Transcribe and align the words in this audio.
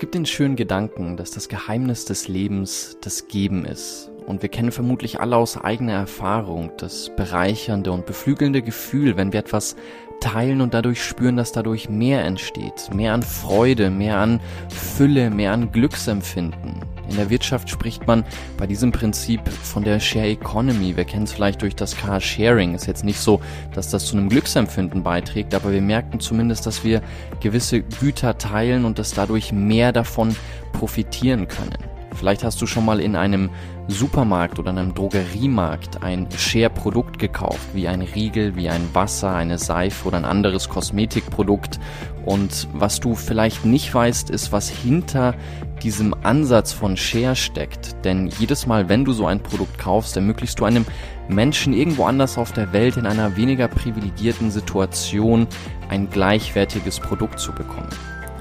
gibt 0.00 0.14
den 0.14 0.24
schönen 0.24 0.56
Gedanken, 0.56 1.18
dass 1.18 1.30
das 1.30 1.50
Geheimnis 1.50 2.06
des 2.06 2.26
Lebens 2.26 2.96
das 3.02 3.28
Geben 3.28 3.66
ist. 3.66 4.10
Und 4.26 4.40
wir 4.40 4.48
kennen 4.48 4.72
vermutlich 4.72 5.20
alle 5.20 5.36
aus 5.36 5.58
eigener 5.58 5.92
Erfahrung 5.92 6.72
das 6.78 7.14
bereichernde 7.14 7.92
und 7.92 8.06
beflügelnde 8.06 8.62
Gefühl, 8.62 9.18
wenn 9.18 9.34
wir 9.34 9.40
etwas 9.40 9.76
teilen 10.20 10.62
und 10.62 10.72
dadurch 10.72 11.04
spüren, 11.04 11.36
dass 11.36 11.52
dadurch 11.52 11.90
mehr 11.90 12.24
entsteht. 12.24 12.94
Mehr 12.94 13.12
an 13.12 13.22
Freude, 13.22 13.90
mehr 13.90 14.16
an 14.16 14.40
Fülle, 14.70 15.28
mehr 15.30 15.52
an 15.52 15.70
Glücksempfinden. 15.70 16.80
In 17.10 17.16
der 17.16 17.28
Wirtschaft 17.28 17.68
spricht 17.68 18.06
man 18.06 18.24
bei 18.56 18.68
diesem 18.68 18.92
Prinzip 18.92 19.46
von 19.48 19.82
der 19.82 19.98
Share 19.98 20.28
Economy. 20.28 20.96
Wir 20.96 21.04
kennen 21.04 21.24
es 21.24 21.32
vielleicht 21.32 21.60
durch 21.60 21.74
das 21.74 21.96
Car 21.96 22.20
Sharing. 22.20 22.74
Ist 22.74 22.86
jetzt 22.86 23.04
nicht 23.04 23.18
so, 23.18 23.40
dass 23.74 23.90
das 23.90 24.06
zu 24.06 24.16
einem 24.16 24.28
Glücksempfinden 24.28 25.02
beiträgt, 25.02 25.52
aber 25.54 25.72
wir 25.72 25.82
merken 25.82 26.20
zumindest, 26.20 26.66
dass 26.66 26.84
wir 26.84 27.02
gewisse 27.40 27.82
Güter 27.82 28.38
teilen 28.38 28.84
und 28.84 29.00
dass 29.00 29.10
dadurch 29.10 29.50
mehr 29.50 29.92
davon 29.92 30.36
profitieren 30.72 31.48
können. 31.48 31.89
Vielleicht 32.14 32.44
hast 32.44 32.60
du 32.60 32.66
schon 32.66 32.84
mal 32.84 33.00
in 33.00 33.16
einem 33.16 33.50
Supermarkt 33.88 34.58
oder 34.58 34.70
einem 34.70 34.94
Drogeriemarkt 34.94 36.02
ein 36.02 36.28
Share-Produkt 36.36 37.18
gekauft, 37.18 37.68
wie 37.72 37.88
ein 37.88 38.02
Riegel, 38.02 38.56
wie 38.56 38.68
ein 38.68 38.88
Wasser, 38.92 39.34
eine 39.34 39.58
Seife 39.58 40.08
oder 40.08 40.18
ein 40.18 40.24
anderes 40.24 40.68
Kosmetikprodukt. 40.68 41.80
Und 42.24 42.68
was 42.72 43.00
du 43.00 43.14
vielleicht 43.14 43.64
nicht 43.64 43.92
weißt, 43.92 44.30
ist, 44.30 44.52
was 44.52 44.68
hinter 44.68 45.34
diesem 45.82 46.14
Ansatz 46.22 46.72
von 46.72 46.96
Share 46.96 47.36
steckt. 47.36 48.04
Denn 48.04 48.28
jedes 48.38 48.66
Mal, 48.66 48.88
wenn 48.88 49.04
du 49.04 49.12
so 49.12 49.26
ein 49.26 49.42
Produkt 49.42 49.78
kaufst, 49.78 50.16
ermöglichst 50.16 50.60
du 50.60 50.64
einem 50.64 50.84
Menschen 51.28 51.72
irgendwo 51.72 52.04
anders 52.04 52.38
auf 52.38 52.52
der 52.52 52.72
Welt 52.72 52.96
in 52.96 53.06
einer 53.06 53.36
weniger 53.36 53.68
privilegierten 53.68 54.50
Situation 54.50 55.46
ein 55.88 56.10
gleichwertiges 56.10 57.00
Produkt 57.00 57.40
zu 57.40 57.52
bekommen. 57.52 57.88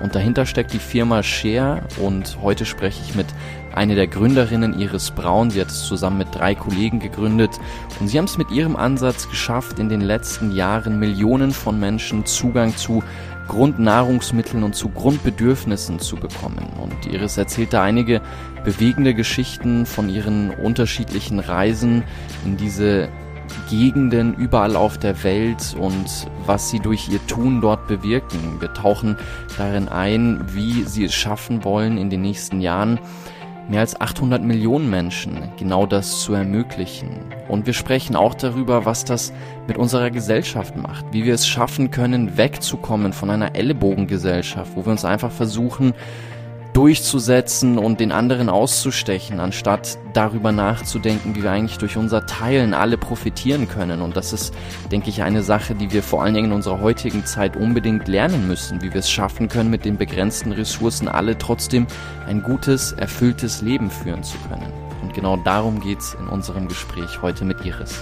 Und 0.01 0.15
dahinter 0.15 0.45
steckt 0.45 0.73
die 0.73 0.79
Firma 0.79 1.23
Share 1.23 1.81
und 1.97 2.37
heute 2.41 2.65
spreche 2.65 3.01
ich 3.03 3.15
mit 3.15 3.27
eine 3.73 3.95
der 3.95 4.07
Gründerinnen 4.07 4.79
Iris 4.79 5.11
Braun. 5.11 5.51
Sie 5.51 5.61
hat 5.61 5.69
es 5.69 5.83
zusammen 5.83 6.19
mit 6.19 6.33
drei 6.33 6.55
Kollegen 6.55 6.99
gegründet 6.99 7.51
und 7.99 8.07
sie 8.07 8.17
haben 8.17 8.25
es 8.25 8.37
mit 8.37 8.51
ihrem 8.51 8.75
Ansatz 8.75 9.29
geschafft, 9.29 9.79
in 9.79 9.89
den 9.89 10.01
letzten 10.01 10.51
Jahren 10.51 10.99
Millionen 10.99 11.51
von 11.51 11.79
Menschen 11.79 12.25
Zugang 12.25 12.75
zu 12.75 13.03
Grundnahrungsmitteln 13.47 14.63
und 14.63 14.75
zu 14.75 14.89
Grundbedürfnissen 14.89 15.99
zu 15.99 16.15
bekommen. 16.15 16.67
Und 16.79 17.11
Iris 17.11 17.37
erzählt 17.37 17.73
da 17.73 17.83
einige 17.83 18.21
bewegende 18.63 19.13
Geschichten 19.13 19.85
von 19.85 20.07
ihren 20.09 20.51
unterschiedlichen 20.51 21.39
Reisen 21.39 22.03
in 22.45 22.57
diese 22.57 23.09
Gegenden 23.69 24.35
überall 24.35 24.75
auf 24.75 24.97
der 24.97 25.23
Welt 25.23 25.75
und 25.79 26.27
was 26.45 26.69
sie 26.69 26.79
durch 26.79 27.09
ihr 27.09 27.25
Tun 27.27 27.61
dort 27.61 27.87
bewirken. 27.87 28.57
Wir 28.59 28.73
tauchen 28.73 29.17
darin 29.57 29.87
ein, 29.87 30.43
wie 30.53 30.83
sie 30.83 31.05
es 31.05 31.13
schaffen 31.13 31.63
wollen, 31.63 31.97
in 31.97 32.09
den 32.09 32.21
nächsten 32.21 32.61
Jahren 32.61 32.99
mehr 33.69 33.81
als 33.81 33.99
800 34.01 34.43
Millionen 34.43 34.89
Menschen 34.89 35.49
genau 35.57 35.85
das 35.85 36.21
zu 36.21 36.33
ermöglichen. 36.33 37.09
Und 37.47 37.67
wir 37.67 37.73
sprechen 37.73 38.15
auch 38.15 38.33
darüber, 38.33 38.85
was 38.85 39.05
das 39.05 39.31
mit 39.67 39.77
unserer 39.77 40.09
Gesellschaft 40.09 40.75
macht, 40.75 41.05
wie 41.11 41.23
wir 41.23 41.35
es 41.35 41.47
schaffen 41.47 41.91
können, 41.91 42.37
wegzukommen 42.37 43.13
von 43.13 43.29
einer 43.29 43.55
Ellenbogengesellschaft, 43.55 44.71
wo 44.75 44.85
wir 44.85 44.91
uns 44.91 45.05
einfach 45.05 45.31
versuchen, 45.31 45.93
durchzusetzen 46.73 47.77
und 47.77 47.99
den 47.99 48.11
anderen 48.11 48.49
auszustechen, 48.49 49.39
anstatt 49.39 49.97
darüber 50.13 50.51
nachzudenken, 50.51 51.35
wie 51.35 51.43
wir 51.43 51.51
eigentlich 51.51 51.77
durch 51.77 51.97
unser 51.97 52.25
Teilen 52.25 52.73
alle 52.73 52.97
profitieren 52.97 53.67
können. 53.67 54.01
Und 54.01 54.15
das 54.15 54.33
ist, 54.33 54.53
denke 54.91 55.09
ich, 55.09 55.23
eine 55.23 55.43
Sache, 55.43 55.75
die 55.75 55.91
wir 55.91 56.03
vor 56.03 56.23
allen 56.23 56.33
Dingen 56.33 56.47
in 56.47 56.53
unserer 56.53 56.81
heutigen 56.81 57.25
Zeit 57.25 57.55
unbedingt 57.55 58.07
lernen 58.07 58.47
müssen, 58.47 58.81
wie 58.81 58.93
wir 58.93 58.99
es 58.99 59.09
schaffen 59.09 59.49
können, 59.49 59.69
mit 59.69 59.85
den 59.85 59.97
begrenzten 59.97 60.51
Ressourcen 60.51 61.07
alle 61.07 61.37
trotzdem 61.37 61.87
ein 62.27 62.43
gutes, 62.43 62.91
erfülltes 62.93 63.61
Leben 63.61 63.89
führen 63.89 64.23
zu 64.23 64.37
können. 64.49 64.71
Und 65.01 65.13
genau 65.13 65.37
darum 65.37 65.79
geht's 65.79 66.15
in 66.19 66.27
unserem 66.27 66.67
Gespräch 66.67 67.21
heute 67.21 67.45
mit 67.45 67.65
Iris. 67.65 67.99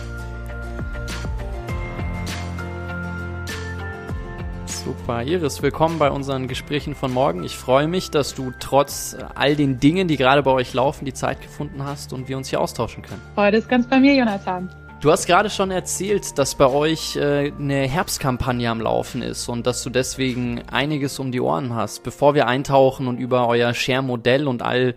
Super, 4.88 5.22
Iris, 5.22 5.62
willkommen 5.62 6.00
bei 6.00 6.10
unseren 6.10 6.48
Gesprächen 6.48 6.96
von 6.96 7.12
morgen. 7.12 7.44
Ich 7.44 7.58
freue 7.58 7.90
mich, 7.90 8.10
dass 8.10 8.34
du 8.36 8.54
trotz 8.58 9.18
all 9.36 9.58
den 9.58 9.82
Dingen, 9.82 10.08
die 10.08 10.16
gerade 10.16 10.42
bei 10.44 10.52
euch 10.52 10.74
laufen, 10.74 11.04
die 11.04 11.14
Zeit 11.14 11.42
gefunden 11.42 11.84
hast 11.84 12.14
und 12.14 12.30
wir 12.30 12.38
uns 12.38 12.48
hier 12.48 12.62
austauschen 12.62 13.04
können. 13.04 13.22
Freude 13.36 13.58
ist 13.58 13.68
ganz 13.68 13.86
bei 13.86 14.00
mir, 14.00 14.16
Jonathan. 14.16 14.70
Du 15.02 15.12
hast 15.12 15.26
gerade 15.26 15.50
schon 15.50 15.72
erzählt, 15.72 16.38
dass 16.38 16.56
bei 16.56 16.68
euch 16.68 17.18
äh, 17.18 17.52
eine 17.52 17.86
Herbstkampagne 17.86 18.70
am 18.70 18.80
Laufen 18.80 19.22
ist 19.22 19.50
und 19.50 19.68
dass 19.68 19.84
du 19.84 19.90
deswegen 19.90 20.62
einiges 20.72 21.20
um 21.20 21.34
die 21.34 21.42
Ohren 21.42 21.76
hast. 21.76 22.04
Bevor 22.04 22.34
wir 22.34 22.48
eintauchen 22.48 23.10
und 23.10 23.18
über 23.18 23.50
euer 23.50 23.74
Share-Modell 23.74 24.48
und 24.48 24.62
all 24.62 24.96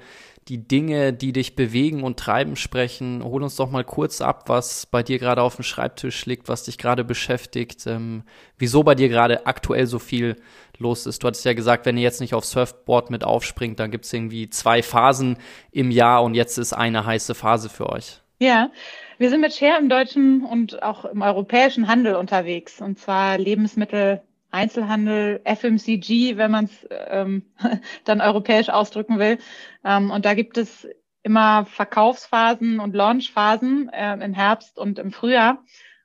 die 0.50 0.66
Dinge, 0.66 1.12
die 1.12 1.32
dich 1.32 1.54
bewegen 1.54 2.02
und 2.02 2.18
treiben, 2.18 2.56
sprechen. 2.56 3.22
Hol 3.22 3.42
uns 3.42 3.54
doch 3.54 3.70
mal 3.70 3.84
kurz 3.84 4.20
ab, 4.20 4.48
was 4.48 4.84
bei 4.84 5.04
dir 5.04 5.20
gerade 5.20 5.42
auf 5.42 5.54
dem 5.54 5.62
Schreibtisch 5.62 6.26
liegt, 6.26 6.48
was 6.48 6.64
dich 6.64 6.76
gerade 6.76 7.04
beschäftigt, 7.04 7.86
ähm, 7.86 8.24
wieso 8.58 8.82
bei 8.82 8.96
dir 8.96 9.08
gerade 9.08 9.46
aktuell 9.46 9.86
so 9.86 10.00
viel 10.00 10.36
los 10.76 11.06
ist. 11.06 11.22
Du 11.22 11.28
hattest 11.28 11.44
ja 11.44 11.52
gesagt, 11.52 11.86
wenn 11.86 11.96
ihr 11.96 12.02
jetzt 12.02 12.20
nicht 12.20 12.34
auf 12.34 12.44
Surfboard 12.44 13.10
mit 13.10 13.22
aufspringt, 13.22 13.78
dann 13.78 13.92
gibt 13.92 14.06
es 14.06 14.12
irgendwie 14.12 14.50
zwei 14.50 14.82
Phasen 14.82 15.38
im 15.70 15.92
Jahr 15.92 16.24
und 16.24 16.34
jetzt 16.34 16.58
ist 16.58 16.72
eine 16.72 17.06
heiße 17.06 17.36
Phase 17.36 17.68
für 17.68 17.88
euch. 17.88 18.20
Ja, 18.40 18.72
wir 19.18 19.30
sind 19.30 19.42
mit 19.42 19.54
Share 19.54 19.78
im 19.78 19.88
deutschen 19.88 20.44
und 20.44 20.82
auch 20.82 21.04
im 21.04 21.22
europäischen 21.22 21.86
Handel 21.86 22.16
unterwegs, 22.16 22.80
und 22.80 22.98
zwar 22.98 23.38
Lebensmittel 23.38 24.22
Einzelhandel, 24.50 25.40
FMCG, 25.44 26.36
wenn 26.36 26.50
man 26.50 26.64
es 26.66 26.86
ähm, 26.90 27.44
dann 28.04 28.20
europäisch 28.20 28.68
ausdrücken 28.68 29.18
will. 29.18 29.38
Ähm, 29.84 30.10
und 30.10 30.24
da 30.24 30.34
gibt 30.34 30.58
es 30.58 30.88
immer 31.22 31.66
Verkaufsphasen 31.66 32.80
und 32.80 32.94
Launchphasen 32.94 33.90
äh, 33.90 34.14
im 34.14 34.32
Herbst 34.32 34.78
und 34.78 34.98
im 34.98 35.12
Frühjahr. 35.12 35.62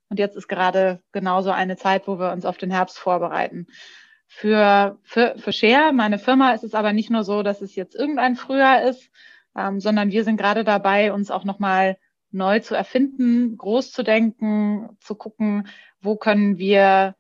Und 0.09 0.19
jetzt 0.19 0.35
ist 0.35 0.47
gerade 0.47 1.01
genauso 1.11 1.51
eine 1.51 1.77
Zeit, 1.77 2.07
wo 2.07 2.19
wir 2.19 2.31
uns 2.31 2.45
auf 2.45 2.57
den 2.57 2.71
Herbst 2.71 2.99
vorbereiten. 2.99 3.67
Für, 4.27 4.99
für, 5.03 5.35
für 5.37 5.53
Share, 5.53 5.93
meine 5.93 6.19
Firma, 6.19 6.51
ist 6.51 6.63
es 6.63 6.73
aber 6.73 6.93
nicht 6.93 7.09
nur 7.09 7.23
so, 7.23 7.41
dass 7.41 7.61
es 7.61 7.75
jetzt 7.75 7.95
irgendein 7.95 8.35
Frühjahr 8.35 8.83
ist, 8.83 9.09
ähm, 9.55 9.79
sondern 9.79 10.11
wir 10.11 10.23
sind 10.23 10.37
gerade 10.37 10.63
dabei, 10.63 11.13
uns 11.13 11.31
auch 11.31 11.45
nochmal 11.45 11.97
neu 12.31 12.59
zu 12.59 12.75
erfinden, 12.75 13.57
groß 13.57 13.91
zu 13.91 14.03
denken, 14.03 14.97
zu 14.99 15.15
gucken, 15.15 15.67
wo 16.01 16.17
können 16.17 16.57
wir 16.57 17.15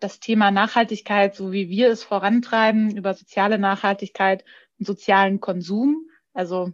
das 0.00 0.20
Thema 0.20 0.50
Nachhaltigkeit, 0.50 1.34
so 1.34 1.52
wie 1.52 1.68
wir 1.68 1.90
es 1.90 2.02
vorantreiben, 2.02 2.96
über 2.96 3.14
soziale 3.14 3.58
Nachhaltigkeit 3.58 4.44
und 4.78 4.86
sozialen 4.86 5.40
Konsum, 5.40 6.08
also 6.32 6.72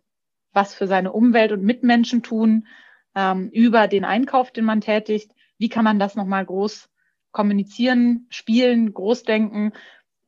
was 0.52 0.74
für 0.74 0.86
seine 0.86 1.12
Umwelt 1.12 1.52
und 1.52 1.62
Mitmenschen 1.62 2.22
tun, 2.22 2.66
ähm, 3.14 3.48
über 3.50 3.88
den 3.88 4.04
Einkauf, 4.04 4.50
den 4.50 4.64
man 4.64 4.80
tätigt, 4.80 5.32
wie 5.58 5.68
kann 5.68 5.84
man 5.84 5.98
das 5.98 6.14
nochmal 6.14 6.44
groß 6.44 6.90
kommunizieren, 7.32 8.26
spielen, 8.30 8.92
großdenken. 8.92 9.72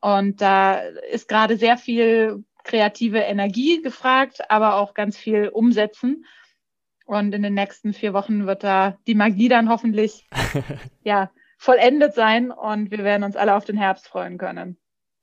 Und 0.01 0.41
da 0.41 0.79
ist 1.11 1.29
gerade 1.29 1.57
sehr 1.57 1.79
viel 1.79 2.45
kreative 2.65 3.21
Energie 3.21 3.81
gefragt, 3.81 4.51
aber 4.51 4.77
auch 4.77 4.95
ganz 4.95 5.17
viel 5.17 5.49
umsetzen. 5.49 6.27
Und 7.05 7.33
in 7.33 7.43
den 7.43 7.55
nächsten 7.55 7.93
vier 7.93 8.13
Wochen 8.13 8.47
wird 8.47 8.65
da 8.65 8.99
die 9.07 9.15
Magie 9.15 9.49
dann 9.49 9.69
hoffentlich 9.69 10.29
ja 11.05 11.31
vollendet 11.67 12.15
sein 12.15 12.51
und 12.53 12.91
wir 12.91 13.05
werden 13.05 13.25
uns 13.25 13.37
alle 13.37 13.55
auf 13.57 13.65
den 13.65 13.77
Herbst 13.77 14.09
freuen 14.09 14.39
können. 14.39 14.79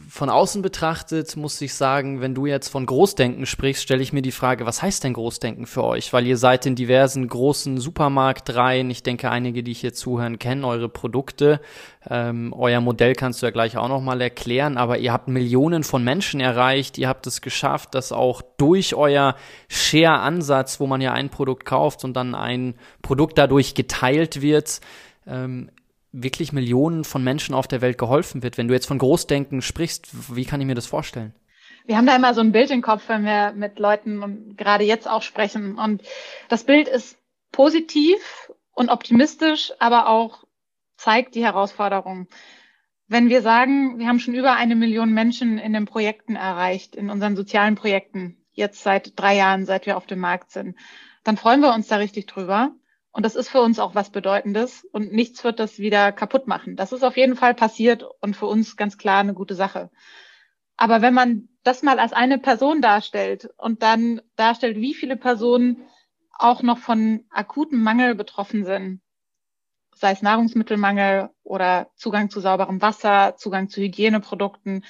Von 0.10 0.30
außen 0.30 0.62
betrachtet 0.62 1.38
muss 1.38 1.62
ich 1.62 1.76
sagen, 1.76 2.20
wenn 2.20 2.36
du 2.36 2.46
jetzt 2.48 2.68
von 2.68 2.86
Großdenken 2.86 3.46
sprichst, 3.46 3.84
stelle 3.84 4.02
ich 4.02 4.12
mir 4.12 4.24
die 4.24 4.32
Frage, 4.32 4.66
was 4.66 4.82
heißt 4.82 5.04
denn 5.04 5.14
Großdenken 5.14 5.68
für 5.68 5.84
euch? 5.84 6.12
Weil 6.12 6.28
ihr 6.28 6.36
seid 6.36 6.66
in 6.66 6.76
diversen 6.76 7.28
großen 7.28 7.78
Supermarktreihen. 7.78 8.90
Ich 8.90 9.04
denke, 9.04 9.30
einige, 9.30 9.64
die 9.64 9.72
hier 9.72 9.94
zuhören, 9.94 10.40
kennen 10.40 10.66
eure 10.66 10.90
Produkte. 10.90 11.62
Ähm, 12.10 12.54
euer 12.58 12.82
Modell 12.82 13.14
kannst 13.14 13.42
du 13.42 13.46
ja 13.46 13.52
gleich 13.52 13.78
auch 13.78 13.88
nochmal 13.88 14.20
erklären, 14.20 14.78
aber 14.78 14.98
ihr 14.98 15.14
habt 15.14 15.30
Millionen 15.30 15.84
von 15.84 16.04
Menschen 16.04 16.42
erreicht. 16.42 16.98
Ihr 16.98 17.08
habt 17.08 17.26
es 17.28 17.42
geschafft, 17.42 17.96
dass 17.96 18.12
auch 18.12 18.42
durch 18.58 18.96
euer 18.96 19.36
Share-Ansatz, 19.70 20.80
wo 20.80 20.88
man 20.88 21.00
ja 21.00 21.14
ein 21.14 21.30
Produkt 21.30 21.66
kauft 21.66 22.04
und 22.04 22.16
dann 22.16 22.36
ein 22.36 22.76
Produkt 23.02 23.38
dadurch 23.38 23.76
geteilt 23.76 24.42
wird, 24.42 24.82
ähm, 25.28 25.70
wirklich 26.14 26.54
Millionen 26.54 27.04
von 27.04 27.24
Menschen 27.24 27.54
auf 27.54 27.68
der 27.68 27.82
Welt 27.82 27.98
geholfen 27.98 28.44
wird. 28.44 28.58
Wenn 28.58 28.68
du 28.68 28.74
jetzt 28.74 28.86
von 28.86 29.00
Großdenken 29.00 29.62
sprichst, 29.62 30.36
wie 30.36 30.46
kann 30.46 30.62
ich 30.62 30.68
mir 30.68 30.76
das 30.76 30.86
vorstellen? 30.86 31.34
Wir 31.86 31.98
haben 31.98 32.06
da 32.06 32.16
immer 32.16 32.34
so 32.34 32.40
ein 32.40 32.54
Bild 32.54 32.72
im 32.72 32.82
Kopf, 32.82 33.10
wenn 33.10 33.26
wir 33.26 33.52
mit 33.54 33.78
Leuten 33.78 34.56
gerade 34.56 34.86
jetzt 34.86 35.10
auch 35.10 35.22
sprechen. 35.22 35.78
Und 35.78 36.02
das 36.48 36.64
Bild 36.64 36.88
ist 36.88 37.18
positiv 37.52 38.52
und 38.74 38.90
optimistisch, 38.90 39.74
aber 39.80 40.08
auch 40.08 40.46
zeigt 40.96 41.36
die 41.36 41.44
Herausforderung. 41.44 42.28
Wenn 43.08 43.30
wir 43.30 43.42
sagen, 43.42 44.00
wir 44.00 44.08
haben 44.08 44.20
schon 44.20 44.34
über 44.34 44.54
eine 44.54 44.76
Million 44.76 45.14
Menschen 45.14 45.58
in 45.58 45.74
den 45.74 45.86
Projekten 45.86 46.36
erreicht, 46.36 46.96
in 46.96 47.10
unseren 47.10 47.36
sozialen 47.36 47.76
Projekten, 47.76 48.38
jetzt 48.54 48.84
seit 48.84 49.20
drei 49.20 49.36
Jahren, 49.36 49.66
seit 49.66 49.86
wir 49.86 49.98
auf 49.98 50.06
dem 50.06 50.20
Markt 50.20 50.52
sind, 50.52 50.78
dann 51.24 51.38
freuen 51.38 51.62
wir 51.62 51.74
uns 51.74 51.88
da 51.88 51.98
richtig 51.98 52.28
drüber. 52.28 52.72
Und 53.14 53.24
das 53.24 53.36
ist 53.36 53.50
für 53.50 53.62
uns 53.62 53.78
auch 53.78 53.94
was 53.94 54.10
Bedeutendes 54.10 54.86
und 54.92 55.14
nichts 55.14 55.44
wird 55.44 55.60
das 55.60 55.78
wieder 55.78 56.12
kaputt 56.12 56.48
machen. 56.48 56.76
Das 56.76 56.92
ist 56.92 57.04
auf 57.04 57.16
jeden 57.16 57.36
Fall 57.36 57.54
passiert 57.54 58.04
und 58.22 58.36
für 58.36 58.48
uns 58.48 58.76
ganz 58.76 58.98
klar 58.98 59.20
eine 59.20 59.36
gute 59.36 59.54
Sache. 59.54 59.92
Aber 60.78 61.04
wenn 61.04 61.14
man 61.14 61.48
das 61.62 61.84
mal 61.84 62.00
als 62.00 62.12
eine 62.12 62.40
Person 62.40 62.82
darstellt 62.82 63.50
und 63.58 63.84
dann 63.84 64.20
darstellt, 64.36 64.78
wie 64.78 64.96
viele 64.96 65.16
Personen 65.16 65.88
auch 66.32 66.64
noch 66.64 66.80
von 66.80 67.26
akutem 67.30 67.84
Mangel 67.84 68.16
betroffen 68.16 68.66
sind, 68.66 69.02
sei 69.96 70.12
es 70.12 70.24
Nahrungsmittelmangel 70.24 71.30
oder 71.44 71.92
Zugang 71.96 72.32
zu 72.32 72.40
sauberem 72.40 72.82
Wasser, 72.82 73.36
Zugang 73.38 73.70
zu 73.70 73.80
Hygieneprodukten, 73.80 74.84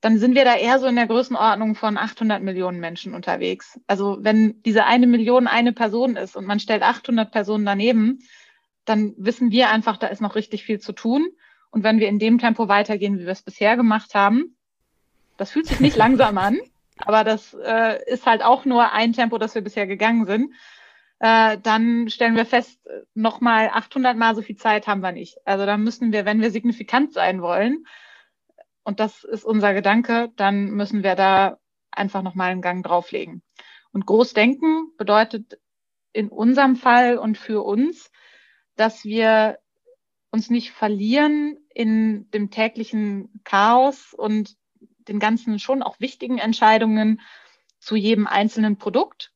dann 0.00 0.18
sind 0.18 0.34
wir 0.34 0.44
da 0.44 0.56
eher 0.56 0.78
so 0.78 0.86
in 0.86 0.96
der 0.96 1.06
Größenordnung 1.06 1.74
von 1.74 1.98
800 1.98 2.42
Millionen 2.42 2.80
Menschen 2.80 3.14
unterwegs. 3.14 3.78
Also 3.86 4.18
wenn 4.20 4.62
diese 4.62 4.86
eine 4.86 5.06
Million 5.06 5.46
eine 5.46 5.72
Person 5.72 6.16
ist 6.16 6.36
und 6.36 6.46
man 6.46 6.60
stellt 6.60 6.82
800 6.82 7.30
Personen 7.30 7.66
daneben, 7.66 8.20
dann 8.86 9.14
wissen 9.18 9.50
wir 9.50 9.68
einfach, 9.70 9.98
da 9.98 10.06
ist 10.06 10.22
noch 10.22 10.36
richtig 10.36 10.64
viel 10.64 10.80
zu 10.80 10.92
tun. 10.92 11.28
Und 11.70 11.84
wenn 11.84 12.00
wir 12.00 12.08
in 12.08 12.18
dem 12.18 12.38
Tempo 12.38 12.66
weitergehen, 12.66 13.18
wie 13.18 13.24
wir 13.24 13.32
es 13.32 13.42
bisher 13.42 13.76
gemacht 13.76 14.14
haben, 14.14 14.56
das 15.36 15.50
fühlt 15.50 15.66
sich 15.66 15.80
nicht 15.80 15.96
langsam 15.98 16.38
an, 16.38 16.58
aber 16.98 17.22
das 17.22 17.54
äh, 17.62 18.02
ist 18.10 18.26
halt 18.26 18.42
auch 18.42 18.64
nur 18.64 18.92
ein 18.92 19.12
Tempo, 19.12 19.38
das 19.38 19.54
wir 19.54 19.62
bisher 19.62 19.86
gegangen 19.86 20.26
sind, 20.26 20.54
äh, 21.18 21.58
dann 21.62 22.08
stellen 22.08 22.36
wir 22.36 22.46
fest, 22.46 22.80
nochmal 23.14 23.70
800 23.72 24.16
Mal 24.16 24.34
so 24.34 24.40
viel 24.40 24.56
Zeit 24.56 24.86
haben 24.86 25.02
wir 25.02 25.12
nicht. 25.12 25.36
Also 25.44 25.66
dann 25.66 25.84
müssen 25.84 26.12
wir, 26.12 26.24
wenn 26.24 26.40
wir 26.40 26.50
signifikant 26.50 27.12
sein 27.12 27.42
wollen, 27.42 27.84
und 28.90 28.98
das 28.98 29.22
ist 29.22 29.44
unser 29.44 29.72
Gedanke, 29.72 30.32
dann 30.34 30.72
müssen 30.72 31.04
wir 31.04 31.14
da 31.14 31.60
einfach 31.92 32.22
nochmal 32.22 32.50
einen 32.50 32.60
Gang 32.60 32.84
drauflegen. 32.84 33.40
Und 33.92 34.04
Großdenken 34.04 34.90
bedeutet 34.98 35.60
in 36.12 36.28
unserem 36.28 36.74
Fall 36.74 37.16
und 37.16 37.38
für 37.38 37.62
uns, 37.62 38.10
dass 38.74 39.04
wir 39.04 39.60
uns 40.32 40.50
nicht 40.50 40.72
verlieren 40.72 41.56
in 41.72 42.28
dem 42.32 42.50
täglichen 42.50 43.40
Chaos 43.44 44.12
und 44.12 44.56
den 45.06 45.20
ganzen 45.20 45.60
schon 45.60 45.84
auch 45.84 46.00
wichtigen 46.00 46.38
Entscheidungen 46.38 47.20
zu 47.78 47.94
jedem 47.94 48.26
einzelnen 48.26 48.76
Produkt, 48.76 49.32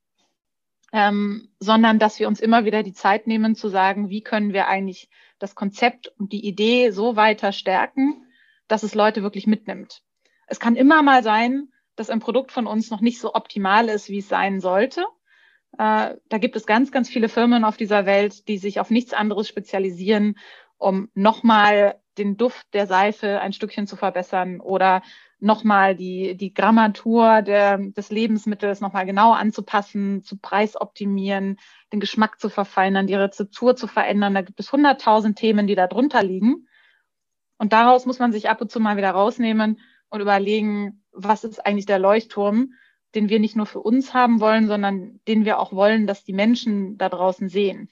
ähm, 0.92 1.54
sondern 1.60 2.00
dass 2.00 2.18
wir 2.18 2.26
uns 2.26 2.40
immer 2.40 2.64
wieder 2.64 2.82
die 2.82 2.92
Zeit 2.92 3.28
nehmen 3.28 3.54
zu 3.54 3.68
sagen, 3.68 4.10
wie 4.10 4.22
können 4.22 4.52
wir 4.52 4.66
eigentlich 4.66 5.08
das 5.38 5.54
Konzept 5.54 6.08
und 6.18 6.32
die 6.32 6.44
Idee 6.44 6.90
so 6.90 7.14
weiter 7.14 7.52
stärken, 7.52 8.24
dass 8.69 8.82
es 8.82 8.94
Leute 8.94 9.22
wirklich 9.22 9.46
mitnimmt. 9.46 10.02
Es 10.46 10.61
kann 10.61 10.76
immer 10.76 11.02
mal 11.02 11.22
sein, 11.22 11.69
dass 11.96 12.11
ein 12.11 12.20
Produkt 12.20 12.52
von 12.52 12.66
uns 12.66 12.90
noch 12.90 13.00
nicht 13.00 13.20
so 13.20 13.34
optimal 13.34 13.88
ist, 13.88 14.08
wie 14.08 14.19
es 14.19 14.28
sein 14.28 14.61
sollte. 14.61 15.05
Äh, 15.78 16.16
da 16.28 16.38
gibt 16.38 16.56
es 16.56 16.66
ganz, 16.66 16.93
ganz 16.93 17.08
viele 17.08 17.28
Firmen 17.28 17.64
auf 17.64 17.76
dieser 17.76 18.06
Welt, 18.06 18.49
die 18.49 18.58
sich 18.58 18.81
auf 18.81 18.90
nichts 18.90 19.12
anderes 19.12 19.49
spezialisieren, 19.49 20.37
um 20.78 21.08
nochmal 21.14 22.00
den 22.19 22.37
Duft 22.37 22.72
der 22.75 22.87
Seife 22.87 23.40
ein 23.40 23.52
Stückchen 23.52 23.87
zu 23.87 23.96
verbessern 23.96 24.61
oder 24.61 25.02
nochmal 25.40 25.94
die, 25.94 26.37
die 26.37 26.55
Grammatur 26.55 27.43
der, 27.43 27.78
des 27.78 28.11
Lebensmittels 28.11 28.81
nochmal 28.81 29.05
genau 29.05 29.32
anzupassen, 29.32 30.22
zu 30.22 30.38
preisoptimieren, 30.38 31.58
den 31.93 32.00
Geschmack 32.00 32.40
zu 32.40 32.49
verfeinern, 32.49 33.06
die 33.06 33.14
Rezeptur 33.14 33.76
zu 33.76 33.87
verändern. 33.87 34.34
Da 34.34 34.43
gibt 34.43 34.61
es 34.61 34.72
hunderttausend 34.72 35.37
Themen, 35.38 35.66
die 35.66 35.75
da 35.75 35.87
drunter 35.87 36.22
liegen. 36.22 36.69
Und 37.58 37.72
daraus 37.72 38.06
muss 38.06 38.18
man 38.18 38.32
sich 38.32 38.48
ab 38.48 38.60
und 38.60 38.70
zu 38.70 38.80
mal 38.80 38.96
wieder 38.96 39.10
rausnehmen 39.10 39.80
und 40.10 40.20
überlegen, 40.20 41.04
was 41.12 41.44
ist 41.44 41.64
eigentlich 41.64 41.86
der 41.86 41.98
Leuchtturm, 41.98 42.74
den 43.14 43.28
wir 43.28 43.38
nicht 43.38 43.56
nur 43.56 43.66
für 43.66 43.80
uns 43.80 44.12
haben 44.12 44.40
wollen, 44.40 44.66
sondern 44.66 45.20
den 45.28 45.44
wir 45.44 45.58
auch 45.58 45.72
wollen, 45.72 46.06
dass 46.06 46.24
die 46.24 46.32
Menschen 46.32 46.98
da 46.98 47.08
draußen 47.08 47.48
sehen. 47.48 47.90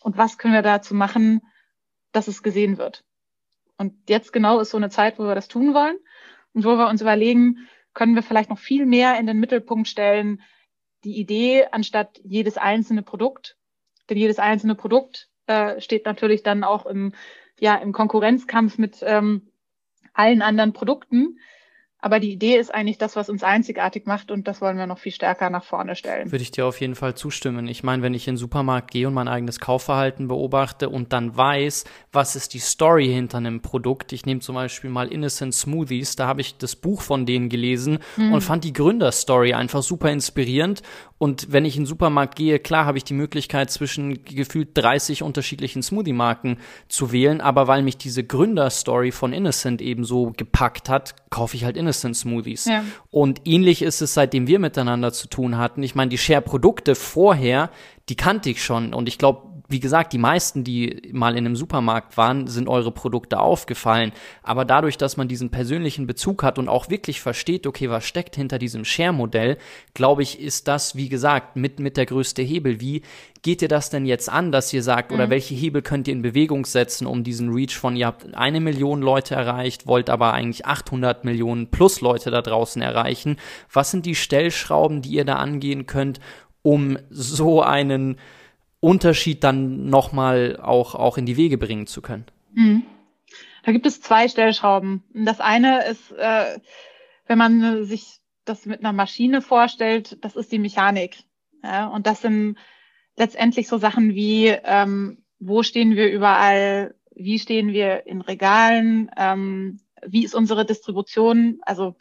Und 0.00 0.16
was 0.16 0.38
können 0.38 0.54
wir 0.54 0.62
dazu 0.62 0.94
machen, 0.94 1.40
dass 2.12 2.28
es 2.28 2.42
gesehen 2.42 2.78
wird? 2.78 3.04
Und 3.78 3.94
jetzt 4.08 4.32
genau 4.32 4.60
ist 4.60 4.70
so 4.70 4.76
eine 4.76 4.90
Zeit, 4.90 5.18
wo 5.18 5.24
wir 5.24 5.34
das 5.34 5.48
tun 5.48 5.72
wollen 5.72 5.96
und 6.52 6.64
wo 6.64 6.76
wir 6.76 6.88
uns 6.88 7.00
überlegen, 7.00 7.68
können 7.94 8.14
wir 8.14 8.22
vielleicht 8.22 8.50
noch 8.50 8.58
viel 8.58 8.86
mehr 8.86 9.18
in 9.18 9.26
den 9.26 9.38
Mittelpunkt 9.38 9.88
stellen, 9.88 10.42
die 11.04 11.18
Idee 11.18 11.66
anstatt 11.70 12.20
jedes 12.24 12.58
einzelne 12.58 13.02
Produkt. 13.02 13.56
Denn 14.08 14.18
jedes 14.18 14.38
einzelne 14.38 14.74
Produkt 14.74 15.28
äh, 15.46 15.80
steht 15.80 16.06
natürlich 16.06 16.42
dann 16.42 16.64
auch 16.64 16.86
im 16.86 17.12
ja 17.60 17.76
im 17.76 17.92
Konkurrenzkampf 17.92 18.78
mit 18.78 18.98
ähm, 19.02 19.50
allen 20.14 20.42
anderen 20.42 20.72
Produkten. 20.72 21.38
Aber 22.00 22.20
die 22.20 22.30
Idee 22.30 22.56
ist 22.56 22.72
eigentlich 22.72 22.98
das, 22.98 23.16
was 23.16 23.28
uns 23.28 23.42
einzigartig 23.42 24.06
macht 24.06 24.30
und 24.30 24.46
das 24.46 24.60
wollen 24.60 24.78
wir 24.78 24.86
noch 24.86 25.00
viel 25.00 25.10
stärker 25.10 25.50
nach 25.50 25.64
vorne 25.64 25.96
stellen. 25.96 26.30
Würde 26.30 26.42
ich 26.42 26.52
dir 26.52 26.64
auf 26.64 26.80
jeden 26.80 26.94
Fall 26.94 27.16
zustimmen. 27.16 27.66
Ich 27.66 27.82
meine, 27.82 28.04
wenn 28.04 28.14
ich 28.14 28.28
in 28.28 28.34
den 28.34 28.38
Supermarkt 28.38 28.92
gehe 28.92 29.08
und 29.08 29.14
mein 29.14 29.26
eigenes 29.26 29.58
Kaufverhalten 29.58 30.28
beobachte 30.28 30.90
und 30.90 31.12
dann 31.12 31.36
weiß, 31.36 31.84
was 32.12 32.36
ist 32.36 32.54
die 32.54 32.60
Story 32.60 33.08
hinter 33.08 33.38
einem 33.38 33.62
Produkt. 33.62 34.12
Ich 34.12 34.26
nehme 34.26 34.40
zum 34.40 34.54
Beispiel 34.54 34.90
mal 34.90 35.08
Innocent 35.08 35.54
Smoothies, 35.54 36.14
da 36.14 36.28
habe 36.28 36.40
ich 36.40 36.56
das 36.56 36.76
Buch 36.76 37.02
von 37.02 37.26
denen 37.26 37.48
gelesen 37.48 37.98
mhm. 38.16 38.32
und 38.32 38.42
fand 38.42 38.62
die 38.62 38.72
Gründerstory 38.72 39.54
einfach 39.54 39.82
super 39.82 40.12
inspirierend. 40.12 40.82
Und 41.18 41.50
wenn 41.50 41.64
ich 41.64 41.76
in 41.76 41.82
den 41.82 41.88
Supermarkt 41.88 42.36
gehe, 42.36 42.60
klar 42.60 42.86
habe 42.86 42.96
ich 42.96 43.02
die 43.02 43.14
Möglichkeit, 43.14 43.72
zwischen 43.72 44.22
gefühlt 44.22 44.68
30 44.74 45.24
unterschiedlichen 45.24 45.82
Smoothie-Marken 45.82 46.58
zu 46.86 47.10
wählen, 47.10 47.40
aber 47.40 47.66
weil 47.66 47.82
mich 47.82 47.98
diese 47.98 48.22
Gründerstory 48.22 49.10
von 49.10 49.32
Innocent 49.32 49.82
eben 49.82 50.04
so 50.04 50.32
gepackt 50.36 50.88
hat, 50.88 51.16
kaufe 51.30 51.56
ich 51.56 51.64
halt 51.64 51.76
Innocent 51.76 51.87
Innocent 51.88 52.16
Smoothies. 52.16 52.66
Ja. 52.66 52.84
Und 53.10 53.40
ähnlich 53.46 53.80
ist 53.80 54.02
es, 54.02 54.12
seitdem 54.12 54.46
wir 54.46 54.58
miteinander 54.58 55.10
zu 55.12 55.26
tun 55.26 55.56
hatten. 55.56 55.82
Ich 55.82 55.94
meine, 55.94 56.10
die 56.10 56.18
Share-Produkte 56.18 56.94
vorher, 56.94 57.70
die 58.10 58.14
kannte 58.14 58.50
ich 58.50 58.62
schon. 58.62 58.92
Und 58.92 59.08
ich 59.08 59.16
glaube, 59.16 59.47
wie 59.68 59.80
gesagt, 59.80 60.14
die 60.14 60.18
meisten, 60.18 60.64
die 60.64 61.10
mal 61.12 61.36
in 61.36 61.44
einem 61.44 61.54
Supermarkt 61.54 62.16
waren, 62.16 62.46
sind 62.46 62.68
eure 62.68 62.90
Produkte 62.90 63.38
aufgefallen. 63.38 64.12
Aber 64.42 64.64
dadurch, 64.64 64.96
dass 64.96 65.18
man 65.18 65.28
diesen 65.28 65.50
persönlichen 65.50 66.06
Bezug 66.06 66.42
hat 66.42 66.58
und 66.58 66.68
auch 66.68 66.88
wirklich 66.88 67.20
versteht, 67.20 67.66
okay, 67.66 67.90
was 67.90 68.06
steckt 68.06 68.36
hinter 68.36 68.58
diesem 68.58 68.86
Share-Modell, 68.86 69.58
glaube 69.92 70.22
ich, 70.22 70.40
ist 70.40 70.68
das, 70.68 70.96
wie 70.96 71.10
gesagt, 71.10 71.56
mit, 71.56 71.80
mit 71.80 71.98
der 71.98 72.06
größte 72.06 72.40
Hebel. 72.40 72.80
Wie 72.80 73.02
geht 73.42 73.60
ihr 73.60 73.68
das 73.68 73.90
denn 73.90 74.06
jetzt 74.06 74.30
an, 74.30 74.52
dass 74.52 74.72
ihr 74.72 74.82
sagt, 74.82 75.10
mhm. 75.10 75.16
oder 75.16 75.30
welche 75.30 75.54
Hebel 75.54 75.82
könnt 75.82 76.08
ihr 76.08 76.14
in 76.14 76.22
Bewegung 76.22 76.64
setzen, 76.64 77.06
um 77.06 77.22
diesen 77.22 77.52
Reach 77.52 77.76
von, 77.76 77.94
ihr 77.94 78.06
habt 78.06 78.34
eine 78.34 78.60
Million 78.60 79.02
Leute 79.02 79.34
erreicht, 79.34 79.86
wollt 79.86 80.08
aber 80.08 80.32
eigentlich 80.32 80.64
800 80.64 81.24
Millionen 81.24 81.70
plus 81.70 82.00
Leute 82.00 82.30
da 82.30 82.40
draußen 82.40 82.80
erreichen. 82.80 83.36
Was 83.70 83.90
sind 83.90 84.06
die 84.06 84.14
Stellschrauben, 84.14 85.02
die 85.02 85.10
ihr 85.10 85.26
da 85.26 85.34
angehen 85.34 85.84
könnt, 85.84 86.20
um 86.62 86.98
so 87.10 87.62
einen 87.62 88.16
Unterschied 88.80 89.42
dann 89.44 89.86
nochmal 89.86 90.58
auch, 90.62 90.94
auch 90.94 91.18
in 91.18 91.26
die 91.26 91.36
Wege 91.36 91.58
bringen 91.58 91.86
zu 91.86 92.02
können? 92.02 92.26
Mhm. 92.52 92.84
Da 93.64 93.72
gibt 93.72 93.86
es 93.86 94.00
zwei 94.00 94.28
Stellschrauben. 94.28 95.02
Das 95.12 95.40
eine 95.40 95.84
ist, 95.86 96.12
äh, 96.12 96.58
wenn 97.26 97.38
man 97.38 97.84
sich 97.84 98.20
das 98.44 98.66
mit 98.66 98.80
einer 98.80 98.92
Maschine 98.92 99.42
vorstellt, 99.42 100.24
das 100.24 100.36
ist 100.36 100.50
die 100.52 100.58
Mechanik. 100.58 101.18
Ja? 101.62 101.88
Und 101.88 102.06
das 102.06 102.22
sind 102.22 102.56
letztendlich 103.16 103.68
so 103.68 103.78
Sachen 103.78 104.14
wie, 104.14 104.46
ähm, 104.46 105.24
wo 105.38 105.62
stehen 105.62 105.96
wir 105.96 106.10
überall, 106.10 106.94
wie 107.14 107.38
stehen 107.38 107.72
wir 107.72 108.06
in 108.06 108.20
Regalen, 108.20 109.10
ähm, 109.16 109.80
wie 110.06 110.24
ist 110.24 110.34
unsere 110.34 110.64
Distribution, 110.64 111.58
also 111.62 111.96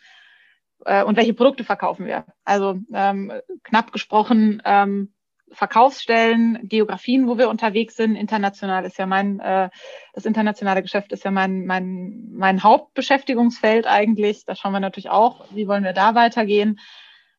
äh, 0.86 1.03
und 1.03 1.17
welche 1.17 1.34
Produkte 1.34 1.63
verkaufen 1.63 2.05
wir. 2.05 2.25
Also 2.46 2.79
ähm, 2.93 3.34
knapp 3.63 3.91
gesprochen, 3.91 4.62
ähm, 4.63 5.13
Verkaufsstellen, 5.51 6.59
Geografien, 6.63 7.27
wo 7.27 7.37
wir 7.37 7.49
unterwegs 7.49 7.95
sind. 7.95 8.15
International 8.15 8.85
ist 8.85 8.97
ja 8.97 9.05
mein, 9.05 9.39
äh, 9.39 9.69
das 10.13 10.25
internationale 10.25 10.81
Geschäft 10.81 11.11
ist 11.11 11.23
ja 11.23 11.31
mein, 11.31 11.65
mein, 11.65 12.29
mein 12.33 12.63
Hauptbeschäftigungsfeld 12.63 13.87
eigentlich. 13.87 14.45
Da 14.45 14.55
schauen 14.55 14.73
wir 14.73 14.79
natürlich 14.79 15.09
auch, 15.09 15.45
wie 15.51 15.67
wollen 15.67 15.83
wir 15.83 15.93
da 15.93 16.15
weitergehen 16.15 16.79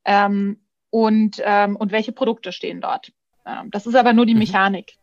ähm, 0.04 0.60
und, 0.90 1.42
ähm, 1.44 1.76
und 1.76 1.92
welche 1.92 2.12
Produkte 2.12 2.52
stehen 2.52 2.80
dort. 2.80 3.12
Ähm, 3.46 3.70
das 3.70 3.86
ist 3.86 3.94
aber 3.94 4.12
nur 4.12 4.26
die 4.26 4.34
mhm. 4.34 4.40
Mechanik. 4.40 4.94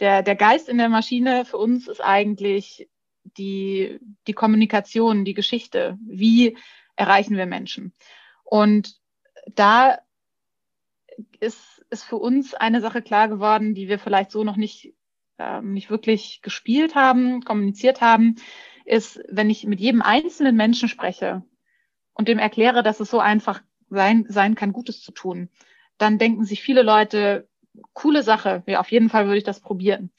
Der, 0.00 0.22
der 0.22 0.36
Geist 0.36 0.68
in 0.68 0.78
der 0.78 0.88
Maschine 0.88 1.44
für 1.44 1.58
uns 1.58 1.86
ist 1.86 2.00
eigentlich 2.00 2.88
die, 3.36 4.00
die 4.26 4.32
Kommunikation, 4.32 5.24
die 5.24 5.34
Geschichte. 5.34 5.98
Wie 6.06 6.56
erreichen 6.96 7.36
wir 7.36 7.46
Menschen? 7.46 7.94
Und 8.44 8.96
da 9.54 9.98
ist 11.40 11.80
ist 11.90 12.04
für 12.04 12.16
uns 12.16 12.54
eine 12.54 12.80
Sache 12.80 13.02
klar 13.02 13.28
geworden, 13.28 13.74
die 13.74 13.88
wir 13.88 13.98
vielleicht 13.98 14.30
so 14.30 14.44
noch 14.44 14.56
nicht, 14.56 14.94
ähm, 15.38 15.72
nicht 15.72 15.90
wirklich 15.90 16.40
gespielt 16.42 16.94
haben, 16.94 17.42
kommuniziert 17.42 18.00
haben, 18.00 18.36
ist, 18.84 19.20
wenn 19.28 19.50
ich 19.50 19.66
mit 19.66 19.80
jedem 19.80 20.02
einzelnen 20.02 20.56
Menschen 20.56 20.88
spreche 20.88 21.42
und 22.14 22.28
dem 22.28 22.38
erkläre, 22.38 22.82
dass 22.82 23.00
es 23.00 23.10
so 23.10 23.18
einfach 23.18 23.60
sein, 23.90 24.24
sein 24.28 24.54
kann, 24.54 24.72
Gutes 24.72 25.02
zu 25.02 25.12
tun, 25.12 25.48
dann 25.98 26.18
denken 26.18 26.44
sich 26.44 26.62
viele 26.62 26.82
Leute, 26.82 27.48
coole 27.92 28.22
Sache, 28.22 28.62
ja, 28.66 28.80
auf 28.80 28.90
jeden 28.90 29.10
Fall 29.10 29.26
würde 29.26 29.38
ich 29.38 29.44
das 29.44 29.60
probieren. 29.60 30.10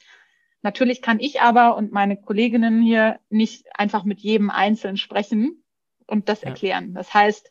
Natürlich 0.61 1.01
kann 1.01 1.19
ich 1.19 1.41
aber 1.41 1.75
und 1.75 1.91
meine 1.91 2.17
Kolleginnen 2.17 2.81
hier 2.81 3.19
nicht 3.29 3.65
einfach 3.73 4.03
mit 4.03 4.19
jedem 4.19 4.49
Einzelnen 4.49 4.97
sprechen 4.97 5.63
und 6.05 6.29
das 6.29 6.41
ja. 6.41 6.49
erklären. 6.49 6.93
Das 6.93 7.13
heißt, 7.13 7.49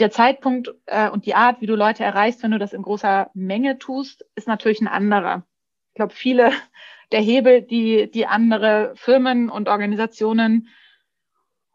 der 0.00 0.10
Zeitpunkt 0.10 0.74
äh, 0.86 1.08
und 1.10 1.26
die 1.26 1.34
Art, 1.34 1.60
wie 1.60 1.66
du 1.66 1.76
Leute 1.76 2.04
erreichst, 2.04 2.42
wenn 2.42 2.50
du 2.50 2.58
das 2.58 2.72
in 2.72 2.82
großer 2.82 3.30
Menge 3.34 3.78
tust, 3.78 4.24
ist 4.34 4.48
natürlich 4.48 4.80
ein 4.80 4.88
anderer. 4.88 5.46
Ich 5.90 5.94
glaube, 5.94 6.14
viele 6.14 6.52
der 7.12 7.20
Hebel, 7.20 7.62
die, 7.62 8.10
die 8.10 8.26
andere 8.26 8.92
Firmen 8.96 9.50
und 9.50 9.68
Organisationen 9.68 10.68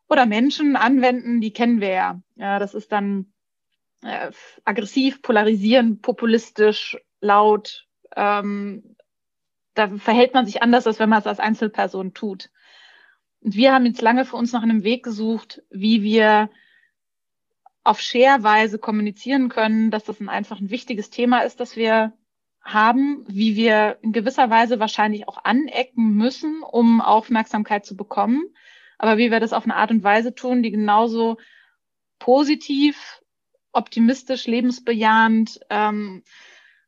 oder 0.08 0.26
Menschen 0.26 0.76
anwenden, 0.76 1.42
die 1.42 1.52
kennen 1.52 1.82
wir 1.82 1.90
ja. 1.90 2.22
ja 2.36 2.60
das 2.60 2.74
ist 2.74 2.92
dann 2.92 3.34
äh, 4.04 4.32
aggressiv, 4.64 5.22
polarisierend, 5.22 6.02
populistisch, 6.02 6.98
laut. 7.22 7.88
Ähm, 8.16 8.96
da 9.74 9.90
verhält 9.98 10.34
man 10.34 10.46
sich 10.46 10.62
anders, 10.62 10.88
als 10.88 11.00
wenn 11.00 11.10
man 11.10 11.20
es 11.20 11.28
als 11.28 11.40
Einzelperson 11.40 12.14
tut. 12.14 12.50
Und 13.42 13.56
wir 13.56 13.74
haben 13.74 13.86
jetzt 13.86 14.02
lange 14.02 14.26
für 14.26 14.38
uns 14.38 14.54
nach 14.54 14.64
einem 14.64 14.84
Weg 14.84 15.04
gesucht, 15.04 15.62
wie 15.70 16.02
wir 16.02 16.50
auf 17.86 18.02
Share-Weise 18.02 18.80
kommunizieren 18.80 19.48
können, 19.48 19.92
dass 19.92 20.04
das 20.04 20.20
ein 20.20 20.28
einfach 20.28 20.60
ein 20.60 20.72
wichtiges 20.72 21.12
Thema 21.12 21.42
ist, 21.42 21.60
das 21.60 21.76
wir 21.76 22.14
haben, 22.62 23.24
wie 23.28 23.56
wir 23.56 24.00
in 24.02 24.12
gewisser 24.12 24.50
Weise 24.50 24.80
wahrscheinlich 24.80 25.28
auch 25.28 25.44
anecken 25.44 26.16
müssen, 26.16 26.64
um 26.64 27.00
Aufmerksamkeit 27.00 27.86
zu 27.86 27.96
bekommen, 27.96 28.44
aber 28.98 29.20
wie 29.20 29.30
wir 29.30 29.40
das 29.40 29.54
auf 29.54 29.66
eine 29.66 29.76
Art 29.76 29.92
und 29.92 30.04
Weise 30.04 30.34
tun, 30.34 30.64
die 30.64 30.72
genauso 30.72 31.38
positiv, 32.18 33.22
optimistisch, 33.72 34.48
lebensbejahend 34.48 35.60
ähm, 35.70 36.24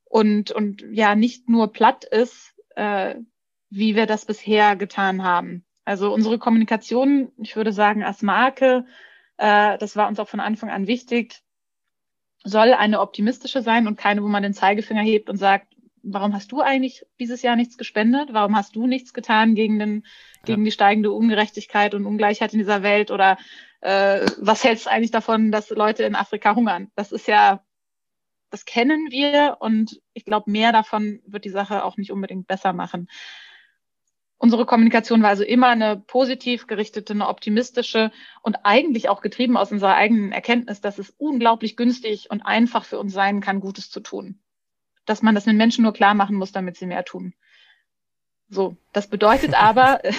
und, 0.03 0.51
und 0.51 0.83
ja 0.89 1.13
nicht 1.13 1.47
nur 1.47 1.71
platt 1.71 2.05
ist, 2.05 2.55
äh, 2.75 3.15
wie 3.69 3.95
wir 3.95 4.07
das 4.07 4.25
bisher 4.25 4.75
getan 4.75 5.23
haben. 5.23 5.63
Also 5.85 6.11
unsere 6.11 6.39
Kommunikation, 6.39 7.31
ich 7.37 7.55
würde 7.55 7.71
sagen, 7.71 8.03
als 8.03 8.23
Marke, 8.23 8.85
äh, 9.37 9.77
das 9.77 9.95
war 9.95 10.07
uns 10.07 10.19
auch 10.19 10.27
von 10.27 10.39
Anfang 10.39 10.69
an 10.69 10.87
wichtig, 10.87 11.41
soll 12.43 12.73
eine 12.73 13.01
optimistische 13.01 13.61
sein 13.61 13.87
und 13.87 13.97
keine, 13.97 14.23
wo 14.23 14.27
man 14.27 14.43
den 14.43 14.53
Zeigefinger 14.53 15.01
hebt 15.01 15.29
und 15.29 15.37
sagt, 15.37 15.73
warum 16.03 16.33
hast 16.33 16.51
du 16.51 16.61
eigentlich 16.61 17.05
dieses 17.19 17.41
Jahr 17.41 17.55
nichts 17.55 17.77
gespendet? 17.77 18.29
Warum 18.31 18.55
hast 18.55 18.75
du 18.75 18.87
nichts 18.87 19.13
getan 19.13 19.55
gegen, 19.55 19.79
den, 19.79 20.05
gegen 20.45 20.61
ja. 20.61 20.65
die 20.65 20.71
steigende 20.71 21.11
Ungerechtigkeit 21.11 21.93
und 21.93 22.05
Ungleichheit 22.05 22.53
in 22.53 22.59
dieser 22.59 22.83
Welt? 22.83 23.11
Oder 23.11 23.37
äh, 23.81 24.25
was 24.39 24.63
hältst 24.63 24.85
du 24.85 24.91
eigentlich 24.91 25.11
davon, 25.11 25.51
dass 25.51 25.69
Leute 25.69 26.03
in 26.03 26.15
Afrika 26.15 26.55
hungern? 26.55 26.89
Das 26.95 27.11
ist 27.11 27.27
ja, 27.27 27.63
das 28.49 28.63
kennen 28.63 29.11
wir 29.11 29.57
und 29.59 29.99
ich 30.13 30.23
glaube, 30.23 30.49
mehr 30.49 30.71
davon 30.71 31.19
wird 31.25 31.43
die 31.43 31.49
Sache 31.49 31.83
auch 31.83 31.97
nicht 31.97 32.11
unbedingt 32.11 32.47
besser 32.47 32.71
machen. 32.71 33.09
Unsere 34.39 34.67
Kommunikation 34.67 35.23
war 35.23 35.29
also 35.29 35.43
immer 35.43 35.67
eine 35.69 35.97
positiv 35.97 36.67
gerichtete, 36.67 37.13
eine 37.13 37.27
optimistische 37.27 38.11
und 38.43 38.57
eigentlich 38.63 39.09
auch 39.09 39.21
getrieben 39.21 39.57
aus 39.57 39.71
unserer 39.71 39.95
eigenen 39.95 40.31
Erkenntnis, 40.31 40.79
dass 40.79 40.99
es 40.99 41.09
unglaublich 41.17 41.75
günstig 41.75 42.29
und 42.29 42.41
einfach 42.43 42.85
für 42.85 42.99
uns 42.99 43.13
sein 43.13 43.41
kann, 43.41 43.59
Gutes 43.59 43.89
zu 43.89 43.99
tun. 43.99 44.39
Dass 45.05 45.23
man 45.23 45.33
das 45.33 45.45
den 45.45 45.57
Menschen 45.57 45.83
nur 45.83 45.93
klar 45.93 46.13
machen 46.13 46.35
muss, 46.35 46.51
damit 46.51 46.77
sie 46.77 46.85
mehr 46.85 47.03
tun. 47.03 47.33
So, 48.47 48.77
das 48.93 49.09
bedeutet 49.09 49.53
aber 49.59 50.05
äh, 50.05 50.13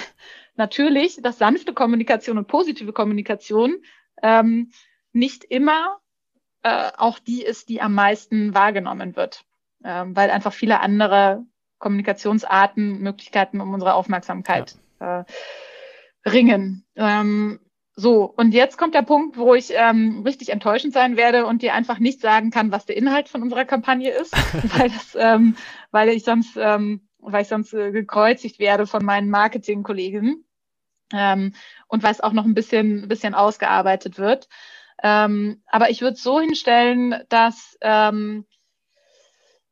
natürlich, 0.55 1.21
dass 1.21 1.37
sanfte 1.37 1.73
Kommunikation 1.73 2.37
und 2.37 2.47
positive 2.47 2.91
Kommunikation 2.91 3.77
ähm, 4.21 4.71
nicht 5.13 5.45
immer 5.45 5.97
äh, 6.63 6.91
auch 6.97 7.19
die 7.19 7.41
ist, 7.41 7.69
die 7.69 7.81
am 7.81 7.93
meisten 7.93 8.53
wahrgenommen 8.53 9.15
wird, 9.15 9.45
ähm, 9.83 10.13
weil 10.13 10.29
einfach 10.29 10.51
viele 10.51 10.81
andere 10.81 11.45
Kommunikationsarten, 11.79 12.99
Möglichkeiten 12.99 13.61
um 13.61 13.73
unsere 13.73 13.93
Aufmerksamkeit 13.93 14.75
ja. 14.99 15.21
äh, 15.21 16.29
ringen. 16.29 16.85
Ähm, 16.95 17.59
so, 17.95 18.23
und 18.23 18.53
jetzt 18.53 18.77
kommt 18.77 18.95
der 18.95 19.01
Punkt, 19.01 19.35
wo 19.35 19.55
ich 19.55 19.71
ähm, 19.73 20.23
richtig 20.25 20.49
enttäuschend 20.49 20.93
sein 20.93 21.17
werde 21.17 21.45
und 21.45 21.61
dir 21.61 21.73
einfach 21.73 21.99
nicht 21.99 22.21
sagen 22.21 22.49
kann, 22.49 22.71
was 22.71 22.85
der 22.85 22.95
Inhalt 22.95 23.27
von 23.27 23.41
unserer 23.41 23.65
Kampagne 23.65 24.11
ist, 24.11 24.33
weil, 24.77 24.89
das, 24.89 25.17
ähm, 25.19 25.57
weil 25.91 26.09
ich 26.09 26.23
sonst, 26.23 26.55
ähm, 26.55 27.09
weil 27.17 27.41
ich 27.41 27.49
sonst 27.49 27.73
äh, 27.73 27.91
gekreuzigt 27.91 28.59
werde 28.59 28.87
von 28.87 29.03
meinen 29.03 29.29
Marketingkollegen 29.29 30.45
ähm, 31.13 31.53
und 31.87 32.03
weil 32.03 32.11
es 32.11 32.21
auch 32.21 32.31
noch 32.31 32.45
ein 32.45 32.53
bisschen, 32.53 33.09
bisschen 33.09 33.33
ausgearbeitet 33.33 34.17
wird. 34.17 34.47
Ähm, 35.03 35.61
aber 35.65 35.89
ich 35.89 36.01
würde 36.01 36.13
es 36.13 36.23
so 36.23 36.39
hinstellen, 36.39 37.23
dass 37.27 37.77
ähm, 37.81 38.45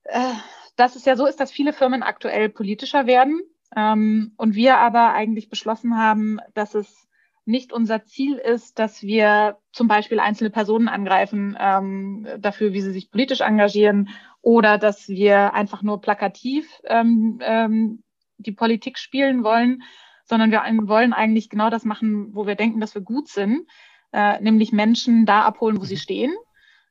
äh, 0.03 0.33
dass 0.77 0.95
es 0.95 1.03
ja 1.05 1.17
so 1.17 1.25
ist, 1.25 1.39
dass 1.39 1.51
viele 1.51 1.73
Firmen 1.73 2.03
aktuell 2.03 2.49
politischer 2.49 3.05
werden 3.05 3.41
ähm, 3.75 4.33
und 4.37 4.55
wir 4.55 4.77
aber 4.77 5.13
eigentlich 5.13 5.49
beschlossen 5.49 5.97
haben, 5.97 6.39
dass 6.53 6.75
es 6.75 7.07
nicht 7.45 7.73
unser 7.73 8.03
Ziel 8.03 8.35
ist, 8.35 8.77
dass 8.77 9.01
wir 9.01 9.57
zum 9.71 9.87
Beispiel 9.87 10.19
einzelne 10.19 10.49
Personen 10.49 10.87
angreifen 10.87 11.57
ähm, 11.59 12.27
dafür, 12.39 12.73
wie 12.73 12.81
sie 12.81 12.91
sich 12.91 13.09
politisch 13.09 13.41
engagieren 13.41 14.09
oder 14.41 14.77
dass 14.77 15.07
wir 15.07 15.53
einfach 15.53 15.81
nur 15.81 16.01
plakativ 16.01 16.69
ähm, 16.85 17.39
ähm, 17.41 18.03
die 18.37 18.51
Politik 18.51 18.97
spielen 18.99 19.43
wollen, 19.43 19.81
sondern 20.25 20.51
wir 20.51 20.61
wollen 20.87 21.13
eigentlich 21.13 21.49
genau 21.49 21.69
das 21.69 21.85
machen, 21.85 22.35
wo 22.35 22.45
wir 22.45 22.55
denken, 22.55 22.81
dass 22.81 22.95
wir 22.95 23.01
gut 23.01 23.29
sind, 23.29 23.65
äh, 24.11 24.39
nämlich 24.41 24.73
Menschen 24.73 25.25
da 25.25 25.43
abholen, 25.43 25.79
wo 25.79 25.85
sie 25.85 25.95
mhm. 25.95 25.99
stehen 25.99 26.35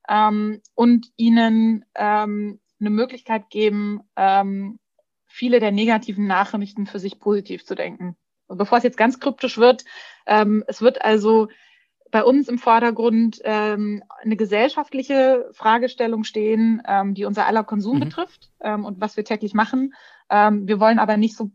ähm, 0.08 0.62
und 0.74 1.08
ihnen 1.16 1.84
ähm, 1.94 2.60
eine 2.80 2.90
Möglichkeit 2.90 3.50
geben, 3.50 4.00
ähm, 4.16 4.78
viele 5.26 5.60
der 5.60 5.72
negativen 5.72 6.26
Nachrichten 6.26 6.86
für 6.86 6.98
sich 6.98 7.18
positiv 7.18 7.64
zu 7.64 7.74
denken. 7.74 8.16
Und 8.46 8.58
bevor 8.58 8.78
es 8.78 8.84
jetzt 8.84 8.96
ganz 8.96 9.20
kryptisch 9.20 9.58
wird, 9.58 9.84
ähm, 10.26 10.64
es 10.66 10.80
wird 10.80 11.02
also 11.02 11.48
bei 12.10 12.22
uns 12.22 12.48
im 12.48 12.58
Vordergrund 12.58 13.40
ähm, 13.44 14.02
eine 14.22 14.36
gesellschaftliche 14.36 15.50
Fragestellung 15.52 16.24
stehen, 16.24 16.80
ähm, 16.86 17.14
die 17.14 17.24
unser 17.24 17.46
aller 17.46 17.64
Konsum 17.64 17.96
mhm. 17.96 18.00
betrifft 18.00 18.50
ähm, 18.60 18.84
und 18.84 19.00
was 19.00 19.16
wir 19.16 19.24
täglich 19.24 19.54
machen. 19.54 19.94
Ähm, 20.30 20.68
wir 20.68 20.78
wollen 20.78 20.98
aber 20.98 21.16
nicht 21.16 21.36
so, 21.36 21.50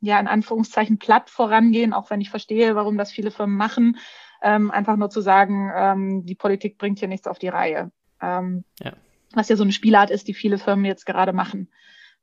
ja, 0.00 0.18
in 0.18 0.26
Anführungszeichen 0.26 0.98
platt 0.98 1.30
vorangehen, 1.30 1.92
auch 1.92 2.10
wenn 2.10 2.20
ich 2.20 2.30
verstehe, 2.30 2.74
warum 2.74 2.98
das 2.98 3.12
viele 3.12 3.30
Firmen 3.30 3.56
machen. 3.56 3.98
Ähm, 4.42 4.72
einfach 4.72 4.96
nur 4.96 5.10
zu 5.10 5.20
sagen, 5.20 5.70
ähm, 5.74 6.26
die 6.26 6.34
Politik 6.34 6.76
bringt 6.76 6.98
hier 6.98 7.08
nichts 7.08 7.28
auf 7.28 7.38
die 7.38 7.48
Reihe. 7.48 7.92
Ähm, 8.20 8.64
ja 8.80 8.92
was 9.36 9.48
ja 9.48 9.56
so 9.56 9.62
eine 9.62 9.72
Spielart 9.72 10.10
ist, 10.10 10.28
die 10.28 10.34
viele 10.34 10.58
Firmen 10.58 10.84
jetzt 10.84 11.06
gerade 11.06 11.32
machen, 11.32 11.70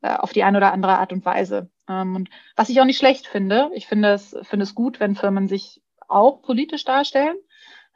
äh, 0.01 0.15
auf 0.15 0.33
die 0.33 0.43
eine 0.43 0.57
oder 0.57 0.73
andere 0.73 0.97
Art 0.97 1.13
und 1.13 1.25
Weise. 1.25 1.69
Ähm, 1.87 2.15
und 2.15 2.29
was 2.55 2.69
ich 2.69 2.79
auch 2.79 2.85
nicht 2.85 2.97
schlecht 2.97 3.27
finde, 3.27 3.69
ich 3.73 3.87
finde 3.87 4.13
es, 4.13 4.35
finde 4.43 4.63
es 4.63 4.75
gut, 4.75 4.99
wenn 4.99 5.15
Firmen 5.15 5.47
sich 5.47 5.81
auch 6.07 6.41
politisch 6.41 6.85
darstellen. 6.85 7.37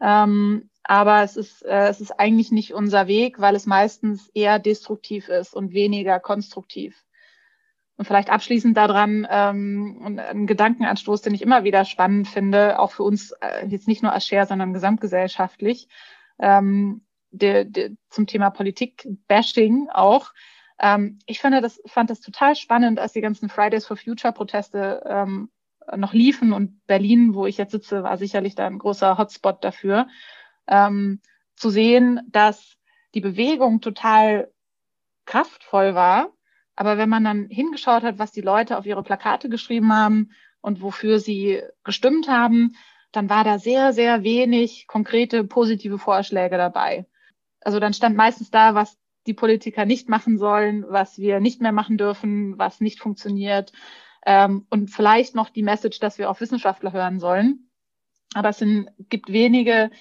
Ähm, 0.02 0.70
aber 0.84 1.24
es 1.24 1.38
ist, 1.38 1.64
äh, 1.64 1.88
es 1.88 2.02
ist 2.02 2.12
eigentlich 2.12 2.52
nicht 2.52 2.74
unser 2.74 3.08
Weg, 3.08 3.40
weil 3.40 3.56
es 3.56 3.66
meistens 3.66 4.30
eher 4.34 4.60
destruktiv 4.60 5.30
ist 5.30 5.56
und 5.56 5.74
weniger 5.74 6.20
konstruktiv. 6.20 7.06
Und 7.96 8.06
vielleicht 8.06 8.30
abschließend 8.30 8.76
daran 8.76 9.28
ähm, 9.30 10.18
ein 10.18 10.48
Gedankenanstoß, 10.48 11.22
den 11.22 11.36
ich 11.36 11.42
immer 11.42 11.64
wieder 11.64 11.86
spannend 11.86 12.28
finde, 12.28 12.80
auch 12.80 12.92
für 12.92 13.04
uns 13.04 13.32
äh, 13.40 13.68
jetzt 13.68 13.88
nicht 13.88 14.02
nur 14.02 14.12
als 14.12 14.26
Share, 14.26 14.48
sondern 14.48 14.74
gesamtgesellschaftlich. 14.74 15.88
Ähm, 16.40 17.06
de, 17.34 17.66
de, 17.66 17.96
zum 18.10 18.28
Thema 18.28 18.50
Politik-Bashing 18.52 19.90
auch. 19.90 20.32
Ähm, 20.80 21.20
ich 21.26 21.40
fand 21.40 21.62
das, 21.64 21.82
fand 21.86 22.10
das 22.10 22.22
total 22.22 22.56
spannend, 22.56 23.00
als 23.00 23.14
die 23.14 23.22
ganzen 23.22 23.50
Fridays 23.50 23.86
for 23.86 23.98
Future-Proteste 23.98 25.04
ähm, 25.06 25.50
noch 25.96 26.14
liefen 26.14 26.54
und 26.54 26.86
Berlin, 26.88 27.34
wo 27.34 27.46
ich 27.46 27.58
jetzt 27.58 27.72
sitze, 27.72 28.04
war 28.04 28.18
sicherlich 28.18 28.56
da 28.56 28.68
ein 28.68 28.80
großer 28.80 29.18
Hotspot 29.18 29.64
dafür, 29.64 30.08
ähm, 30.68 31.22
zu 31.56 31.70
sehen, 31.70 32.22
dass 32.30 32.78
die 33.14 33.22
Bewegung 33.22 33.82
total 33.82 34.52
kraftvoll 35.26 35.94
war. 35.96 36.32
Aber 36.76 36.98
wenn 36.98 37.10
man 37.10 37.24
dann 37.24 37.48
hingeschaut 37.50 38.04
hat, 38.04 38.18
was 38.18 38.32
die 38.32 38.42
Leute 38.42 38.78
auf 38.78 38.86
ihre 38.86 39.04
Plakate 39.04 39.50
geschrieben 39.50 39.94
haben 39.94 40.32
und 40.62 40.82
wofür 40.82 41.20
sie 41.20 41.62
gestimmt 41.84 42.28
haben, 42.28 42.76
dann 43.12 43.30
war 43.30 43.44
da 43.44 43.60
sehr, 43.60 43.94
sehr 43.94 44.24
wenig 44.24 44.88
konkrete 44.88 45.44
positive 45.44 46.00
Vorschläge 46.00 46.58
dabei. 46.58 47.06
Also 47.64 47.80
dann 47.80 47.94
stand 47.94 48.16
meistens 48.16 48.52
da, 48.52 48.76
was 48.76 48.98
die 49.26 49.34
Politiker 49.34 49.86
nicht 49.86 50.10
machen 50.10 50.38
sollen, 50.38 50.86
was 50.88 51.18
wir 51.18 51.40
nicht 51.40 51.62
mehr 51.62 51.72
machen 51.72 51.98
dürfen, 51.98 52.58
was 52.58 52.82
nicht 52.82 53.00
funktioniert. 53.00 53.72
Ähm, 54.26 54.66
und 54.70 54.90
vielleicht 54.90 55.36
noch 55.36 55.50
die 55.50 55.64
Message, 55.64 56.00
dass 56.00 56.18
wir 56.18 56.30
auf 56.30 56.42
Wissenschaftler 56.42 56.92
hören 56.92 57.20
sollen. 57.20 57.70
Aber 58.34 58.50
es 58.50 58.58
sind, 58.58 58.90
gibt 59.10 59.32
wenige, 59.32 59.92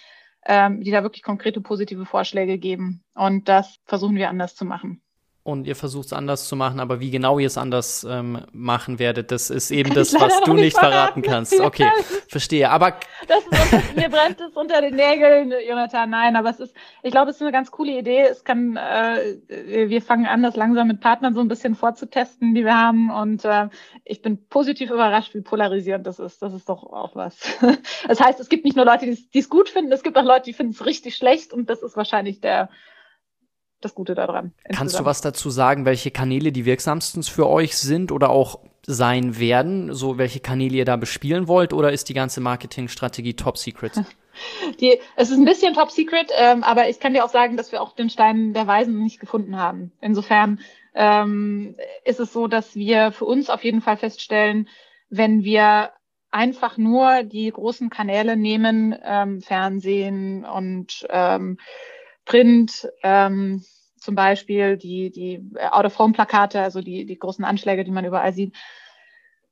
ähm, 0.45 0.81
die 0.81 0.91
da 0.91 1.03
wirklich 1.03 1.23
konkrete 1.23 1.61
positive 1.61 2.07
Vorschläge 2.07 2.59
geben. 2.59 3.05
Und 3.15 3.49
das 3.49 3.79
versuchen 3.85 4.17
wir 4.17 4.31
anders 4.31 4.55
zu 4.55 4.65
machen 4.65 5.02
und 5.45 5.67
ihr 5.67 5.75
versucht 5.75 6.07
es 6.07 6.13
anders 6.13 6.47
zu 6.47 6.55
machen, 6.55 6.79
aber 6.79 7.01
wie 7.01 7.11
genau 7.11 7.41
ihr 7.41 7.49
es 7.49 7.59
anders 7.59 8.07
ähm, 8.09 8.43
machen 8.53 9.01
werdet, 9.01 9.33
das 9.33 9.51
ist 9.51 9.73
eben 9.73 9.93
das, 9.93 10.15
was 10.15 10.41
du 10.43 10.53
nicht 10.53 10.79
verraten, 10.79 11.23
verraten 11.23 11.23
kannst. 11.23 11.61
Okay, 11.61 11.91
verstehe. 12.29 12.71
Aber 12.71 12.95
das 13.27 13.45
ist, 13.47 13.97
mir 13.97 14.09
brennt 14.09 14.41
es 14.41 14.53
unter 14.55 14.81
den 14.81 14.95
Nägeln, 14.95 15.53
Jonathan. 15.69 16.11
Nein, 16.11 16.37
aber 16.37 16.51
es 16.51 16.61
ist, 16.61 16.75
ich 17.03 17.11
glaube, 17.11 17.31
es 17.31 17.37
ist 17.37 17.43
eine 17.43 17.51
ganz 17.51 17.73
coole 17.73 17.99
Idee. 17.99 18.21
Es 18.23 18.45
kann, 18.45 18.77
äh, 18.77 19.37
wir 19.89 20.01
fangen 20.01 20.27
an, 20.27 20.45
das 20.45 20.55
langsam 20.55 20.87
mit 20.87 21.01
Partnern 21.01 21.35
so 21.35 21.41
ein 21.41 21.49
bisschen 21.49 21.75
vorzutesten, 21.75 22.55
die 22.55 22.65
wir 22.65 22.77
haben. 22.77 23.11
Und 23.11 23.45
äh, 23.45 23.69
ich 24.05 24.23
bin 24.23 24.47
positiv 24.49 24.91
überrascht, 24.91 25.35
wie 25.35 25.41
polarisierend 25.41 26.07
das 26.07 26.21
ist. 26.21 26.41
Das 26.41 26.55
ist 26.55 26.69
doch 26.69 26.85
auch 26.85 27.17
was. 27.17 27.37
Das 28.09 28.21
heißt, 28.21 28.41
es 28.41 28.49
gibt 28.49 28.65
nicht 28.65 28.77
nur 28.77 28.85
Leute, 28.85 29.07
die 29.07 29.39
es 29.39 29.49
gut 29.49 29.69
finden, 29.69 29.93
es 29.93 30.03
gibt 30.03 30.19
auch 30.19 30.25
Leute, 30.25 30.45
die 30.47 30.53
finden 30.53 30.73
es 30.73 30.85
richtig 30.85 31.17
schlecht. 31.17 31.53
Und 31.53 31.71
das 31.71 31.83
ist 31.83 31.97
wahrscheinlich 31.97 32.41
der 32.41 32.69
das 33.85 33.95
Gute 33.95 34.15
daran. 34.15 34.53
Kannst 34.75 34.99
du 34.99 35.05
was 35.05 35.21
dazu 35.21 35.51
sagen, 35.51 35.85
welche 35.85 36.11
Kanäle 36.11 36.53
die 36.53 36.65
wirksamsten 36.65 37.23
für 37.23 37.49
euch 37.49 37.77
sind 37.77 38.13
oder 38.13 38.31
auch 38.31 38.61
sein 38.85 39.39
werden, 39.39 39.95
so 39.95 40.19
welche 40.19 40.41
Kanäle 40.41 40.77
ihr 40.77 40.85
da 40.85 40.97
bespielen 40.97 41.47
wollt, 41.47 41.73
oder 41.73 41.93
ist 41.93 42.09
die 42.09 42.15
ganze 42.15 42.41
Marketingstrategie 42.41 43.35
top 43.35 43.59
secret? 43.59 43.93
Die, 44.81 44.99
es 45.15 45.31
ist 45.31 45.37
ein 45.37 45.45
bisschen 45.45 45.75
top 45.75 45.91
secret, 45.91 46.31
ähm, 46.39 46.65
aber 46.65 46.89
ich 46.89 47.01
kann 47.01 47.13
dir 47.13 47.23
auch 47.23 47.29
sagen, 47.29 47.59
dass 47.59 47.71
wir 47.71 47.83
auch 47.83 47.95
den 47.95 48.09
Stein 48.09 48.55
der 48.55 48.67
Weisen 48.67 49.03
nicht 49.03 49.21
gefunden 49.21 49.59
haben. 49.59 49.93
Insofern 50.01 50.61
ähm, 50.95 51.77
ist 52.07 52.19
es 52.19 52.33
so, 52.33 52.49
dass 52.49 52.75
wir 52.75 53.13
für 53.13 53.27
uns 53.27 53.51
auf 53.51 53.63
jeden 53.63 53.83
Fall 53.83 53.99
feststellen, 53.99 54.71
wenn 55.11 55.45
wir 55.45 55.91
einfach 56.31 56.79
nur 56.79 57.23
die 57.25 57.51
großen 57.51 57.91
Kanäle 57.91 58.37
nehmen, 58.37 58.97
ähm, 59.05 59.43
Fernsehen 59.43 60.47
und 60.47 61.07
ähm, 61.11 61.59
Print, 62.25 62.89
ähm, 63.03 63.63
zum 63.97 64.15
Beispiel 64.15 64.77
die, 64.77 65.11
die 65.11 65.45
Out-of-Home-Plakate, 65.71 66.61
also 66.61 66.81
die, 66.81 67.07
die 67.07 67.19
großen 67.19 67.45
Anschläge, 67.45 67.85
die 67.85 67.91
man 67.91 68.05
überall 68.05 68.33
sieht. 68.33 68.57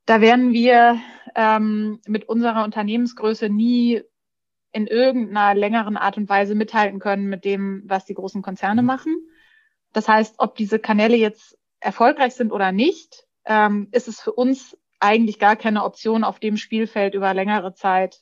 Da 0.07 0.21
werden 0.21 0.53
wir 0.53 1.01
ähm, 1.37 2.01
mit 2.07 2.29
unserer 2.29 2.65
Unternehmensgröße 2.65 3.49
nie 3.49 4.03
in 4.73 4.87
irgendeiner 4.87 5.55
längeren 5.55 5.97
Art 5.97 6.17
und 6.17 6.29
Weise 6.29 6.55
mithalten 6.55 6.99
können 6.99 7.29
mit 7.29 7.45
dem, 7.45 7.83
was 7.87 8.05
die 8.05 8.15
großen 8.15 8.43
Konzerne 8.43 8.83
mhm. 8.83 8.87
machen. 8.87 9.17
Das 9.93 10.09
heißt, 10.09 10.37
ob 10.39 10.57
diese 10.57 10.79
Kanäle 10.79 11.17
jetzt 11.17 11.59
erfolgreich 11.81 12.35
sind 12.35 12.53
oder 12.53 12.73
nicht, 12.73 13.27
ähm, 13.45 13.89
ist 13.93 14.09
es 14.09 14.21
für 14.21 14.33
uns 14.33 14.77
eigentlich 15.01 15.39
gar 15.39 15.57
keine 15.57 15.85
Option, 15.85 16.25
auf 16.25 16.39
dem 16.39 16.57
Spielfeld 16.57 17.15
über 17.15 17.33
längere 17.35 17.75
Zeit 17.75 18.21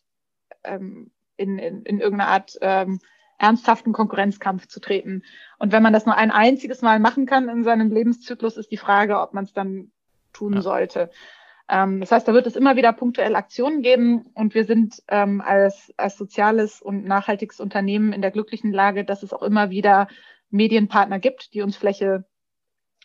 ähm, 0.64 1.11
in, 1.37 1.59
in, 1.59 1.83
in 1.83 2.00
irgendeiner 2.00 2.31
Art 2.31 2.57
ähm, 2.61 3.00
ernsthaften 3.38 3.92
Konkurrenzkampf 3.92 4.66
zu 4.66 4.80
treten. 4.80 5.23
Und 5.59 5.73
wenn 5.73 5.83
man 5.83 5.92
das 5.92 6.07
nur 6.07 6.16
ein 6.16 6.30
einziges 6.30 6.83
Mal 6.83 6.99
machen 6.99 7.26
kann 7.26 7.49
in 7.49 7.64
seinem 7.64 7.90
Lebenszyklus, 7.90 8.57
ist 8.57 8.71
die 8.71 8.76
Frage, 8.76 9.21
ob 9.21 9.33
man 9.33 9.45
es 9.45 9.52
dann 9.52 9.92
tun 10.33 10.54
ja. 10.54 10.61
sollte. 10.61 11.11
Ähm, 11.68 12.00
das 12.00 12.12
heißt, 12.12 12.26
da 12.26 12.33
wird 12.33 12.47
es 12.47 12.57
immer 12.57 12.76
wieder 12.76 12.92
punktuell 12.92 13.37
Aktionen 13.37 13.83
geben 13.83 14.26
und 14.35 14.54
wir 14.54 14.64
sind 14.64 15.02
ähm, 15.09 15.40
als, 15.40 15.92
als 15.97 16.16
soziales 16.16 16.80
und 16.80 17.04
nachhaltiges 17.04 17.61
Unternehmen 17.61 18.12
in 18.12 18.23
der 18.23 18.30
glücklichen 18.30 18.73
Lage, 18.73 19.04
dass 19.04 19.23
es 19.23 19.33
auch 19.33 19.42
immer 19.42 19.71
wieder 19.71 20.09
Medienpartner 20.50 21.18
gibt, 21.18 21.52
die 21.54 21.62
uns 21.62 21.76
Fläche, 21.76 22.25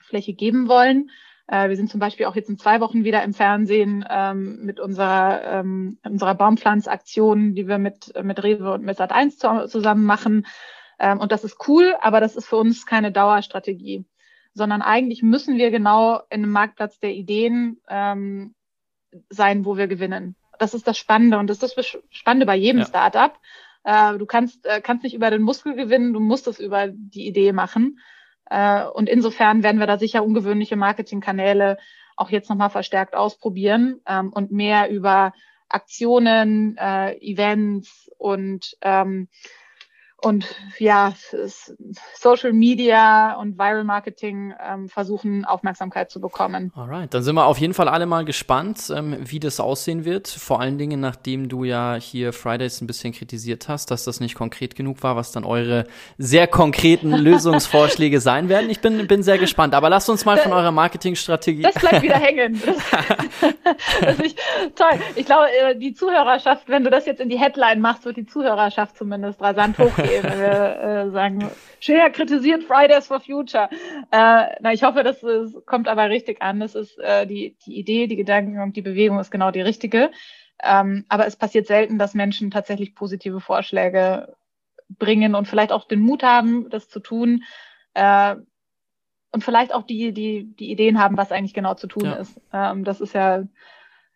Fläche 0.02 0.34
geben 0.34 0.68
wollen. 0.68 1.10
Äh, 1.48 1.70
wir 1.70 1.76
sind 1.76 1.90
zum 1.90 2.00
Beispiel 2.00 2.26
auch 2.26 2.36
jetzt 2.36 2.50
in 2.50 2.58
zwei 2.58 2.80
Wochen 2.80 3.04
wieder 3.04 3.24
im 3.24 3.34
Fernsehen 3.34 4.06
ähm, 4.10 4.64
mit 4.64 4.80
unserer, 4.80 5.44
ähm, 5.44 5.98
unserer 6.04 6.36
Baumpflanzaktion, 6.36 7.56
die 7.56 7.68
wir 7.68 7.78
mit, 7.78 8.14
mit 8.24 8.44
Rewe 8.44 8.74
und 8.74 8.84
mit 8.84 9.00
Sat1 9.00 9.38
zu, 9.38 9.68
zusammen 9.68 10.06
machen. 10.06 10.46
Ähm, 11.00 11.20
und 11.20 11.32
das 11.32 11.44
ist 11.44 11.68
cool, 11.68 11.96
aber 12.02 12.20
das 12.20 12.36
ist 12.36 12.48
für 12.48 12.58
uns 12.58 12.86
keine 12.86 13.12
Dauerstrategie 13.12 14.06
sondern 14.54 14.82
eigentlich 14.82 15.24
müssen 15.24 15.58
wir 15.58 15.72
genau 15.72 16.18
in 16.30 16.44
einem 16.44 16.52
Marktplatz 16.52 17.00
der 17.00 17.14
Ideen 17.14 17.82
ähm, 17.90 18.54
sein, 19.30 19.66
wo 19.66 19.78
wir 19.78 19.88
gewinnen. 19.88 20.36
Das 20.60 20.74
ist 20.74 20.88
das 20.88 20.98
Spannende 20.98 21.40
und 21.40 21.48
das 21.50 21.64
ist 21.64 21.78
das 21.78 21.98
Spannende 22.10 22.46
bei 22.46 22.56
jedem 22.56 22.82
ja. 22.82 22.86
Startup. 22.86 23.34
Äh, 23.84 24.18
du 24.18 24.26
kannst, 24.26 24.66
äh, 24.66 24.82
kannst 24.82 25.04
nicht 25.04 25.16
über 25.16 25.32
den 25.32 25.42
Muskel 25.42 25.76
gewinnen, 25.76 26.14
du 26.14 26.20
musst 26.20 26.48
es 26.48 26.60
über 26.60 26.88
die 26.88 27.28
Idee 27.28 27.52
machen. 27.52 28.00
Äh, 28.50 28.86
und 28.86 29.10
insofern 29.10 29.64
werden 29.64 29.80
wir 29.80 29.88
da 29.88 29.98
sicher 29.98 30.24
ungewöhnliche 30.24 30.76
Marketingkanäle 30.76 31.78
auch 32.16 32.30
jetzt 32.30 32.50
nochmal 32.50 32.70
verstärkt 32.70 33.16
ausprobieren 33.16 34.02
ähm, 34.08 34.32
und 34.32 34.52
mehr 34.52 34.90
über 34.90 35.34
Aktionen, 35.70 36.78
äh, 36.78 37.16
Events 37.18 38.12
und 38.18 38.78
ähm, 38.82 39.28
und 40.24 40.56
ja, 40.80 41.14
Social 42.16 42.54
Media 42.54 43.36
und 43.36 43.58
Viral 43.58 43.84
Marketing 43.84 44.54
ähm, 44.66 44.88
versuchen, 44.88 45.44
Aufmerksamkeit 45.46 46.10
zu 46.12 46.22
bekommen. 46.22 46.72
Alright, 46.76 47.14
dann 47.14 47.24
sind 47.24 47.36
wir 47.36 47.46
auf 47.46 47.58
jeden 47.58 47.74
Fall 47.74 47.90
alle 47.90 48.06
mal 48.06 48.24
gespannt, 48.24 48.92
ähm, 48.96 49.18
wie 49.20 49.40
das 49.40 49.60
aussehen 49.60 50.06
wird. 50.06 50.28
Vor 50.28 50.62
allen 50.62 50.78
Dingen, 50.78 51.00
nachdem 51.00 51.50
du 51.50 51.66
ja 51.66 51.96
hier 51.96 52.32
Fridays 52.32 52.82
ein 52.82 52.88
bisschen 52.88 53.14
kritisiert 53.14 53.68
hast, 53.68 53.92
dass 53.92 54.06
das 54.06 54.20
nicht 54.20 54.36
konkret 54.36 54.76
genug 54.76 55.04
war, 55.04 55.16
was 55.16 55.32
dann 55.32 55.44
eure 55.44 55.86
sehr 56.18 56.48
konkreten 56.48 57.12
Lösungsvorschläge 57.12 58.22
sein 58.22 58.48
werden. 58.48 58.70
Ich 58.70 58.80
bin, 58.80 59.08
bin 59.08 59.24
sehr 59.24 59.38
gespannt. 59.38 59.76
Aber 59.76 59.90
lasst 59.90 60.10
uns 60.10 60.24
mal 60.24 60.38
von 60.38 60.54
eurer 60.54 60.72
Marketingstrategie. 60.72 61.64
Das 61.64 61.76
bleibt 61.76 62.02
wieder 62.02 62.16
hängen. 62.16 62.62
Das, 64.02 64.20
ich, 64.20 64.36
toll. 64.76 65.00
Ich 65.16 65.26
glaube, 65.26 65.46
äh, 65.48 65.76
die 65.76 65.94
Zuhörerschaft, 65.94 66.68
wenn 66.68 66.84
du 66.84 66.90
das 66.90 67.06
jetzt 67.06 67.22
in 67.22 67.30
die 67.30 67.40
Headline 67.40 67.80
machst, 67.82 68.06
wird 68.06 68.18
die 68.18 68.26
Zuhörerschaft 68.26 68.98
zumindest 68.98 69.42
rasant 69.42 69.78
hochgehen 69.78 70.13
wenn 70.22 70.40
wir 70.40 70.80
äh, 70.80 71.12
sagen, 71.12 71.50
Share 71.80 72.12
kritisiert 72.12 72.64
Fridays 72.64 73.08
for 73.08 73.20
Future. 73.20 73.70
Äh, 74.12 74.46
na, 74.60 74.74
ich 74.74 74.84
hoffe, 74.84 75.04
das 75.04 75.24
ist, 75.24 75.66
kommt 75.66 75.88
aber 75.88 76.10
richtig 76.10 76.42
an. 76.42 76.60
Das 76.60 76.76
ist 76.76 77.00
äh, 77.00 77.26
die, 77.26 77.56
die 77.66 77.78
Idee, 77.78 78.08
die 78.08 78.16
Gedanken 78.16 78.60
und 78.62 78.76
die 78.76 78.82
Bewegung 78.82 79.20
ist 79.20 79.32
genau 79.32 79.52
die 79.52 79.62
richtige. 79.62 80.12
Ähm, 80.62 81.06
aber 81.10 81.28
es 81.28 81.36
passiert 81.36 81.68
selten, 81.68 81.98
dass 81.98 82.14
Menschen 82.14 82.52
tatsächlich 82.52 82.96
positive 82.96 83.42
Vorschläge 83.42 84.36
bringen 84.90 85.36
und 85.36 85.48
vielleicht 85.48 85.72
auch 85.72 85.88
den 85.88 86.02
Mut 86.02 86.24
haben, 86.24 86.70
das 86.70 86.88
zu 86.88 87.00
tun. 87.00 87.44
Äh, 87.94 88.36
und 89.32 89.44
vielleicht 89.44 89.74
auch 89.74 89.84
die, 89.84 90.14
die, 90.14 90.54
die 90.56 90.72
Ideen 90.72 91.00
haben, 91.00 91.18
was 91.18 91.32
eigentlich 91.32 91.56
genau 91.56 91.74
zu 91.74 91.88
tun 91.88 92.06
ja. 92.06 92.14
ist. 92.14 92.40
Ähm, 92.54 92.84
das 92.84 93.02
ist 93.02 93.14
ja 93.14 93.44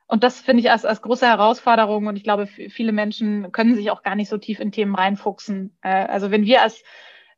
und 0.07 0.23
das 0.23 0.39
finde 0.39 0.61
ich 0.61 0.71
als, 0.71 0.85
als 0.85 1.01
große 1.01 1.27
Herausforderung. 1.27 2.07
Und 2.07 2.15
ich 2.15 2.23
glaube, 2.23 2.47
viele 2.47 2.93
Menschen 2.93 3.51
können 3.51 3.75
sich 3.75 3.91
auch 3.91 4.03
gar 4.03 4.15
nicht 4.15 4.29
so 4.29 4.37
tief 4.37 4.59
in 4.59 4.71
Themen 4.71 4.95
reinfuchsen. 4.95 5.77
Äh, 5.81 6.05
also 6.05 6.31
wenn 6.31 6.45
wir 6.45 6.61
als 6.61 6.83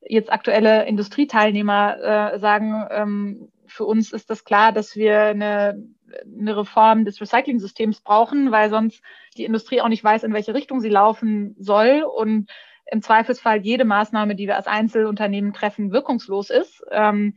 jetzt 0.02 0.32
aktuelle 0.32 0.86
Industrieteilnehmer 0.86 2.34
äh, 2.34 2.40
sagen, 2.40 2.88
ähm, 2.92 3.52
für 3.66 3.86
uns 3.86 4.14
ist 4.14 4.30
das 4.30 4.44
klar, 4.44 4.72
dass 4.72 4.96
wir 4.96 5.20
eine, 5.20 5.84
eine 6.26 6.58
Reform 6.58 7.06
des 7.06 7.20
Recycling-Systems 7.20 8.02
brauchen, 8.02 8.52
weil 8.52 8.70
sonst 8.70 9.02
die 9.36 9.46
Industrie 9.46 9.82
auch 9.82 9.90
nicht 9.90 10.04
weiß, 10.04 10.24
in 10.24 10.34
welche 10.34 10.54
Richtung 10.54 10.80
sie 10.80 10.90
laufen 10.90 11.56
soll 11.60 12.04
und 12.04 12.50
im 12.92 13.02
Zweifelsfall 13.02 13.62
jede 13.62 13.86
Maßnahme, 13.86 14.36
die 14.36 14.48
wir 14.48 14.56
als 14.56 14.68
Einzelunternehmen 14.68 15.54
treffen, 15.54 15.92
wirkungslos 15.92 16.50
ist. 16.50 16.84
Ähm, 16.92 17.36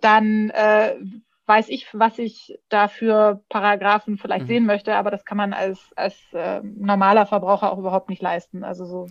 dann 0.00 0.50
äh, 0.50 0.94
weiß 1.48 1.68
ich, 1.70 1.86
was 1.92 2.18
ich 2.18 2.58
da 2.68 2.88
für 2.88 3.42
Paragraphen 3.48 4.18
vielleicht 4.18 4.44
mhm. 4.44 4.48
sehen 4.48 4.66
möchte, 4.66 4.94
aber 4.94 5.10
das 5.10 5.24
kann 5.24 5.38
man 5.38 5.52
als, 5.52 5.80
als 5.96 6.14
äh, 6.32 6.60
normaler 6.62 7.26
Verbraucher 7.26 7.72
auch 7.72 7.78
überhaupt 7.78 8.10
nicht 8.10 8.22
leisten. 8.22 8.64
Also 8.64 8.84
so, 8.84 9.06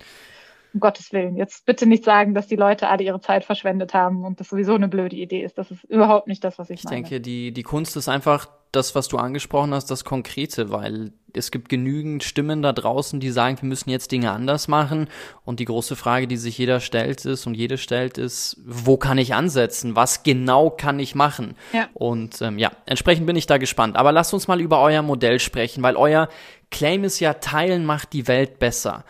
um 0.74 0.80
Gottes 0.80 1.12
Willen. 1.12 1.36
Jetzt 1.36 1.66
bitte 1.66 1.86
nicht 1.86 2.04
sagen, 2.04 2.34
dass 2.34 2.48
die 2.48 2.56
Leute 2.56 2.90
alle 2.90 3.04
ihre 3.04 3.20
Zeit 3.20 3.44
verschwendet 3.44 3.94
haben 3.94 4.24
und 4.24 4.40
das 4.40 4.50
sowieso 4.50 4.76
eine 4.76 4.88
blöde 4.88 5.16
Idee 5.16 5.44
ist. 5.44 5.58
Das 5.58 5.72
ist 5.72 5.84
überhaupt 5.86 6.28
nicht 6.28 6.44
das, 6.44 6.60
was 6.60 6.70
ich, 6.70 6.80
ich 6.80 6.84
meine. 6.86 6.98
Ich 6.98 7.10
denke, 7.10 7.22
die, 7.22 7.52
die 7.52 7.64
Kunst 7.64 7.98
ist 7.98 8.08
einfach 8.08 8.48
das, 8.72 8.96
was 8.96 9.08
du 9.08 9.18
angesprochen 9.18 9.74
hast, 9.74 9.90
das 9.92 10.04
Konkrete, 10.04 10.72
weil 10.72 11.12
es 11.34 11.52
gibt 11.52 11.70
genügend 11.70 12.24
Stimmen 12.24 12.62
da 12.62 12.74
draußen, 12.74 13.20
die 13.20 13.32
sagen, 13.32 13.58
wir 13.62 13.68
müssen 13.68 13.90
jetzt 13.90 14.12
Dinge 14.12 14.32
anders 14.32 14.68
machen. 14.68 15.08
Und 15.46 15.60
die 15.60 15.66
große 15.66 15.96
Frage, 15.96 16.28
die 16.28 16.38
sich 16.38 16.58
jeder 16.58 16.80
stellt, 16.80 17.26
ist 17.26 17.46
und 17.48 17.54
jede 17.54 17.78
stellt, 17.78 18.18
ist, 18.18 18.58
wo 18.66 18.98
kann 18.98 19.18
ich 19.18 19.34
ansetzen? 19.34 19.96
Was 19.96 20.24
genau 20.24 20.70
kann 20.70 21.00
ich 21.00 21.16
machen? 21.16 21.56
Ja. 21.74 21.88
Und 21.94 22.42
ähm, 22.42 22.58
ja, 22.58 22.72
entsprechend 22.86 23.26
bin 23.26 23.36
ich 23.36 23.46
da 23.46 23.58
gespannt. 23.58 23.96
Aber 23.96 24.12
lasst 24.12 24.34
uns 24.34 24.48
mal 24.48 24.62
über 24.62 24.82
euer 24.82 25.02
Modell 25.02 25.40
sprechen, 25.40 25.84
weil 25.84 25.96
euer 25.96 26.30
Claim 26.72 27.04
ist 27.04 27.20
ja, 27.20 27.36
Teilen 27.36 27.86
macht 27.86 28.14
die 28.14 28.28
Welt 28.28 28.60
besser. 28.60 29.06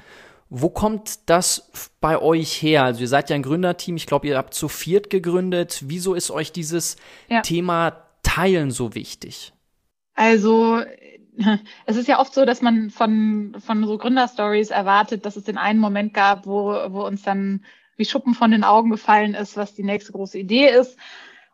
Wo 0.49 0.69
kommt 0.69 1.29
das 1.29 1.71
bei 1.99 2.21
euch 2.21 2.61
her? 2.61 2.83
Also 2.83 3.01
ihr 3.01 3.07
seid 3.07 3.29
ja 3.29 3.35
ein 3.35 3.43
Gründerteam, 3.43 3.97
ich 3.97 4.05
glaube, 4.05 4.27
ihr 4.27 4.37
habt 4.37 4.53
zu 4.53 4.69
viert 4.69 5.09
gegründet. 5.09 5.81
Wieso 5.85 6.13
ist 6.13 6.31
euch 6.31 6.51
dieses 6.53 6.95
ja. 7.27 7.41
Thema 7.41 8.06
Teilen 8.27 8.71
so 8.71 8.93
wichtig? 8.93 9.53
Also 10.13 10.81
es 11.85 11.95
ist 11.95 12.07
ja 12.07 12.19
oft 12.19 12.33
so, 12.33 12.45
dass 12.45 12.61
man 12.61 12.89
von, 12.89 13.55
von 13.59 13.85
so 13.85 13.97
Gründerstories 13.97 14.69
erwartet, 14.69 15.25
dass 15.25 15.37
es 15.37 15.45
den 15.45 15.57
einen 15.57 15.79
Moment 15.79 16.13
gab, 16.13 16.45
wo, 16.45 16.73
wo 16.89 17.05
uns 17.05 17.23
dann 17.23 17.63
wie 17.95 18.05
Schuppen 18.05 18.33
von 18.33 18.51
den 18.51 18.63
Augen 18.63 18.89
gefallen 18.89 19.33
ist, 19.33 19.55
was 19.55 19.73
die 19.73 19.83
nächste 19.83 20.11
große 20.11 20.37
Idee 20.37 20.69
ist. 20.69 20.97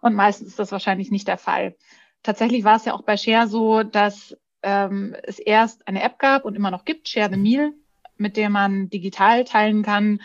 Und 0.02 0.16
meistens 0.16 0.50
ist 0.50 0.60
das 0.60 0.72
wahrscheinlich 0.72 1.12
nicht 1.12 1.28
der 1.28 1.38
Fall. 1.38 1.76
Tatsächlich 2.24 2.64
war 2.64 2.78
es 2.78 2.86
ja 2.86 2.94
auch 2.94 3.04
bei 3.04 3.18
Share 3.18 3.48
so, 3.48 3.84
dass 3.84 4.36
ähm, 4.64 5.16
es 5.24 5.40
erst 5.40 5.88
eine 5.88 6.02
App 6.02 6.20
gab 6.20 6.44
und 6.44 6.56
immer 6.56 6.72
noch 6.72 6.86
gibt, 6.86 7.08
Share 7.08 7.30
the 7.32 7.38
Meal, 7.38 7.74
mit 8.18 8.36
der 8.36 8.50
man 8.50 8.90
digital 8.90 9.44
teilen 9.44 9.84
kann 9.84 10.20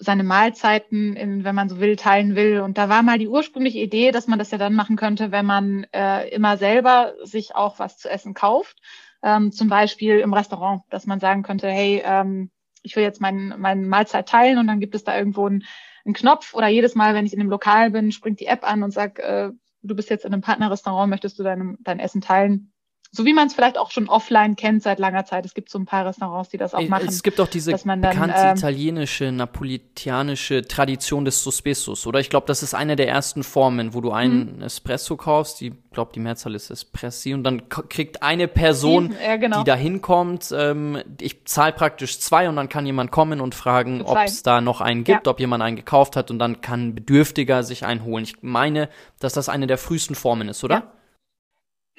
seine 0.00 0.24
Mahlzeiten, 0.24 1.14
in, 1.14 1.44
wenn 1.44 1.54
man 1.54 1.68
so 1.68 1.78
will, 1.78 1.96
teilen 1.96 2.34
will. 2.34 2.60
Und 2.60 2.78
da 2.78 2.88
war 2.88 3.02
mal 3.02 3.18
die 3.18 3.28
ursprüngliche 3.28 3.78
Idee, 3.78 4.10
dass 4.10 4.26
man 4.26 4.38
das 4.38 4.50
ja 4.50 4.58
dann 4.58 4.74
machen 4.74 4.96
könnte, 4.96 5.30
wenn 5.30 5.46
man 5.46 5.86
äh, 5.92 6.28
immer 6.30 6.56
selber 6.56 7.14
sich 7.22 7.54
auch 7.54 7.78
was 7.78 7.98
zu 7.98 8.08
essen 8.10 8.34
kauft. 8.34 8.78
Ähm, 9.22 9.52
zum 9.52 9.68
Beispiel 9.68 10.18
im 10.20 10.32
Restaurant, 10.32 10.82
dass 10.90 11.06
man 11.06 11.20
sagen 11.20 11.42
könnte, 11.42 11.68
hey, 11.68 12.02
ähm, 12.04 12.50
ich 12.82 12.96
will 12.96 13.02
jetzt 13.02 13.20
meinen 13.20 13.60
mein 13.60 13.86
Mahlzeit 13.88 14.28
teilen 14.28 14.58
und 14.58 14.66
dann 14.66 14.80
gibt 14.80 14.94
es 14.94 15.04
da 15.04 15.16
irgendwo 15.16 15.46
einen, 15.46 15.64
einen 16.06 16.14
Knopf 16.14 16.54
oder 16.54 16.68
jedes 16.68 16.94
Mal, 16.94 17.14
wenn 17.14 17.26
ich 17.26 17.34
in 17.34 17.40
einem 17.40 17.50
Lokal 17.50 17.90
bin, 17.90 18.12
springt 18.12 18.40
die 18.40 18.46
App 18.46 18.64
an 18.64 18.82
und 18.82 18.92
sagt, 18.92 19.18
äh, 19.18 19.50
du 19.82 19.94
bist 19.94 20.08
jetzt 20.08 20.24
in 20.24 20.32
einem 20.32 20.42
Partnerrestaurant, 20.42 21.10
möchtest 21.10 21.38
du 21.38 21.42
dein, 21.42 21.76
dein 21.80 21.98
Essen 21.98 22.22
teilen? 22.22 22.72
So 23.12 23.24
wie 23.24 23.32
man 23.32 23.48
es 23.48 23.54
vielleicht 23.54 23.76
auch 23.76 23.90
schon 23.90 24.08
offline 24.08 24.54
kennt 24.54 24.82
seit 24.82 24.98
langer 24.98 25.24
Zeit. 25.24 25.44
Es 25.44 25.54
gibt 25.54 25.68
so 25.68 25.78
ein 25.78 25.84
paar 25.84 26.06
Restaurants, 26.06 26.50
die 26.50 26.58
das 26.58 26.74
auch 26.74 26.88
machen. 26.88 27.08
Es 27.08 27.22
gibt 27.22 27.40
auch 27.40 27.48
diese 27.48 27.72
dann, 27.72 28.00
bekannte 28.00 28.36
ähm, 28.36 28.56
italienische, 28.56 29.32
napolitanische 29.32 30.62
Tradition 30.62 31.24
des 31.24 31.42
Suspessus, 31.42 32.06
oder? 32.06 32.20
Ich 32.20 32.30
glaube, 32.30 32.46
das 32.46 32.62
ist 32.62 32.74
eine 32.74 32.94
der 32.94 33.08
ersten 33.08 33.42
Formen, 33.42 33.94
wo 33.94 34.00
du 34.00 34.12
einen 34.12 34.56
mhm. 34.56 34.62
Espresso 34.62 35.16
kaufst, 35.16 35.60
die 35.60 35.72
glaube, 35.92 36.12
die 36.14 36.20
Mehrzahl 36.20 36.54
ist 36.54 36.70
Espressi, 36.70 37.34
und 37.34 37.42
dann 37.44 37.68
kriegt 37.68 38.22
eine 38.22 38.48
Person, 38.48 39.16
ja, 39.24 39.36
genau. 39.36 39.58
die 39.58 39.64
da 39.64 39.74
hinkommt, 39.74 40.54
ähm, 40.56 41.02
ich 41.20 41.44
zahle 41.46 41.72
praktisch 41.72 42.20
zwei 42.20 42.48
und 42.48 42.56
dann 42.56 42.68
kann 42.68 42.86
jemand 42.86 43.10
kommen 43.10 43.40
und 43.40 43.54
fragen, 43.54 44.02
ob 44.02 44.18
es 44.24 44.42
da 44.42 44.60
noch 44.60 44.80
einen 44.80 45.04
gibt, 45.04 45.26
ja. 45.26 45.30
ob 45.30 45.40
jemand 45.40 45.62
einen 45.62 45.76
gekauft 45.76 46.16
hat 46.16 46.30
und 46.30 46.38
dann 46.38 46.60
kann 46.60 46.88
ein 46.88 46.94
Bedürftiger 46.94 47.62
sich 47.64 47.84
einen 47.84 48.04
holen. 48.04 48.24
Ich 48.24 48.36
meine, 48.42 48.88
dass 49.18 49.32
das 49.32 49.48
eine 49.48 49.66
der 49.66 49.78
frühesten 49.78 50.14
Formen 50.14 50.48
ist, 50.48 50.62
oder? 50.62 50.74
Ja. 50.76 50.92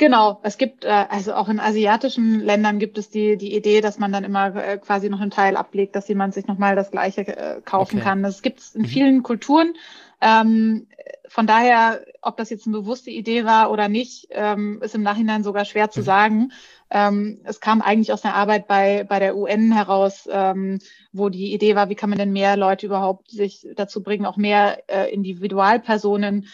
Genau, 0.01 0.39
es 0.41 0.57
gibt, 0.57 0.83
äh, 0.83 1.05
also 1.09 1.35
auch 1.35 1.47
in 1.47 1.59
asiatischen 1.59 2.39
Ländern 2.39 2.79
gibt 2.79 2.97
es 2.97 3.11
die, 3.11 3.37
die 3.37 3.55
Idee, 3.55 3.81
dass 3.81 3.99
man 3.99 4.11
dann 4.11 4.23
immer 4.23 4.55
äh, 4.55 4.79
quasi 4.79 5.11
noch 5.11 5.21
einen 5.21 5.29
Teil 5.29 5.55
ablegt, 5.55 5.95
dass 5.95 6.07
jemand 6.07 6.33
sich 6.33 6.47
nochmal 6.47 6.75
das 6.75 6.89
Gleiche 6.89 7.21
äh, 7.27 7.61
kaufen 7.63 7.97
okay. 7.97 8.05
kann. 8.05 8.23
Das 8.23 8.41
gibt 8.41 8.61
es 8.61 8.73
in 8.73 8.81
mhm. 8.81 8.87
vielen 8.87 9.21
Kulturen. 9.21 9.75
Ähm, 10.19 10.87
von 11.27 11.45
daher, 11.45 12.03
ob 12.23 12.35
das 12.37 12.49
jetzt 12.49 12.65
eine 12.65 12.77
bewusste 12.77 13.11
Idee 13.11 13.45
war 13.45 13.69
oder 13.69 13.89
nicht, 13.89 14.29
ähm, 14.31 14.81
ist 14.81 14.95
im 14.95 15.03
Nachhinein 15.03 15.43
sogar 15.43 15.65
schwer 15.65 15.91
zu 15.91 15.99
mhm. 15.99 16.05
sagen. 16.05 16.51
Ähm, 16.89 17.39
es 17.43 17.59
kam 17.59 17.83
eigentlich 17.83 18.11
aus 18.11 18.23
der 18.23 18.33
Arbeit 18.33 18.67
bei, 18.67 19.03
bei 19.07 19.19
der 19.19 19.37
UN 19.37 19.71
heraus, 19.71 20.27
ähm, 20.31 20.79
wo 21.11 21.29
die 21.29 21.53
Idee 21.53 21.75
war, 21.75 21.89
wie 21.89 21.95
kann 21.95 22.09
man 22.09 22.17
denn 22.17 22.33
mehr 22.33 22.57
Leute 22.57 22.87
überhaupt 22.87 23.29
sich 23.29 23.67
dazu 23.75 24.01
bringen, 24.01 24.25
auch 24.25 24.35
mehr 24.35 24.81
äh, 24.89 25.13
Individualpersonen 25.13 26.47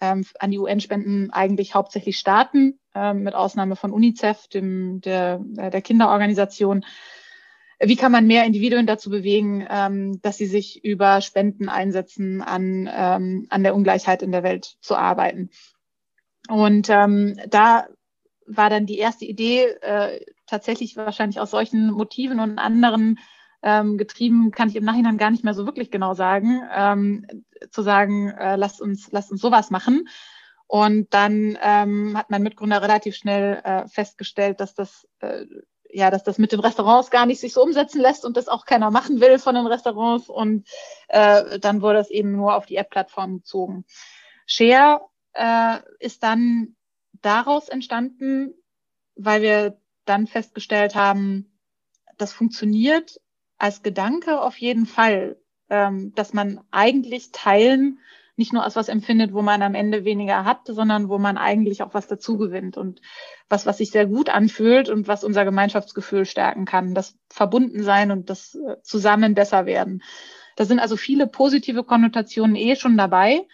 ähm, 0.00 0.24
an 0.38 0.50
die 0.50 0.58
UN 0.58 0.80
spenden 0.80 1.30
eigentlich 1.30 1.74
hauptsächlich 1.74 2.18
Staaten, 2.18 2.78
ähm, 2.94 3.22
mit 3.22 3.34
Ausnahme 3.34 3.76
von 3.76 3.92
UNICEF, 3.92 4.48
dem, 4.48 5.00
der, 5.00 5.44
äh, 5.56 5.70
der 5.70 5.82
Kinderorganisation. 5.82 6.84
Wie 7.80 7.96
kann 7.96 8.10
man 8.10 8.26
mehr 8.26 8.44
Individuen 8.44 8.86
dazu 8.86 9.08
bewegen, 9.08 9.66
ähm, 9.70 10.20
dass 10.22 10.36
sie 10.36 10.46
sich 10.46 10.84
über 10.84 11.20
Spenden 11.20 11.68
einsetzen, 11.68 12.42
an, 12.42 12.90
ähm, 12.92 13.46
an 13.50 13.62
der 13.62 13.74
Ungleichheit 13.74 14.22
in 14.22 14.32
der 14.32 14.42
Welt 14.42 14.76
zu 14.80 14.96
arbeiten? 14.96 15.50
Und 16.48 16.88
ähm, 16.90 17.38
da 17.48 17.86
war 18.46 18.70
dann 18.70 18.86
die 18.86 18.98
erste 18.98 19.26
Idee, 19.26 19.66
äh, 19.82 20.24
tatsächlich 20.46 20.96
wahrscheinlich 20.96 21.38
aus 21.38 21.50
solchen 21.50 21.90
Motiven 21.90 22.40
und 22.40 22.58
anderen 22.58 23.18
ähm, 23.62 23.98
getrieben, 23.98 24.50
kann 24.50 24.68
ich 24.68 24.76
im 24.76 24.84
Nachhinein 24.84 25.18
gar 25.18 25.30
nicht 25.30 25.44
mehr 25.44 25.54
so 25.54 25.66
wirklich 25.66 25.90
genau 25.90 26.14
sagen, 26.14 26.62
ähm, 26.74 27.26
zu 27.70 27.82
sagen, 27.82 28.30
äh, 28.30 28.56
lasst 28.56 28.80
uns, 28.80 29.10
lasst 29.10 29.32
uns 29.32 29.40
sowas 29.40 29.70
machen. 29.70 30.08
Und 30.66 31.14
dann 31.14 31.58
ähm, 31.62 32.16
hat 32.16 32.30
mein 32.30 32.42
Mitgründer 32.42 32.82
relativ 32.82 33.16
schnell 33.16 33.60
äh, 33.64 33.88
festgestellt, 33.88 34.60
dass 34.60 34.74
das 34.74 35.08
äh, 35.20 35.46
ja, 35.90 36.10
dass 36.10 36.22
das 36.22 36.38
mit 36.38 36.52
den 36.52 36.60
Restaurants 36.60 37.10
gar 37.10 37.26
nicht 37.26 37.40
sich 37.40 37.52
so 37.52 37.62
umsetzen 37.62 38.00
lässt 38.00 38.24
und 38.24 38.36
das 38.36 38.48
auch 38.48 38.66
keiner 38.66 38.90
machen 38.90 39.20
will 39.20 39.38
von 39.38 39.54
den 39.54 39.66
Restaurants. 39.66 40.28
Und 40.28 40.68
äh, 41.08 41.58
dann 41.58 41.82
wurde 41.82 41.98
es 41.98 42.10
eben 42.10 42.32
nur 42.32 42.54
auf 42.54 42.66
die 42.66 42.76
App-Plattform 42.76 43.38
gezogen. 43.38 43.84
Share 44.46 45.00
äh, 45.32 45.78
ist 45.98 46.22
dann 46.22 46.76
daraus 47.22 47.68
entstanden, 47.68 48.54
weil 49.14 49.42
wir 49.42 49.80
dann 50.04 50.26
festgestellt 50.26 50.94
haben, 50.94 51.58
das 52.16 52.32
funktioniert 52.32 53.20
als 53.58 53.82
Gedanke 53.82 54.40
auf 54.40 54.56
jeden 54.58 54.86
Fall, 54.86 55.36
ähm, 55.68 56.12
dass 56.14 56.32
man 56.32 56.60
eigentlich 56.70 57.32
teilen 57.32 57.98
nicht 58.38 58.52
nur 58.52 58.62
als 58.62 58.76
was 58.76 58.88
empfindet, 58.88 59.34
wo 59.34 59.42
man 59.42 59.62
am 59.62 59.74
Ende 59.74 60.04
weniger 60.04 60.44
hat, 60.44 60.60
sondern 60.66 61.08
wo 61.08 61.18
man 61.18 61.36
eigentlich 61.36 61.82
auch 61.82 61.92
was 61.92 62.06
dazu 62.06 62.38
gewinnt 62.38 62.76
und 62.76 63.00
was, 63.48 63.66
was 63.66 63.78
sich 63.78 63.90
sehr 63.90 64.06
gut 64.06 64.30
anfühlt 64.30 64.88
und 64.88 65.08
was 65.08 65.24
unser 65.24 65.44
Gemeinschaftsgefühl 65.44 66.24
stärken 66.24 66.64
kann, 66.64 66.94
das 66.94 67.18
Verbundensein 67.28 68.12
und 68.12 68.30
das 68.30 68.54
äh, 68.54 68.80
Zusammen 68.82 69.34
besser 69.34 69.66
werden. 69.66 70.04
Da 70.54 70.64
sind 70.64 70.78
also 70.78 70.96
viele 70.96 71.26
positive 71.26 71.82
Konnotationen 71.82 72.54
eh 72.54 72.76
schon 72.76 72.96
dabei. 72.96 73.44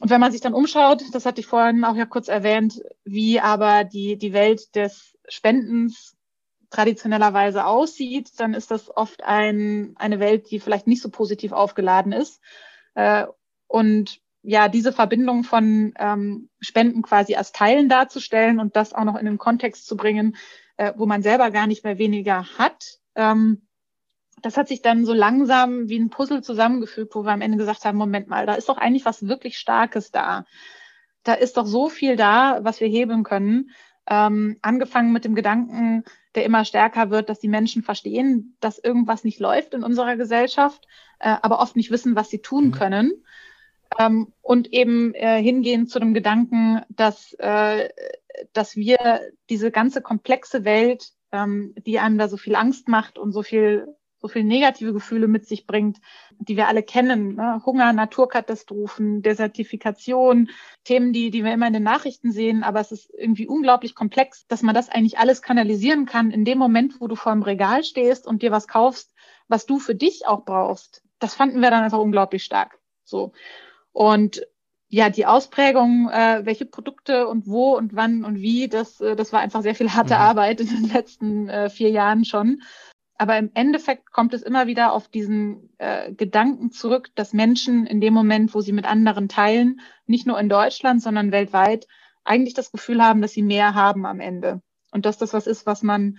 Und 0.00 0.08
wenn 0.08 0.20
man 0.20 0.32
sich 0.32 0.40
dann 0.40 0.54
umschaut, 0.54 1.02
das 1.12 1.26
hatte 1.26 1.40
ich 1.40 1.46
vorhin 1.46 1.84
auch 1.84 1.94
ja 1.94 2.06
kurz 2.06 2.28
erwähnt, 2.28 2.80
wie 3.04 3.38
aber 3.38 3.84
die, 3.84 4.16
die 4.16 4.32
Welt 4.32 4.74
des 4.74 5.18
Spendens 5.28 6.16
traditionellerweise 6.70 7.66
aussieht, 7.66 8.30
dann 8.38 8.54
ist 8.54 8.70
das 8.70 8.94
oft 8.96 9.24
ein, 9.24 9.94
eine 9.96 10.20
Welt, 10.20 10.50
die 10.50 10.60
vielleicht 10.60 10.86
nicht 10.86 11.02
so 11.02 11.10
positiv 11.10 11.52
aufgeladen 11.52 12.12
ist. 12.12 12.40
Äh, 12.94 13.26
und 13.66 14.20
ja, 14.42 14.68
diese 14.68 14.92
Verbindung 14.92 15.44
von 15.44 15.92
ähm, 15.98 16.48
Spenden 16.60 17.02
quasi 17.02 17.34
als 17.34 17.52
Teilen 17.52 17.88
darzustellen 17.88 18.58
und 18.58 18.76
das 18.76 18.94
auch 18.94 19.04
noch 19.04 19.16
in 19.16 19.26
den 19.26 19.38
Kontext 19.38 19.86
zu 19.86 19.96
bringen, 19.96 20.36
äh, 20.76 20.92
wo 20.96 21.06
man 21.06 21.22
selber 21.22 21.50
gar 21.50 21.66
nicht 21.66 21.84
mehr 21.84 21.98
weniger 21.98 22.46
hat. 22.56 22.98
Ähm, 23.14 23.66
das 24.40 24.56
hat 24.56 24.68
sich 24.68 24.80
dann 24.80 25.04
so 25.04 25.12
langsam 25.12 25.88
wie 25.88 25.98
ein 25.98 26.08
Puzzle 26.08 26.42
zusammengefügt, 26.42 27.14
wo 27.14 27.24
wir 27.24 27.32
am 27.32 27.42
Ende 27.42 27.58
gesagt 27.58 27.84
haben, 27.84 27.98
Moment 27.98 28.28
mal, 28.28 28.46
da 28.46 28.54
ist 28.54 28.68
doch 28.68 28.78
eigentlich 28.78 29.04
was 29.04 29.26
wirklich 29.26 29.58
Starkes 29.58 30.10
da. 30.10 30.46
Da 31.22 31.34
ist 31.34 31.58
doch 31.58 31.66
so 31.66 31.90
viel 31.90 32.16
da, 32.16 32.60
was 32.62 32.80
wir 32.80 32.88
heben 32.88 33.24
können. 33.24 33.70
Ähm, 34.06 34.56
angefangen 34.62 35.12
mit 35.12 35.26
dem 35.26 35.34
Gedanken, 35.34 36.04
der 36.34 36.44
immer 36.44 36.64
stärker 36.64 37.10
wird, 37.10 37.28
dass 37.28 37.40
die 37.40 37.48
Menschen 37.48 37.82
verstehen, 37.82 38.56
dass 38.60 38.78
irgendwas 38.78 39.24
nicht 39.24 39.40
läuft 39.40 39.74
in 39.74 39.82
unserer 39.82 40.16
Gesellschaft, 40.16 40.86
äh, 41.18 41.36
aber 41.42 41.60
oft 41.60 41.76
nicht 41.76 41.90
wissen, 41.90 42.16
was 42.16 42.30
sie 42.30 42.40
tun 42.40 42.66
mhm. 42.66 42.72
können. 42.72 43.24
Ähm, 43.98 44.32
und 44.40 44.72
eben 44.72 45.14
äh, 45.14 45.42
hingehen 45.42 45.86
zu 45.86 45.98
dem 45.98 46.14
Gedanken, 46.14 46.82
dass, 46.90 47.32
äh, 47.34 47.88
dass 48.52 48.76
wir 48.76 49.20
diese 49.48 49.70
ganze 49.70 50.00
komplexe 50.00 50.64
Welt, 50.64 51.10
ähm, 51.32 51.74
die 51.86 51.98
einem 51.98 52.18
da 52.18 52.28
so 52.28 52.36
viel 52.36 52.54
Angst 52.54 52.88
macht 52.88 53.18
und 53.18 53.32
so 53.32 53.42
viel 53.42 53.88
so 54.20 54.28
viel 54.28 54.44
negative 54.44 54.92
Gefühle 54.92 55.28
mit 55.28 55.46
sich 55.46 55.66
bringt, 55.66 55.98
die 56.38 56.56
wir 56.56 56.68
alle 56.68 56.82
kennen. 56.82 57.36
Ne? 57.36 57.62
Hunger, 57.64 57.92
Naturkatastrophen, 57.92 59.22
Desertifikation, 59.22 60.50
Themen, 60.84 61.12
die, 61.12 61.30
die 61.30 61.44
wir 61.44 61.52
immer 61.52 61.66
in 61.66 61.72
den 61.72 61.82
Nachrichten 61.82 62.30
sehen, 62.30 62.62
aber 62.62 62.80
es 62.80 62.92
ist 62.92 63.10
irgendwie 63.16 63.46
unglaublich 63.46 63.94
komplex, 63.94 64.46
dass 64.46 64.62
man 64.62 64.74
das 64.74 64.88
eigentlich 64.88 65.18
alles 65.18 65.42
kanalisieren 65.42 66.06
kann 66.06 66.30
in 66.30 66.44
dem 66.44 66.58
Moment, 66.58 67.00
wo 67.00 67.08
du 67.08 67.16
vor 67.16 67.32
dem 67.32 67.42
Regal 67.42 67.82
stehst 67.82 68.26
und 68.26 68.42
dir 68.42 68.50
was 68.50 68.68
kaufst, 68.68 69.14
was 69.48 69.66
du 69.66 69.78
für 69.78 69.94
dich 69.94 70.26
auch 70.26 70.44
brauchst. 70.44 71.02
Das 71.18 71.34
fanden 71.34 71.60
wir 71.60 71.70
dann 71.70 71.82
einfach 71.82 71.98
unglaublich 71.98 72.44
stark. 72.44 72.78
So. 73.04 73.32
Und 73.92 74.46
ja, 74.92 75.08
die 75.08 75.24
Ausprägung, 75.24 76.10
äh, 76.10 76.40
welche 76.44 76.66
Produkte 76.66 77.28
und 77.28 77.46
wo 77.46 77.76
und 77.76 77.94
wann 77.94 78.24
und 78.24 78.40
wie, 78.40 78.68
das, 78.68 79.00
äh, 79.00 79.14
das 79.14 79.32
war 79.32 79.40
einfach 79.40 79.62
sehr 79.62 79.76
viel 79.76 79.92
harte 79.92 80.14
mhm. 80.14 80.20
Arbeit 80.20 80.60
in 80.60 80.66
den 80.66 80.92
letzten 80.92 81.48
äh, 81.48 81.70
vier 81.70 81.90
Jahren 81.90 82.24
schon. 82.24 82.62
Aber 83.20 83.36
im 83.36 83.50
Endeffekt 83.52 84.12
kommt 84.12 84.32
es 84.32 84.40
immer 84.40 84.66
wieder 84.66 84.94
auf 84.94 85.08
diesen 85.08 85.68
äh, 85.76 86.10
Gedanken 86.10 86.70
zurück, 86.70 87.10
dass 87.16 87.34
Menschen 87.34 87.86
in 87.86 88.00
dem 88.00 88.14
Moment, 88.14 88.54
wo 88.54 88.62
sie 88.62 88.72
mit 88.72 88.86
anderen 88.86 89.28
teilen, 89.28 89.82
nicht 90.06 90.26
nur 90.26 90.40
in 90.40 90.48
Deutschland, 90.48 91.02
sondern 91.02 91.30
weltweit, 91.30 91.86
eigentlich 92.24 92.54
das 92.54 92.72
Gefühl 92.72 93.02
haben, 93.02 93.20
dass 93.20 93.32
sie 93.32 93.42
mehr 93.42 93.74
haben 93.74 94.06
am 94.06 94.20
Ende. 94.20 94.62
Und 94.90 95.04
dass 95.04 95.18
das 95.18 95.34
was 95.34 95.46
ist, 95.46 95.66
was 95.66 95.82
man 95.82 96.16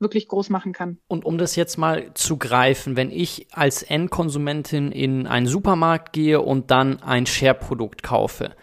wirklich 0.00 0.28
groß 0.28 0.50
machen 0.50 0.74
kann. 0.74 0.98
Und 1.06 1.24
um 1.24 1.38
das 1.38 1.56
jetzt 1.56 1.78
mal 1.78 2.12
zu 2.12 2.36
greifen, 2.36 2.94
wenn 2.94 3.10
ich 3.10 3.46
als 3.52 3.82
Endkonsumentin 3.82 4.92
in 4.92 5.26
einen 5.26 5.46
Supermarkt 5.46 6.12
gehe 6.12 6.42
und 6.42 6.70
dann 6.70 7.02
ein 7.02 7.24
Share-Produkt 7.24 8.02
kaufe, 8.02 8.54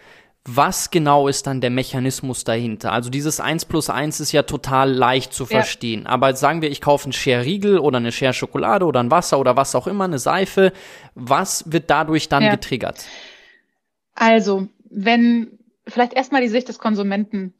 was 0.44 0.90
genau 0.90 1.28
ist 1.28 1.46
dann 1.46 1.60
der 1.60 1.70
Mechanismus 1.70 2.42
dahinter? 2.42 2.92
Also 2.92 3.10
dieses 3.10 3.38
1 3.38 3.66
plus 3.66 3.88
1 3.88 4.18
ist 4.18 4.32
ja 4.32 4.42
total 4.42 4.90
leicht 4.90 5.32
zu 5.32 5.46
verstehen. 5.46 6.02
Ja. 6.02 6.08
Aber 6.08 6.34
sagen 6.34 6.62
wir, 6.62 6.70
ich 6.70 6.80
kaufe 6.80 7.04
einen 7.04 7.12
Share 7.12 7.44
Riegel 7.44 7.78
oder 7.78 7.98
eine 7.98 8.10
Share 8.10 8.32
Schokolade 8.32 8.84
oder 8.84 9.00
ein 9.00 9.12
Wasser 9.12 9.38
oder 9.38 9.56
was 9.56 9.76
auch 9.76 9.86
immer, 9.86 10.04
eine 10.04 10.18
Seife. 10.18 10.72
Was 11.14 11.70
wird 11.70 11.90
dadurch 11.90 12.28
dann 12.28 12.42
ja. 12.42 12.50
getriggert? 12.50 13.06
Also, 14.16 14.66
wenn, 14.90 15.58
vielleicht 15.86 16.12
erstmal 16.14 16.42
die 16.42 16.48
Sicht 16.48 16.68
des 16.68 16.80
Konsumenten. 16.80 17.54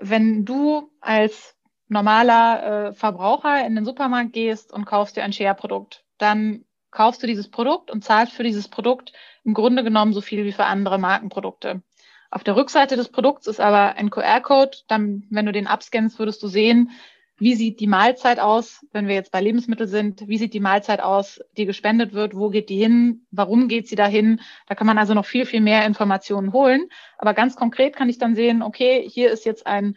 Wenn 0.00 0.44
du 0.46 0.90
als 1.00 1.56
normaler 1.88 2.88
äh, 2.88 2.94
Verbraucher 2.94 3.66
in 3.66 3.74
den 3.74 3.84
Supermarkt 3.84 4.32
gehst 4.32 4.72
und 4.72 4.86
kaufst 4.86 5.16
dir 5.16 5.24
ein 5.24 5.32
Share-Produkt, 5.32 6.04
dann 6.16 6.64
kaufst 6.90 7.22
du 7.22 7.26
dieses 7.26 7.50
Produkt 7.50 7.90
und 7.90 8.02
zahlst 8.02 8.32
für 8.32 8.42
dieses 8.42 8.68
Produkt 8.68 9.12
im 9.44 9.54
Grunde 9.54 9.84
genommen 9.84 10.12
so 10.12 10.20
viel 10.20 10.44
wie 10.44 10.52
für 10.52 10.64
andere 10.64 10.98
Markenprodukte. 10.98 11.82
Auf 12.30 12.44
der 12.44 12.56
Rückseite 12.56 12.96
des 12.96 13.08
Produkts 13.08 13.46
ist 13.46 13.60
aber 13.60 13.96
ein 13.96 14.10
QR-Code. 14.10 14.78
Dann, 14.86 15.24
wenn 15.30 15.46
du 15.46 15.52
den 15.52 15.66
abscannst, 15.66 16.18
würdest 16.18 16.42
du 16.42 16.48
sehen, 16.48 16.90
wie 17.38 17.54
sieht 17.54 17.78
die 17.78 17.86
Mahlzeit 17.86 18.40
aus, 18.40 18.84
wenn 18.92 19.06
wir 19.06 19.14
jetzt 19.14 19.30
bei 19.30 19.40
Lebensmitteln 19.40 19.88
sind, 19.88 20.26
wie 20.26 20.38
sieht 20.38 20.54
die 20.54 20.60
Mahlzeit 20.60 21.00
aus, 21.00 21.40
die 21.56 21.66
gespendet 21.66 22.12
wird, 22.12 22.34
wo 22.34 22.50
geht 22.50 22.68
die 22.68 22.82
hin, 22.82 23.26
warum 23.30 23.68
geht 23.68 23.86
sie 23.88 23.94
dahin. 23.94 24.40
Da 24.66 24.74
kann 24.74 24.88
man 24.88 24.98
also 24.98 25.14
noch 25.14 25.24
viel, 25.24 25.46
viel 25.46 25.60
mehr 25.60 25.86
Informationen 25.86 26.52
holen. 26.52 26.88
Aber 27.16 27.34
ganz 27.34 27.54
konkret 27.54 27.94
kann 27.94 28.08
ich 28.08 28.18
dann 28.18 28.34
sehen, 28.34 28.62
okay, 28.62 29.08
hier 29.08 29.30
ist 29.30 29.44
jetzt 29.44 29.66
ein, 29.66 29.96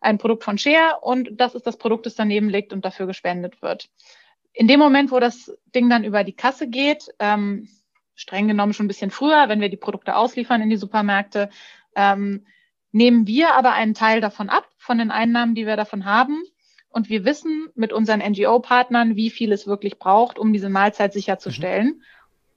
ein 0.00 0.18
Produkt 0.18 0.42
von 0.42 0.58
Share 0.58 0.98
und 1.00 1.30
das 1.32 1.54
ist 1.54 1.66
das 1.66 1.78
Produkt, 1.78 2.06
das 2.06 2.16
daneben 2.16 2.48
liegt 2.48 2.72
und 2.72 2.84
dafür 2.84 3.06
gespendet 3.06 3.62
wird. 3.62 3.88
In 4.52 4.66
dem 4.66 4.80
Moment, 4.80 5.12
wo 5.12 5.20
das 5.20 5.56
Ding 5.74 5.88
dann 5.88 6.04
über 6.04 6.24
die 6.24 6.34
Kasse 6.34 6.68
geht, 6.68 7.08
ähm, 7.20 7.68
streng 8.14 8.48
genommen 8.48 8.72
schon 8.72 8.86
ein 8.86 8.88
bisschen 8.88 9.10
früher, 9.10 9.48
wenn 9.48 9.60
wir 9.60 9.68
die 9.68 9.76
Produkte 9.76 10.16
ausliefern 10.16 10.62
in 10.62 10.70
die 10.70 10.76
Supermärkte, 10.76 11.50
ähm, 11.96 12.46
nehmen 12.92 13.26
wir 13.26 13.54
aber 13.54 13.72
einen 13.72 13.94
Teil 13.94 14.20
davon 14.20 14.48
ab, 14.48 14.68
von 14.78 14.98
den 14.98 15.10
Einnahmen, 15.10 15.54
die 15.54 15.66
wir 15.66 15.76
davon 15.76 16.04
haben. 16.04 16.42
Und 16.88 17.08
wir 17.08 17.24
wissen 17.24 17.68
mit 17.74 17.92
unseren 17.92 18.20
NGO-Partnern, 18.20 19.16
wie 19.16 19.30
viel 19.30 19.50
es 19.50 19.66
wirklich 19.66 19.98
braucht, 19.98 20.38
um 20.38 20.52
diese 20.52 20.68
Mahlzeit 20.68 21.12
sicherzustellen 21.12 21.86
mhm. 21.86 22.02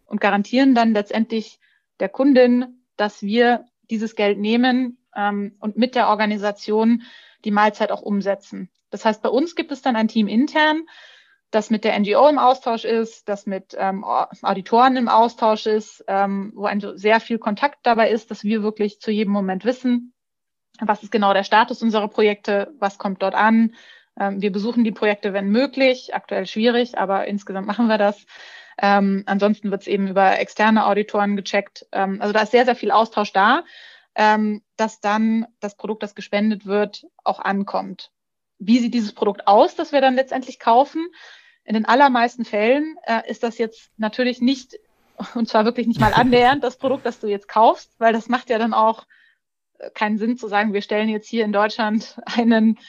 und 0.06 0.22
garantieren 0.22 0.76
dann 0.76 0.93
letztendlich 0.93 1.60
der 2.00 2.10
Kundin, 2.10 2.84
dass 2.98 3.24
wir 3.24 3.65
dieses 3.89 4.15
Geld 4.15 4.38
nehmen 4.38 5.00
ähm, 5.15 5.56
und 5.60 5.78
mit 5.78 5.96
der 5.96 6.10
Organisation 6.10 7.02
die 7.46 7.52
Mahlzeit 7.52 7.91
auch 7.91 8.04
umsetzen. 8.04 8.70
Das 8.91 9.06
heißt, 9.06 9.22
bei 9.24 9.30
uns 9.30 9.56
gibt 9.56 9.72
es 9.72 9.82
dann 9.82 9.96
ein 9.96 10.08
Team 10.08 10.28
intern, 10.28 10.84
das 11.51 11.69
mit 11.69 11.83
der 11.83 11.97
NGO 11.97 12.27
im 12.27 12.39
Austausch 12.39 12.83
ist, 12.83 13.29
das 13.29 13.45
mit 13.45 13.75
ähm, 13.77 14.03
Auditoren 14.03 14.97
im 14.97 15.07
Austausch 15.07 15.65
ist, 15.65 16.03
ähm, 16.07 16.51
wo 16.55 16.65
ein 16.65 16.81
sehr 16.95 17.19
viel 17.19 17.39
Kontakt 17.39 17.79
dabei 17.83 18.10
ist, 18.10 18.31
dass 18.31 18.43
wir 18.43 18.63
wirklich 18.63 18.99
zu 18.99 19.12
jedem 19.12 19.31
Moment 19.31 19.63
wissen, 19.63 20.13
was 20.79 21.03
ist 21.03 21.12
genau 21.12 21.33
der 21.33 21.43
Status 21.43 21.81
unserer 21.81 22.10
Projekte, 22.10 22.73
was 22.79 22.97
kommt 22.97 23.21
dort 23.23 23.36
an. 23.36 23.75
Ähm, 24.19 24.41
wir 24.41 24.51
besuchen 24.51 24.83
die 24.83 24.91
Projekte, 24.91 25.33
wenn 25.33 25.49
möglich, 25.49 26.13
aktuell 26.13 26.45
schwierig, 26.45 26.97
aber 26.97 27.27
insgesamt 27.27 27.67
machen 27.67 27.88
wir 27.88 27.97
das. 27.97 28.25
Ähm, 28.79 29.23
ansonsten 29.25 29.71
wird 29.71 29.81
es 29.81 29.88
eben 29.88 30.07
über 30.07 30.38
externe 30.39 30.86
Auditoren 30.86 31.36
gecheckt. 31.36 31.88
Ähm, 31.91 32.21
also 32.21 32.33
da 32.33 32.41
ist 32.41 32.51
sehr, 32.51 32.65
sehr 32.65 32.75
viel 32.75 32.91
Austausch 32.91 33.31
da, 33.31 33.63
ähm, 34.15 34.63
dass 34.75 34.99
dann 34.99 35.47
das 35.60 35.75
Produkt, 35.75 36.03
das 36.03 36.13
gespendet 36.13 36.65
wird, 36.65 37.05
auch 37.23 37.39
ankommt. 37.39 38.12
Wie 38.60 38.80
sieht 38.80 38.93
dieses 38.93 39.13
Produkt 39.13 39.48
aus, 39.48 39.76
das 39.76 39.91
wir 39.91 40.02
dann 40.02 40.15
letztendlich 40.15 40.60
kaufen? 40.60 41.08
In 41.63 41.74
den 41.74 41.86
allermeisten 41.86 42.46
Fällen 42.46 42.98
äh, 43.04 43.30
ist 43.30 43.43
das 43.43 43.58
jetzt 43.58 43.91
natürlich 43.98 44.41
nicht, 44.41 44.80
und 45.36 45.50
zwar 45.50 45.65
wirklich 45.65 45.88
nicht 45.88 46.00
mal 46.00 46.13
annähernd, 46.15 46.63
das 46.63 46.78
Produkt, 46.78 47.06
das 47.06 47.20
du 47.20 47.28
jetzt 47.28 47.48
kaufst, 47.48 47.91
weil 48.00 48.13
das 48.13 48.30
macht 48.30 48.50
ja 48.50 48.58
dann 48.58 48.74
auch 48.74 49.06
äh, 49.80 49.89
keinen 49.91 50.17
Sinn 50.17 50.38
zu 50.38 50.48
sagen, 50.48 50.74
wir 50.74 50.82
stellen 50.82 51.10
jetzt 51.10 51.28
hier 51.28 51.46
in 51.46 51.52
Deutschland 51.52 52.20
einen 52.26 52.80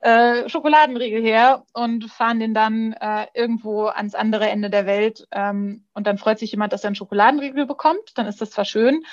äh, 0.00 0.48
Schokoladenriegel 0.48 1.20
her 1.20 1.64
und 1.72 2.04
fahren 2.10 2.38
den 2.38 2.54
dann 2.54 2.92
äh, 2.92 3.26
irgendwo 3.34 3.86
ans 3.86 4.14
andere 4.14 4.48
Ende 4.48 4.70
der 4.70 4.86
Welt. 4.86 5.26
Ähm, 5.32 5.84
und 5.92 6.06
dann 6.06 6.18
freut 6.18 6.38
sich 6.38 6.52
jemand, 6.52 6.72
dass 6.72 6.84
er 6.84 6.88
einen 6.88 6.96
Schokoladenriegel 6.96 7.66
bekommt. 7.66 8.16
Dann 8.16 8.26
ist 8.26 8.40
das 8.40 8.50
zwar 8.50 8.64
schön, 8.64 9.04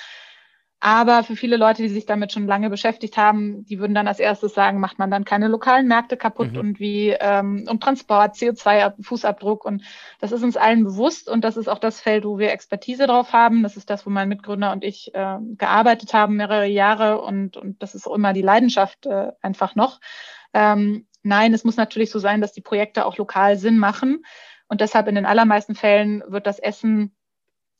aber 0.78 1.24
für 1.24 1.36
viele 1.36 1.56
Leute, 1.56 1.82
die 1.82 1.88
sich 1.88 2.04
damit 2.04 2.32
schon 2.32 2.46
lange 2.46 2.68
beschäftigt 2.68 3.16
haben, 3.16 3.64
die 3.64 3.78
würden 3.78 3.94
dann 3.94 4.08
als 4.08 4.18
erstes 4.18 4.52
sagen, 4.52 4.78
macht 4.78 4.98
man 4.98 5.10
dann 5.10 5.24
keine 5.24 5.48
lokalen 5.48 5.88
Märkte 5.88 6.18
kaputt 6.18 6.52
mhm. 6.52 6.58
und 6.58 6.80
wie 6.80 7.16
ähm, 7.18 7.66
und 7.68 7.82
Transport, 7.82 8.36
CO2-Fußabdruck 8.36 9.64
und 9.64 9.82
das 10.20 10.32
ist 10.32 10.42
uns 10.42 10.58
allen 10.58 10.84
bewusst 10.84 11.30
und 11.30 11.44
das 11.44 11.56
ist 11.56 11.68
auch 11.68 11.78
das 11.78 12.00
Feld, 12.00 12.24
wo 12.26 12.38
wir 12.38 12.52
Expertise 12.52 13.06
drauf 13.06 13.32
haben. 13.32 13.62
Das 13.62 13.78
ist 13.78 13.88
das, 13.88 14.04
wo 14.04 14.10
mein 14.10 14.28
Mitgründer 14.28 14.70
und 14.72 14.84
ich 14.84 15.14
äh, 15.14 15.38
gearbeitet 15.56 16.12
haben 16.12 16.36
mehrere 16.36 16.66
Jahre 16.66 17.22
und, 17.22 17.56
und 17.56 17.82
das 17.82 17.94
ist 17.94 18.06
auch 18.06 18.14
immer 18.14 18.34
die 18.34 18.42
Leidenschaft 18.42 19.06
äh, 19.06 19.32
einfach 19.40 19.76
noch. 19.76 20.00
Ähm, 20.52 21.06
nein, 21.22 21.54
es 21.54 21.64
muss 21.64 21.76
natürlich 21.76 22.10
so 22.10 22.18
sein, 22.18 22.42
dass 22.42 22.52
die 22.52 22.60
Projekte 22.60 23.06
auch 23.06 23.16
lokal 23.16 23.56
Sinn 23.56 23.78
machen 23.78 24.24
und 24.68 24.82
deshalb 24.82 25.08
in 25.08 25.14
den 25.14 25.26
allermeisten 25.26 25.74
Fällen 25.74 26.22
wird 26.26 26.46
das 26.46 26.58
Essen 26.58 27.15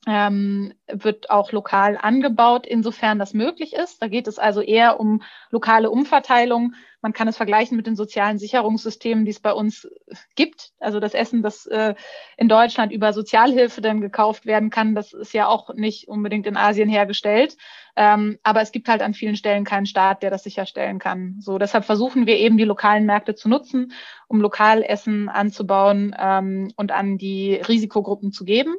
ähm, 0.06 0.72
wird 0.86 1.30
auch 1.30 1.50
lokal 1.50 1.98
angebaut, 2.00 2.64
insofern 2.66 3.18
das 3.18 3.34
möglich 3.34 3.72
ist. 3.74 4.00
Da 4.00 4.06
geht 4.06 4.28
es 4.28 4.38
also 4.38 4.60
eher 4.60 5.00
um 5.00 5.22
lokale 5.50 5.90
Umverteilung. 5.90 6.74
Man 7.02 7.12
kann 7.12 7.26
es 7.26 7.36
vergleichen 7.36 7.76
mit 7.76 7.88
den 7.88 7.96
sozialen 7.96 8.38
Sicherungssystemen, 8.38 9.24
die 9.24 9.32
es 9.32 9.40
bei 9.40 9.52
uns 9.52 9.88
gibt. 10.36 10.70
Also 10.78 11.00
das 11.00 11.14
Essen, 11.14 11.42
das 11.42 11.66
äh, 11.66 11.94
in 12.36 12.48
Deutschland 12.48 12.92
über 12.92 13.12
Sozialhilfe 13.12 13.80
dann 13.80 14.00
gekauft 14.00 14.46
werden 14.46 14.70
kann, 14.70 14.94
das 14.94 15.12
ist 15.12 15.34
ja 15.34 15.48
auch 15.48 15.74
nicht 15.74 16.08
unbedingt 16.08 16.46
in 16.46 16.56
Asien 16.56 16.88
hergestellt. 16.88 17.56
Ähm, 17.96 18.38
aber 18.44 18.60
es 18.60 18.70
gibt 18.70 18.88
halt 18.88 19.02
an 19.02 19.14
vielen 19.14 19.36
Stellen 19.36 19.64
keinen 19.64 19.86
Staat, 19.86 20.22
der 20.22 20.30
das 20.30 20.44
sicherstellen 20.44 21.00
kann. 21.00 21.36
So, 21.40 21.58
deshalb 21.58 21.84
versuchen 21.84 22.26
wir 22.26 22.36
eben 22.36 22.58
die 22.58 22.64
lokalen 22.64 23.06
Märkte 23.06 23.34
zu 23.34 23.48
nutzen, 23.48 23.92
um 24.28 24.40
lokal 24.40 24.82
Essen 24.84 25.28
anzubauen 25.28 26.14
ähm, 26.18 26.72
und 26.76 26.92
an 26.92 27.18
die 27.18 27.54
Risikogruppen 27.54 28.30
zu 28.30 28.44
geben. 28.44 28.76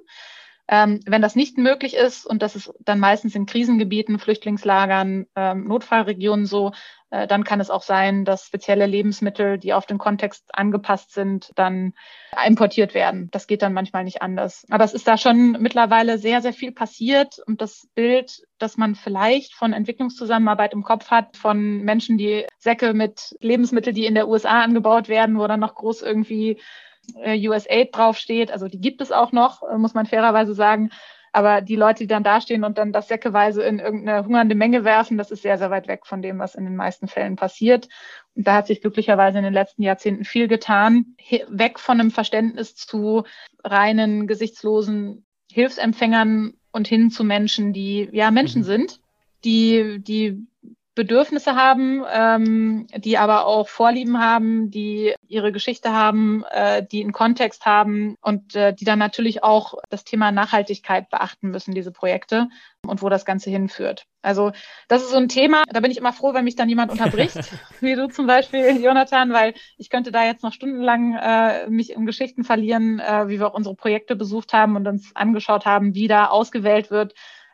Ähm, 0.70 1.00
wenn 1.06 1.22
das 1.22 1.36
nicht 1.36 1.58
möglich 1.58 1.96
ist, 1.96 2.26
und 2.26 2.42
das 2.42 2.56
ist 2.56 2.74
dann 2.80 3.00
meistens 3.00 3.36
in 3.36 3.46
Krisengebieten, 3.46 4.20
Flüchtlingslagern, 4.20 5.26
ähm, 5.36 5.68
Notfallregionen 5.68 6.46
so, 6.46 6.74
äh, 7.10 7.26
dann 7.26 7.46
kann 7.46 7.62
es 7.62 7.70
auch 7.70 7.84
sein, 7.84 8.26
dass 8.26 8.46
spezielle 8.46 8.86
Lebensmittel, 8.86 9.58
die 9.58 9.74
auf 9.74 9.86
den 9.86 9.98
Kontext 9.98 10.54
angepasst 10.54 11.14
sind, 11.14 11.54
dann 11.56 11.94
importiert 12.46 12.94
werden. 12.94 13.30
Das 13.32 13.48
geht 13.48 13.62
dann 13.62 13.72
manchmal 13.72 14.04
nicht 14.04 14.22
anders. 14.22 14.66
Aber 14.70 14.84
es 14.84 14.94
ist 14.94 15.08
da 15.08 15.18
schon 15.18 15.54
mittlerweile 15.62 16.18
sehr, 16.18 16.42
sehr 16.42 16.54
viel 16.54 16.74
passiert 16.74 17.40
und 17.46 17.62
das 17.62 17.88
Bild, 17.96 18.46
das 18.58 18.76
man 18.76 18.96
vielleicht 18.96 19.54
von 19.54 19.72
Entwicklungszusammenarbeit 19.72 20.74
im 20.74 20.84
Kopf 20.84 21.10
hat, 21.10 21.38
von 21.38 21.82
Menschen, 21.84 22.18
die 22.18 22.46
Säcke 22.58 22.94
mit 22.94 23.38
Lebensmitteln, 23.40 23.96
die 23.96 24.06
in 24.06 24.16
der 24.16 24.28
USA 24.28 24.62
angebaut 24.62 25.08
werden, 25.08 25.40
wo 25.40 25.48
dann 25.48 25.62
noch 25.62 25.76
groß 25.76 26.02
irgendwie 26.02 26.60
äh, 27.16 27.48
USAID 27.48 27.96
draufsteht. 27.96 28.52
Also 28.52 28.68
die 28.68 28.80
gibt 28.80 29.02
es 29.02 29.12
auch 29.12 29.32
noch, 29.32 29.64
äh, 29.64 29.78
muss 29.78 29.94
man 29.94 30.06
fairerweise 30.06 30.54
sagen. 30.54 30.90
Aber 31.34 31.62
die 31.62 31.76
Leute, 31.76 32.00
die 32.00 32.08
dann 32.08 32.24
dastehen 32.24 32.64
und 32.64 32.78
dann 32.78 32.92
das 32.92 33.10
säckeweise 33.10 33.62
in 33.62 33.80
irgendeine 33.80 34.26
hungernde 34.26 34.56
Menge 34.56 34.84
werfen, 34.84 35.18
das 35.18 35.30
ist 35.30 35.44
sehr, 35.44 35.58
sehr 35.58 35.70
weit 35.70 35.88
weg 35.88 36.06
von 36.06 36.22
dem, 36.22 36.40
was 36.40 36.56
in 36.56 36.64
den 36.64 36.76
meisten 36.76 37.08
Fällen 37.08 37.36
passiert. 37.36 37.90
Und 38.36 38.48
da 38.48 38.56
hat 38.56 38.68
sich 38.68 38.82
glücklicherweise 38.82 39.38
in 39.38 39.44
den 39.44 39.54
letzten 39.54 39.84
Jahrzehnten 39.84 40.24
viel 40.24 40.48
getan. 40.48 41.16
Weg 41.50 41.80
von 41.80 42.00
einem 42.00 42.12
Verständnis 42.12 42.76
zu 42.76 43.24
reinen, 43.64 44.26
gesichtslosen 44.26 45.26
Hilfsempfängern 45.52 46.54
und 46.72 46.88
hin 46.88 47.12
zu 47.12 47.24
Menschen, 47.24 47.74
die 47.74 48.10
ja 48.12 48.32
Menschen 48.32 48.62
mhm. 48.62 48.66
sind, 48.66 49.00
die, 49.44 50.00
die 50.00 50.48
Bedürfnisse 50.98 51.56
haben, 51.56 52.04
ähm, 52.12 52.88
die 52.98 53.20
aber 53.20 53.46
auch 53.46 53.70
Vorlieben 53.70 54.20
haben, 54.20 54.72
die 54.72 55.14
ihre 55.28 55.52
Geschichte 55.52 55.94
haben, 55.94 56.44
äh, 56.50 56.84
die 56.86 57.02
einen 57.02 57.14
Kontext 57.14 57.66
haben 57.68 58.16
und 58.22 58.56
äh, 58.56 58.74
die 58.74 58.84
dann 58.84 58.98
natürlich 58.98 59.44
auch 59.44 59.76
das 59.90 60.04
Thema 60.04 60.32
Nachhaltigkeit 60.32 61.10
beachten 61.10 61.50
müssen, 61.50 61.76
diese 61.76 61.92
Projekte 61.92 62.50
und 62.86 63.04
wo 63.04 63.10
das 63.10 63.26
Ganze 63.26 63.52
hinführt. 63.52 64.06
Also 64.24 64.52
das 64.88 65.04
ist 65.04 65.12
so 65.12 65.18
ein 65.18 65.30
Thema, 65.30 65.64
da 65.70 65.80
bin 65.82 65.92
ich 65.92 65.98
immer 65.98 66.14
froh, 66.14 66.34
wenn 66.34 66.46
mich 66.46 66.56
dann 66.56 66.68
jemand 66.68 66.92
unterbricht, 66.92 67.38
wie 67.80 67.96
du 67.96 68.08
zum 68.08 68.26
Beispiel, 68.26 68.84
Jonathan, 68.84 69.32
weil 69.32 69.54
ich 69.78 69.92
könnte 69.92 70.12
da 70.12 70.26
jetzt 70.26 70.42
noch 70.42 70.52
stundenlang 70.52 71.16
äh, 71.16 71.70
mich 71.70 71.92
in 71.92 72.08
Geschichten 72.08 72.44
verlieren, 72.44 73.00
äh, 73.00 73.30
wie 73.30 73.40
wir 73.40 73.48
auch 73.48 73.54
unsere 73.54 73.76
Projekte 73.76 74.16
besucht 74.16 74.52
haben 74.52 74.76
und 74.76 74.88
uns 74.88 75.16
angeschaut 75.16 75.66
haben, 75.66 75.94
wie 75.94 76.08
da 76.08 76.26
ausgewählt 76.26 76.90
wird, 76.90 77.14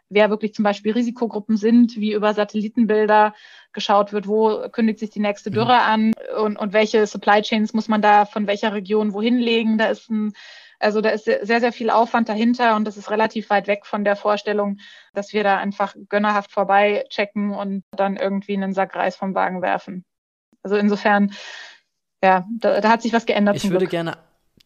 wer 0.10 0.30
wirklich 0.30 0.54
zum 0.54 0.64
Beispiel 0.64 0.94
Risikogruppen 0.94 1.58
sind, 1.58 1.96
wie 1.96 2.14
über 2.14 2.34
Satellitenbilder 2.34 3.34
geschaut 3.72 4.14
wird, 4.14 4.28
wo 4.28 4.68
kündigt 4.70 5.00
sich 5.00 5.10
die 5.10 5.20
nächste 5.20 5.50
mhm. 5.50 5.56
Dürre 5.56 5.82
an 5.82 6.14
und, 6.38 6.58
und 6.58 6.74
welche 6.74 7.06
Supply 7.08 7.42
Chains 7.42 7.74
muss 7.74 7.88
man 7.88 8.02
da 8.02 8.26
von 8.26 8.48
welcher 8.48 8.74
Region 8.74 9.14
wohin 9.14 9.38
legen. 9.38 9.78
Da 9.78 9.88
ist 9.88 10.10
ein, 10.10 10.34
also 10.80 11.02
da 11.02 11.10
ist 11.10 11.26
sehr, 11.26 11.60
sehr 11.60 11.72
viel 11.72 11.90
Aufwand 11.90 12.30
dahinter 12.30 12.76
und 12.76 12.86
das 12.86 12.98
ist 12.98 13.10
relativ 13.10 13.50
weit 13.50 13.68
weg 13.68 13.86
von 13.86 14.04
der 14.04 14.16
Vorstellung, 14.16 14.78
dass 15.14 15.34
wir 15.34 15.44
da 15.44 15.58
einfach 15.58 15.96
gönnerhaft 16.10 16.52
vorbei 16.52 17.06
checken 17.10 17.52
und 17.52 17.84
dann 17.92 18.18
irgendwie 18.18 18.56
einen 18.56 18.74
Sack 18.74 18.96
Reis 18.96 19.16
vom 19.16 19.34
Wagen 19.34 19.62
werfen. 19.62 20.06
Also 20.62 20.76
insofern, 20.78 21.34
ja, 22.24 22.46
da, 22.60 22.82
da 22.82 22.90
hat 22.90 23.02
sich 23.02 23.14
was 23.14 23.26
geändert. 23.26 23.56
Ich 23.56 23.64
würde 23.64 23.80
Glück. 23.80 23.92
gerne 23.92 24.18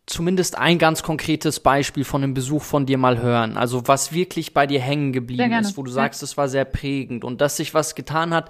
zumindest 0.07 0.57
ein 0.57 0.79
ganz 0.79 1.03
konkretes 1.03 1.59
Beispiel 1.59 2.05
von 2.05 2.23
einem 2.23 2.33
Besuch 2.33 2.63
von 2.63 2.85
dir 2.85 2.97
mal 2.97 3.21
hören. 3.21 3.57
Also 3.57 3.87
was 3.87 4.13
wirklich 4.13 4.53
bei 4.53 4.65
dir 4.65 4.79
hängen 4.79 5.13
geblieben 5.13 5.51
ist, 5.51 5.77
wo 5.77 5.83
du 5.83 5.91
sagst, 5.91 6.23
es 6.23 6.37
war 6.37 6.47
sehr 6.47 6.65
prägend 6.65 7.23
und 7.23 7.41
dass 7.41 7.57
sich 7.57 7.73
was 7.73 7.93
getan 7.93 8.33
hat, 8.33 8.49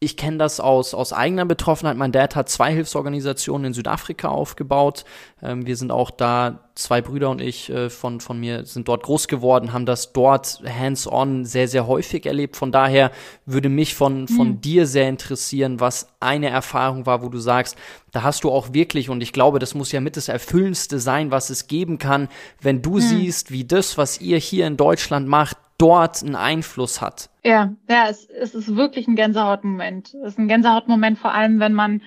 ich 0.00 0.16
kenne 0.16 0.38
das 0.38 0.60
aus, 0.60 0.92
aus 0.92 1.12
eigener 1.12 1.46
Betroffenheit. 1.46 1.96
Mein 1.96 2.12
Dad 2.12 2.36
hat 2.36 2.48
zwei 2.48 2.72
Hilfsorganisationen 2.72 3.68
in 3.68 3.72
Südafrika 3.72 4.28
aufgebaut. 4.28 5.04
Ähm, 5.42 5.66
wir 5.66 5.76
sind 5.76 5.90
auch 5.90 6.10
da, 6.10 6.60
zwei 6.74 7.00
Brüder 7.00 7.30
und 7.30 7.40
ich 7.40 7.70
äh, 7.70 7.88
von, 7.88 8.20
von 8.20 8.38
mir 8.38 8.66
sind 8.66 8.88
dort 8.88 9.04
groß 9.04 9.28
geworden, 9.28 9.72
haben 9.72 9.86
das 9.86 10.12
dort 10.12 10.60
hands-on 10.66 11.44
sehr, 11.44 11.68
sehr 11.68 11.86
häufig 11.86 12.26
erlebt. 12.26 12.56
Von 12.56 12.72
daher 12.72 13.12
würde 13.46 13.68
mich 13.68 13.94
von, 13.94 14.28
von 14.28 14.48
mhm. 14.48 14.60
dir 14.60 14.86
sehr 14.86 15.08
interessieren, 15.08 15.80
was 15.80 16.08
eine 16.20 16.48
Erfahrung 16.48 17.06
war, 17.06 17.22
wo 17.22 17.28
du 17.28 17.38
sagst, 17.38 17.76
da 18.10 18.22
hast 18.22 18.44
du 18.44 18.50
auch 18.50 18.72
wirklich, 18.72 19.08
und 19.08 19.22
ich 19.22 19.32
glaube, 19.32 19.58
das 19.58 19.74
muss 19.74 19.92
ja 19.92 20.00
mit 20.00 20.16
das 20.16 20.28
Erfüllendste 20.28 20.98
sein, 20.98 21.30
was 21.30 21.50
es 21.50 21.66
geben 21.66 21.98
kann, 21.98 22.28
wenn 22.60 22.82
du 22.82 22.96
mhm. 22.96 23.00
siehst, 23.00 23.50
wie 23.50 23.64
das, 23.64 23.96
was 23.96 24.20
ihr 24.20 24.38
hier 24.38 24.66
in 24.66 24.76
Deutschland 24.76 25.28
macht, 25.28 25.56
dort 25.78 26.22
einen 26.22 26.36
Einfluss 26.36 27.00
hat. 27.00 27.30
Ja, 27.44 27.74
ja, 27.88 28.08
es, 28.08 28.26
es 28.26 28.54
ist 28.54 28.76
wirklich 28.76 29.08
ein 29.08 29.16
Gänsehautmoment. 29.16 30.14
Es 30.14 30.32
ist 30.32 30.38
ein 30.38 30.48
Gänsehautmoment 30.48 31.18
vor 31.18 31.32
allem, 31.32 31.60
wenn 31.60 31.74
man 31.74 32.02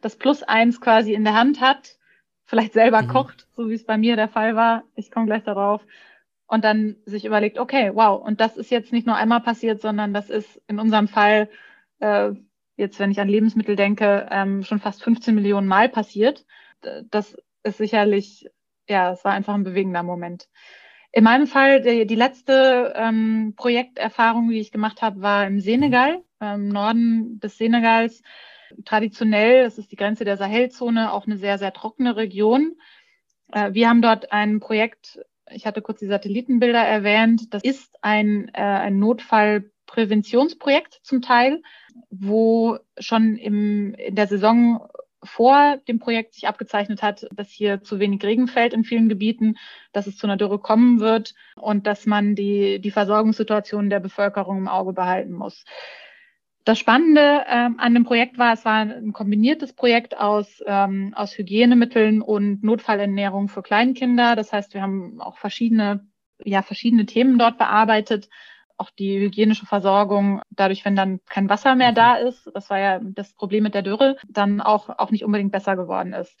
das 0.00 0.16
Plus 0.16 0.42
eins 0.42 0.80
quasi 0.80 1.14
in 1.14 1.24
der 1.24 1.34
Hand 1.34 1.60
hat, 1.60 1.96
vielleicht 2.44 2.72
selber 2.72 3.02
mhm. 3.02 3.08
kocht, 3.08 3.46
so 3.52 3.70
wie 3.70 3.74
es 3.74 3.86
bei 3.86 3.96
mir 3.96 4.16
der 4.16 4.28
Fall 4.28 4.56
war. 4.56 4.82
Ich 4.94 5.10
komme 5.10 5.26
gleich 5.26 5.44
darauf. 5.44 5.82
Und 6.46 6.64
dann 6.64 6.96
sich 7.06 7.24
überlegt, 7.24 7.58
okay, 7.58 7.92
wow, 7.94 8.22
und 8.22 8.40
das 8.40 8.58
ist 8.58 8.70
jetzt 8.70 8.92
nicht 8.92 9.06
nur 9.06 9.16
einmal 9.16 9.40
passiert, 9.40 9.80
sondern 9.80 10.12
das 10.12 10.28
ist 10.28 10.60
in 10.68 10.78
unserem 10.78 11.08
Fall, 11.08 11.48
äh, 12.00 12.32
jetzt 12.76 12.98
wenn 12.98 13.10
ich 13.10 13.20
an 13.20 13.28
Lebensmittel 13.28 13.74
denke, 13.74 14.28
ähm, 14.30 14.62
schon 14.62 14.80
fast 14.80 15.02
15 15.02 15.34
Millionen 15.34 15.66
Mal 15.66 15.88
passiert. 15.88 16.44
Das 17.10 17.36
ist 17.62 17.78
sicherlich, 17.78 18.50
ja, 18.86 19.12
es 19.12 19.24
war 19.24 19.32
einfach 19.32 19.54
ein 19.54 19.64
bewegender 19.64 20.02
Moment. 20.02 20.48
In 21.12 21.24
meinem 21.24 21.46
Fall, 21.46 21.82
die, 21.82 22.06
die 22.06 22.14
letzte 22.14 22.94
ähm, 22.96 23.52
Projekterfahrung, 23.56 24.48
die 24.48 24.60
ich 24.60 24.72
gemacht 24.72 25.02
habe, 25.02 25.20
war 25.20 25.46
im 25.46 25.60
Senegal, 25.60 26.22
im 26.40 26.68
Norden 26.68 27.38
des 27.38 27.58
Senegals. 27.58 28.22
Traditionell, 28.86 29.64
das 29.64 29.76
ist 29.76 29.92
die 29.92 29.96
Grenze 29.96 30.24
der 30.24 30.38
Sahelzone, 30.38 31.12
auch 31.12 31.26
eine 31.26 31.36
sehr, 31.36 31.58
sehr 31.58 31.74
trockene 31.74 32.16
Region. 32.16 32.76
Äh, 33.52 33.74
wir 33.74 33.90
haben 33.90 34.00
dort 34.00 34.32
ein 34.32 34.60
Projekt, 34.60 35.20
ich 35.50 35.66
hatte 35.66 35.82
kurz 35.82 36.00
die 36.00 36.06
Satellitenbilder 36.06 36.82
erwähnt, 36.82 37.52
das 37.52 37.62
ist 37.62 37.98
ein, 38.00 38.48
äh, 38.54 38.62
ein 38.62 38.98
Notfallpräventionsprojekt 38.98 41.00
zum 41.02 41.20
Teil, 41.20 41.60
wo 42.08 42.78
schon 42.98 43.36
im, 43.36 43.92
in 43.94 44.14
der 44.14 44.28
Saison 44.28 44.88
vor 45.24 45.78
dem 45.88 45.98
Projekt 45.98 46.34
sich 46.34 46.48
abgezeichnet 46.48 47.02
hat, 47.02 47.26
dass 47.32 47.50
hier 47.50 47.82
zu 47.82 47.98
wenig 47.98 48.22
Regen 48.24 48.48
fällt 48.48 48.72
in 48.72 48.84
vielen 48.84 49.08
Gebieten, 49.08 49.56
dass 49.92 50.06
es 50.06 50.16
zu 50.16 50.26
einer 50.26 50.36
Dürre 50.36 50.58
kommen 50.58 51.00
wird 51.00 51.34
und 51.56 51.86
dass 51.86 52.06
man 52.06 52.34
die, 52.34 52.80
die 52.80 52.90
Versorgungssituation 52.90 53.90
der 53.90 54.00
Bevölkerung 54.00 54.58
im 54.58 54.68
Auge 54.68 54.92
behalten 54.92 55.32
muss. 55.32 55.64
Das 56.64 56.78
Spannende 56.78 57.44
ähm, 57.48 57.76
an 57.78 57.94
dem 57.94 58.04
Projekt 58.04 58.38
war, 58.38 58.52
es 58.52 58.64
war 58.64 58.82
ein 58.82 59.12
kombiniertes 59.12 59.72
Projekt 59.72 60.16
aus, 60.16 60.62
ähm, 60.64 61.12
aus 61.16 61.36
Hygienemitteln 61.36 62.22
und 62.22 62.62
Notfallernährung 62.62 63.48
für 63.48 63.62
Kleinkinder. 63.62 64.36
Das 64.36 64.52
heißt, 64.52 64.74
wir 64.74 64.82
haben 64.82 65.20
auch 65.20 65.38
verschiedene, 65.38 66.06
ja, 66.44 66.62
verschiedene 66.62 67.06
Themen 67.06 67.36
dort 67.38 67.58
bearbeitet 67.58 68.28
auch 68.82 68.90
die 68.90 69.18
hygienische 69.20 69.66
Versorgung, 69.66 70.42
dadurch, 70.50 70.84
wenn 70.84 70.96
dann 70.96 71.20
kein 71.28 71.48
Wasser 71.48 71.74
mehr 71.76 71.92
da 71.92 72.20
mhm. 72.20 72.26
ist, 72.26 72.50
das 72.52 72.68
war 72.68 72.78
ja 72.78 73.00
das 73.00 73.32
Problem 73.32 73.62
mit 73.62 73.74
der 73.74 73.82
Dürre, 73.82 74.16
dann 74.28 74.60
auch, 74.60 74.88
auch 74.88 75.10
nicht 75.10 75.24
unbedingt 75.24 75.52
besser 75.52 75.76
geworden 75.76 76.12
ist. 76.12 76.36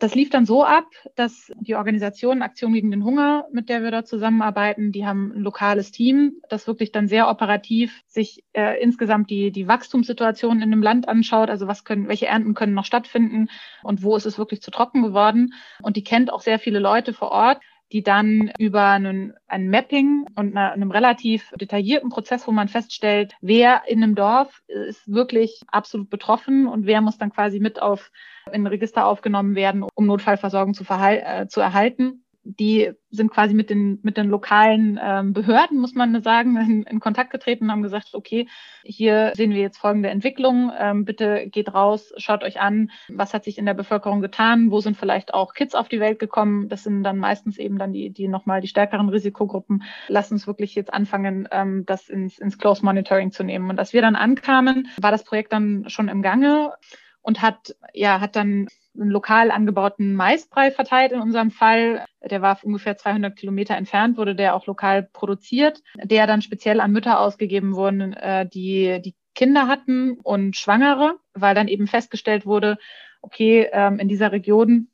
Das 0.00 0.14
lief 0.16 0.30
dann 0.30 0.44
so 0.44 0.64
ab, 0.64 0.86
dass 1.14 1.52
die 1.60 1.76
Organisation 1.76 2.42
Aktion 2.42 2.72
gegen 2.72 2.90
den 2.90 3.04
Hunger, 3.04 3.46
mit 3.52 3.68
der 3.68 3.82
wir 3.84 3.92
dort 3.92 4.08
zusammenarbeiten, 4.08 4.90
die 4.90 5.06
haben 5.06 5.32
ein 5.36 5.42
lokales 5.42 5.92
Team, 5.92 6.40
das 6.48 6.66
wirklich 6.66 6.90
dann 6.90 7.06
sehr 7.06 7.28
operativ 7.28 8.02
sich 8.08 8.42
äh, 8.54 8.82
insgesamt 8.82 9.30
die, 9.30 9.52
die 9.52 9.68
Wachstumssituation 9.68 10.62
in 10.62 10.72
dem 10.72 10.82
Land 10.82 11.06
anschaut. 11.06 11.48
Also 11.48 11.68
was 11.68 11.84
können, 11.84 12.08
welche 12.08 12.26
Ernten 12.26 12.54
können 12.54 12.74
noch 12.74 12.84
stattfinden 12.84 13.50
und 13.84 14.02
wo 14.02 14.16
ist 14.16 14.26
es 14.26 14.36
wirklich 14.36 14.62
zu 14.62 14.72
trocken 14.72 15.02
geworden. 15.02 15.54
Und 15.80 15.96
die 15.96 16.02
kennt 16.02 16.32
auch 16.32 16.40
sehr 16.40 16.58
viele 16.58 16.80
Leute 16.80 17.12
vor 17.12 17.30
Ort 17.30 17.60
die 17.92 18.02
dann 18.02 18.52
über 18.58 18.84
einen, 18.90 19.34
ein 19.46 19.70
Mapping 19.70 20.26
und 20.36 20.56
eine, 20.56 20.72
einem 20.72 20.90
relativ 20.90 21.50
detaillierten 21.58 22.10
Prozess, 22.10 22.46
wo 22.46 22.52
man 22.52 22.68
feststellt, 22.68 23.34
wer 23.40 23.82
in 23.86 24.02
einem 24.02 24.14
Dorf 24.14 24.62
ist 24.66 25.10
wirklich 25.12 25.62
absolut 25.68 26.10
betroffen 26.10 26.66
und 26.66 26.86
wer 26.86 27.00
muss 27.00 27.18
dann 27.18 27.32
quasi 27.32 27.60
mit 27.60 27.80
auf 27.80 28.10
in 28.46 28.62
ein 28.62 28.66
Register 28.66 29.06
aufgenommen 29.06 29.54
werden, 29.54 29.84
um 29.94 30.06
Notfallversorgung 30.06 30.74
zu, 30.74 30.84
äh, 30.84 31.46
zu 31.48 31.60
erhalten 31.60 32.24
die 32.48 32.92
sind 33.10 33.30
quasi 33.30 33.52
mit 33.52 33.68
den, 33.68 33.98
mit 34.02 34.16
den 34.16 34.28
lokalen 34.28 34.98
ähm, 35.02 35.32
Behörden, 35.34 35.78
muss 35.78 35.94
man 35.94 36.22
sagen, 36.22 36.56
in, 36.56 36.82
in, 36.84 37.00
Kontakt 37.00 37.30
getreten 37.30 37.64
und 37.64 37.72
haben 37.72 37.82
gesagt, 37.82 38.14
okay, 38.14 38.48
hier 38.82 39.32
sehen 39.34 39.50
wir 39.50 39.60
jetzt 39.60 39.76
folgende 39.76 40.08
Entwicklung. 40.08 40.72
Ähm, 40.78 41.04
bitte 41.04 41.46
geht 41.48 41.74
raus, 41.74 42.12
schaut 42.16 42.42
euch 42.42 42.60
an, 42.60 42.90
was 43.08 43.34
hat 43.34 43.44
sich 43.44 43.58
in 43.58 43.66
der 43.66 43.74
Bevölkerung 43.74 44.22
getan, 44.22 44.70
wo 44.70 44.80
sind 44.80 44.96
vielleicht 44.96 45.34
auch 45.34 45.52
Kids 45.52 45.74
auf 45.74 45.88
die 45.88 46.00
Welt 46.00 46.18
gekommen. 46.18 46.68
Das 46.68 46.84
sind 46.84 47.02
dann 47.02 47.18
meistens 47.18 47.58
eben 47.58 47.78
dann 47.78 47.92
die, 47.92 48.10
die 48.10 48.28
nochmal 48.28 48.62
die 48.62 48.68
stärkeren 48.68 49.10
Risikogruppen. 49.10 49.82
Lasst 50.08 50.32
uns 50.32 50.46
wirklich 50.46 50.74
jetzt 50.74 50.92
anfangen, 50.92 51.48
ähm, 51.50 51.84
das 51.84 52.08
ins, 52.08 52.38
ins 52.38 52.56
Close 52.56 52.84
Monitoring 52.84 53.30
zu 53.30 53.44
nehmen. 53.44 53.68
Und 53.68 53.78
als 53.78 53.92
wir 53.92 54.00
dann 54.00 54.16
ankamen, 54.16 54.88
war 55.00 55.10
das 55.10 55.24
Projekt 55.24 55.52
dann 55.52 55.84
schon 55.88 56.08
im 56.08 56.22
Gange 56.22 56.72
und 57.28 57.42
hat, 57.42 57.76
ja, 57.92 58.22
hat 58.22 58.36
dann 58.36 58.68
einen 58.98 59.10
lokal 59.10 59.50
angebauten 59.50 60.14
Maisbrei 60.14 60.70
verteilt 60.70 61.12
in 61.12 61.20
unserem 61.20 61.50
Fall. 61.50 62.06
Der 62.22 62.40
war 62.40 62.58
ungefähr 62.62 62.96
200 62.96 63.36
Kilometer 63.36 63.76
entfernt, 63.76 64.16
wurde 64.16 64.34
der 64.34 64.56
auch 64.56 64.66
lokal 64.66 65.02
produziert, 65.12 65.82
der 66.02 66.26
dann 66.26 66.40
speziell 66.40 66.80
an 66.80 66.90
Mütter 66.90 67.20
ausgegeben 67.20 67.76
wurden, 67.76 68.14
äh, 68.14 68.48
die, 68.48 69.02
die 69.04 69.14
Kinder 69.34 69.68
hatten 69.68 70.18
und 70.22 70.56
Schwangere, 70.56 71.16
weil 71.34 71.54
dann 71.54 71.68
eben 71.68 71.86
festgestellt 71.86 72.46
wurde, 72.46 72.78
okay, 73.20 73.68
ähm, 73.72 73.98
in 73.98 74.08
dieser 74.08 74.32
Region 74.32 74.88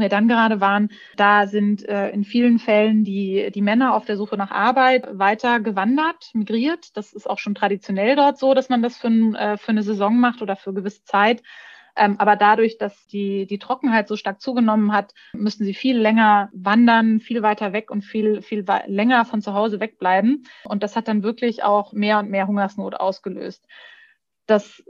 wir 0.00 0.08
dann 0.08 0.28
gerade 0.28 0.60
waren, 0.60 0.90
da 1.16 1.46
sind 1.46 1.88
äh, 1.88 2.10
in 2.10 2.24
vielen 2.24 2.58
Fällen 2.58 3.04
die, 3.04 3.50
die 3.52 3.62
Männer 3.62 3.94
auf 3.94 4.04
der 4.04 4.16
Suche 4.16 4.36
nach 4.36 4.50
Arbeit 4.50 5.06
weiter 5.18 5.60
gewandert, 5.60 6.30
migriert. 6.34 6.96
Das 6.96 7.12
ist 7.12 7.28
auch 7.28 7.38
schon 7.38 7.54
traditionell 7.54 8.16
dort 8.16 8.38
so, 8.38 8.54
dass 8.54 8.68
man 8.68 8.82
das 8.82 8.96
für, 8.96 9.08
äh, 9.08 9.56
für 9.56 9.70
eine 9.70 9.82
Saison 9.82 10.18
macht 10.18 10.42
oder 10.42 10.56
für 10.56 10.72
gewisse 10.72 11.04
Zeit. 11.04 11.42
Ähm, 11.94 12.16
aber 12.18 12.36
dadurch, 12.36 12.78
dass 12.78 13.06
die, 13.06 13.46
die 13.46 13.58
Trockenheit 13.58 14.08
so 14.08 14.16
stark 14.16 14.40
zugenommen 14.40 14.92
hat, 14.92 15.12
müssen 15.34 15.64
sie 15.64 15.74
viel 15.74 15.98
länger 15.98 16.48
wandern, 16.52 17.20
viel 17.20 17.42
weiter 17.42 17.72
weg 17.72 17.90
und 17.90 18.02
viel, 18.02 18.40
viel 18.40 18.64
länger 18.86 19.24
von 19.24 19.42
zu 19.42 19.52
Hause 19.52 19.78
wegbleiben. 19.80 20.46
Und 20.64 20.82
das 20.82 20.96
hat 20.96 21.08
dann 21.08 21.22
wirklich 21.22 21.62
auch 21.62 21.92
mehr 21.92 22.18
und 22.18 22.30
mehr 22.30 22.46
Hungersnot 22.46 22.94
ausgelöst. 22.94 23.66
Das 24.46 24.82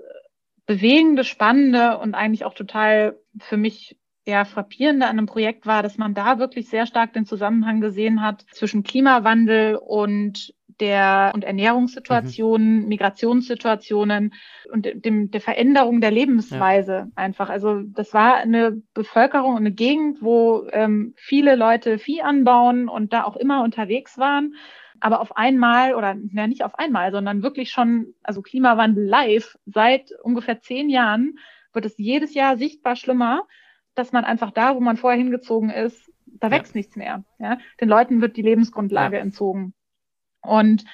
Bewegende, 0.65 1.25
Spannende 1.25 1.99
und 1.99 2.15
eigentlich 2.15 2.45
auch 2.45 2.55
total 2.55 3.19
für 3.41 3.57
mich 3.57 3.99
ja, 4.25 4.45
frappierende 4.45 5.07
an 5.07 5.19
einem 5.19 5.27
Projekt 5.27 5.67
war, 5.67 5.83
dass 5.83 5.99
man 5.99 6.15
da 6.15 6.39
wirklich 6.39 6.69
sehr 6.69 6.87
stark 6.87 7.13
den 7.13 7.27
Zusammenhang 7.27 7.81
gesehen 7.81 8.23
hat 8.23 8.45
zwischen 8.53 8.85
Klimawandel 8.85 9.77
und 9.77 10.55
der 10.81 11.33
und 11.35 11.45
Ernährungssituationen, 11.45 12.83
mhm. 12.83 12.89
Migrationssituationen 12.89 14.33
und 14.73 14.89
dem, 15.05 15.31
der 15.31 15.41
Veränderung 15.41 16.01
der 16.01 16.11
Lebensweise 16.11 16.93
ja. 16.93 17.07
einfach. 17.15 17.51
Also 17.51 17.83
das 17.83 18.15
war 18.15 18.37
eine 18.37 18.83
Bevölkerung, 18.95 19.57
eine 19.57 19.73
Gegend, 19.73 20.23
wo 20.23 20.67
ähm, 20.73 21.15
viele 21.17 21.57
Leute 21.57 21.99
Vieh 21.99 22.23
anbauen 22.23 22.89
und 22.89 23.13
da 23.13 23.25
auch 23.25 23.37
immer 23.37 23.63
unterwegs 23.63 24.19
waren. 24.19 24.55
Aber 25.01 25.21
auf 25.21 25.37
einmal, 25.37 25.95
oder 25.95 26.17
ja, 26.33 26.47
nicht 26.47 26.65
auf 26.65 26.79
einmal, 26.79 27.11
sondern 27.11 27.43
wirklich 27.43 27.71
schon, 27.71 28.15
also 28.23 28.41
Klimawandel 28.41 29.05
live, 29.05 29.59
seit 29.67 30.11
ungefähr 30.23 30.61
zehn 30.61 30.89
Jahren 30.89 31.39
wird 31.73 31.87
es 31.87 31.99
jedes 31.99 32.35
Jahr 32.35 32.57
sichtbar 32.57 32.97
schlimmer 32.97 33.47
dass 33.95 34.13
man 34.13 34.25
einfach 34.25 34.51
da, 34.51 34.75
wo 34.75 34.81
man 34.81 34.97
vorher 34.97 35.19
hingezogen 35.19 35.71
ist, 35.71 36.11
da 36.27 36.49
ja. 36.49 36.53
wächst 36.53 36.75
nichts 36.75 36.97
mehr. 36.97 37.25
Ja? 37.39 37.59
Den 37.81 37.89
Leuten 37.89 38.21
wird 38.21 38.37
die 38.37 38.43
Lebensgrundlage 38.43 39.17
ja. 39.17 39.23
entzogen. 39.23 39.75
Und 40.43 40.85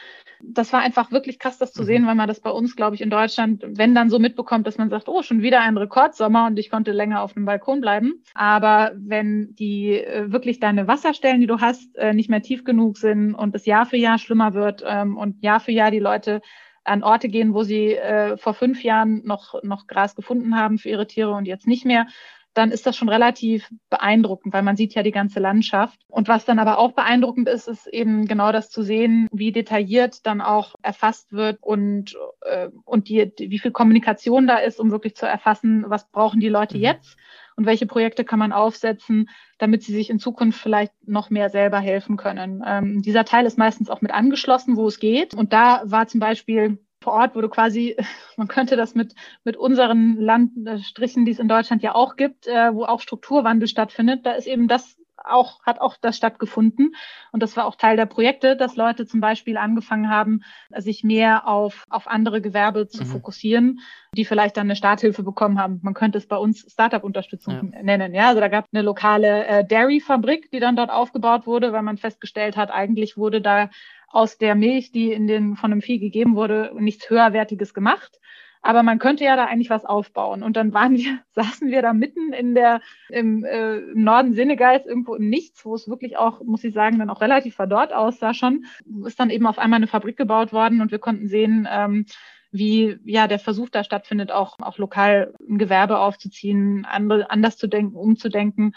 das 0.41 0.73
war 0.73 0.81
einfach 0.81 1.11
wirklich 1.11 1.39
krass, 1.39 1.59
das 1.59 1.73
zu 1.73 1.83
mhm. 1.83 1.87
sehen, 1.87 2.07
weil 2.07 2.15
man 2.15 2.29
das 2.29 2.41
bei 2.41 2.51
uns, 2.51 2.77
glaube 2.77 2.95
ich, 2.95 3.01
in 3.01 3.11
Deutschland, 3.11 3.65
wenn 3.67 3.95
dann 3.95 4.11
so 4.11 4.19
mitbekommt, 4.19 4.67
dass 4.67 4.79
man 4.79 4.91
sagt, 4.91 5.09
oh, 5.09 5.23
schon 5.23 5.43
wieder 5.43 5.61
ein 5.61 5.77
Rekordsommer 5.77 6.47
und 6.47 6.59
ich 6.59 6.71
konnte 6.71 6.93
länger 6.93 7.23
auf 7.23 7.33
dem 7.33 7.45
Balkon 7.45 7.81
bleiben. 7.81 8.23
Aber 8.35 8.93
wenn 8.95 9.55
die 9.55 9.95
äh, 9.95 10.31
wirklich 10.31 10.61
deine 10.61 10.87
Wasserstellen, 10.87 11.41
die 11.41 11.47
du 11.47 11.61
hast, 11.61 11.97
äh, 11.97 12.13
nicht 12.13 12.31
mehr 12.31 12.43
tief 12.43 12.65
genug 12.65 12.99
sind 12.99 13.35
und 13.35 13.55
es 13.55 13.67
Jahr 13.67 13.87
für 13.87 13.97
Jahr 13.97 14.19
schlimmer 14.19 14.55
wird 14.55 14.85
ähm, 14.87 15.17
und 15.17 15.43
Jahr 15.43 15.61
für 15.61 15.73
Jahr 15.73 15.91
die 15.91 15.99
Leute 15.99 16.41
an 16.85 17.03
Orte 17.03 17.29
gehen, 17.29 17.53
wo 17.53 17.65
sie 17.65 17.95
äh, 17.95 18.37
vor 18.37 18.55
fünf 18.55 18.83
Jahren 18.83 19.23
noch, 19.25 19.63
noch 19.63 19.87
Gras 19.87 20.15
gefunden 20.15 20.57
haben 20.57 20.79
für 20.79 20.89
ihre 20.89 21.07
Tiere 21.07 21.33
und 21.33 21.47
jetzt 21.47 21.67
nicht 21.67 21.85
mehr, 21.85 22.07
dann 22.55 22.71
ist 22.71 22.87
das 22.87 22.97
schon 22.97 23.09
relativ 23.09 23.71
beeindruckend, 23.91 24.53
weil 24.53 24.63
man 24.63 24.77
sieht 24.77 24.95
ja 24.95 25.03
die 25.03 25.13
ganze 25.13 25.41
Landschaft. 25.41 26.01
Und 26.09 26.29
was 26.29 26.45
dann 26.45 26.59
aber 26.59 26.79
auch 26.79 26.93
beeindruckend 26.93 27.49
ist, 27.49 27.69
ist 27.69 27.87
eben 27.87 28.27
genau 28.27 28.53
das 28.53 28.71
zu 28.71 28.83
sehen, 28.83 29.29
wie 29.33 29.53
detailliert 29.53 30.27
dann 30.27 30.41
auch 30.41 30.75
erfasst 30.83 31.33
wird 31.33 31.59
und, 31.63 32.17
äh, 32.43 32.69
und 32.85 33.09
die, 33.09 33.33
wie 33.39 33.59
viel 33.59 33.71
Kommunikation 33.71 34.47
da 34.47 34.57
ist, 34.57 34.81
um 34.81 34.91
wirklich 34.91 35.15
zu 35.15 35.27
erfassen, 35.27 35.85
was 35.87 36.11
brauchen 36.11 36.41
die 36.41 36.49
Leute 36.49 36.77
mhm. 36.77 36.83
jetzt 36.83 37.17
und 37.59 37.67
welche 37.67 37.87
Projekte 37.87 38.25
kann 38.25 38.39
man 38.39 38.53
aufsetzen, 38.53 39.29
damit 39.59 39.83
sie 39.83 39.93
sich 39.93 40.11
in 40.11 40.21
Zukunft 40.21 40.61
vielleicht 40.61 40.93
noch 41.07 41.29
mehr 41.29 41.51
selber 41.51 41.81
helfen 41.81 42.17
können. 42.17 42.63
Ähm, 42.65 43.03
dieser 43.03 43.25
Teil 43.25 43.47
ist 43.47 43.59
meistens 43.59 43.91
auch 43.91 44.01
mit 44.01 44.13
angeschlossen, 44.13 44.77
wo 44.77 44.87
es 44.87 45.01
geht. 45.01 45.35
Und 45.35 45.53
da 45.53 45.83
war 45.85 46.07
zum 46.07 46.21
Beispiel 46.21 46.79
vor 47.09 47.15
Ort, 47.15 47.35
wo 47.35 47.41
du 47.41 47.49
quasi, 47.49 47.97
man 48.37 48.49
könnte 48.49 48.77
das 48.77 48.95
mit, 48.95 49.15
mit 49.45 49.57
unseren 49.57 50.17
Landstrichen, 50.17 51.25
die 51.25 51.33
es 51.33 51.39
in 51.39 51.49
Deutschland 51.49 51.83
ja 51.83 51.95
auch 51.95 52.17
gibt, 52.17 52.47
äh, 52.47 52.75
wo 52.75 52.85
auch 52.85 53.01
Strukturwandel 53.01 53.67
stattfindet, 53.67 54.27
da 54.27 54.33
ist 54.33 54.47
eben 54.47 54.69
das 54.69 54.99
auch, 55.25 55.63
hat 55.65 55.81
auch 55.81 55.97
das 56.01 56.17
stattgefunden. 56.17 56.95
Und 57.33 57.43
das 57.43 57.57
war 57.57 57.67
auch 57.67 57.77
Teil 57.77 57.97
der 57.97 58.07
Projekte, 58.07 58.57
dass 58.57 58.77
Leute 58.77 59.07
zum 59.07 59.21
Beispiel 59.21 59.57
angefangen 59.57 60.09
haben, 60.09 60.43
sich 60.77 61.03
mehr 61.03 61.49
auf, 61.49 61.85
auf 61.91 62.07
andere 62.07 62.41
Gewerbe 62.41 62.89
zu 62.89 63.05
mhm. 63.05 63.09
fokussieren, 63.09 63.81
die 64.13 64.25
vielleicht 64.25 64.57
dann 64.57 64.67
eine 64.67 64.77
Starthilfe 64.77 65.23
bekommen 65.23 65.59
haben. 65.59 65.81
Man 65.83 65.95
könnte 65.95 66.19
es 66.19 66.29
bei 66.29 66.37
uns 66.37 66.71
Startup-Unterstützung 66.71 67.73
ja. 67.73 67.83
nennen. 67.83 68.15
Ja, 68.15 68.29
also 68.29 68.41
da 68.41 68.49
gab 68.49 68.67
es 68.67 68.73
eine 68.73 68.83
lokale 68.83 69.47
äh, 69.47 69.65
Dairy-Fabrik, 69.65 70.51
die 70.51 70.61
dann 70.61 70.77
dort 70.77 70.91
aufgebaut 70.91 71.47
wurde, 71.47 71.73
weil 71.73 71.83
man 71.83 71.99
festgestellt 71.99 72.57
hat, 72.57 72.71
eigentlich 72.71 73.17
wurde 73.17 73.41
da 73.41 73.71
aus 74.11 74.39
der 74.39 74.55
Milch, 74.55 74.91
die 74.93 75.13
in 75.13 75.27
den, 75.27 75.57
von 75.57 75.73
einem 75.73 75.83
Vieh 75.83 75.99
gegeben 75.99 76.35
wurde, 76.35 76.73
nichts 76.79 77.09
höherwertiges 77.11 77.75
gemacht. 77.75 78.19
Aber 78.61 78.83
man 78.83 78.99
könnte 78.99 79.25
ja 79.25 79.37
da 79.37 79.45
eigentlich 79.45 79.71
was 79.71 79.85
aufbauen. 79.85 80.43
Und 80.43 80.57
dann 80.57 80.73
waren 80.73 80.97
wir, 80.97 81.21
saßen 81.33 81.71
wir 81.71 81.83
da 81.83 81.93
mitten 81.93 82.33
in 82.33 82.55
der, 82.55 82.81
im, 83.09 83.45
äh, 83.45 83.79
im 83.79 84.03
Norden 84.03 84.35
Senegals, 84.35 84.87
irgendwo 84.87 85.15
im 85.15 85.29
Nichts, 85.29 85.65
wo 85.65 85.75
es 85.75 85.89
wirklich 85.89 86.17
auch, 86.17 86.43
muss 86.43 86.65
ich 86.65 86.75
sagen, 86.75 86.99
dann 86.99 87.11
auch 87.11 87.21
relativ 87.21 87.55
verdorrt 87.55 87.93
aussah 87.93 88.35
schon. 88.35 88.65
Ist 89.05 89.21
dann 89.21 89.31
eben 89.31 89.47
auf 89.47 89.59
einmal 89.59 89.79
eine 89.79 89.87
Fabrik 89.87 90.17
gebaut 90.17 90.53
worden 90.53 90.81
und 90.81 90.91
wir 90.91 90.99
konnten 90.99 91.29
sehen, 91.29 91.69
ähm, 91.71 92.07
wie 92.51 92.99
ja 93.05 93.29
der 93.29 93.39
Versuch 93.39 93.69
da 93.69 93.85
stattfindet, 93.85 94.33
auch, 94.33 94.59
auch 94.61 94.79
lokal 94.79 95.35
ein 95.49 95.59
Gewerbe 95.59 95.99
aufzuziehen, 95.99 96.87
andere, 96.87 97.31
anders 97.31 97.59
zu 97.59 97.69
denken, 97.69 97.95
umzudenken. 97.95 98.75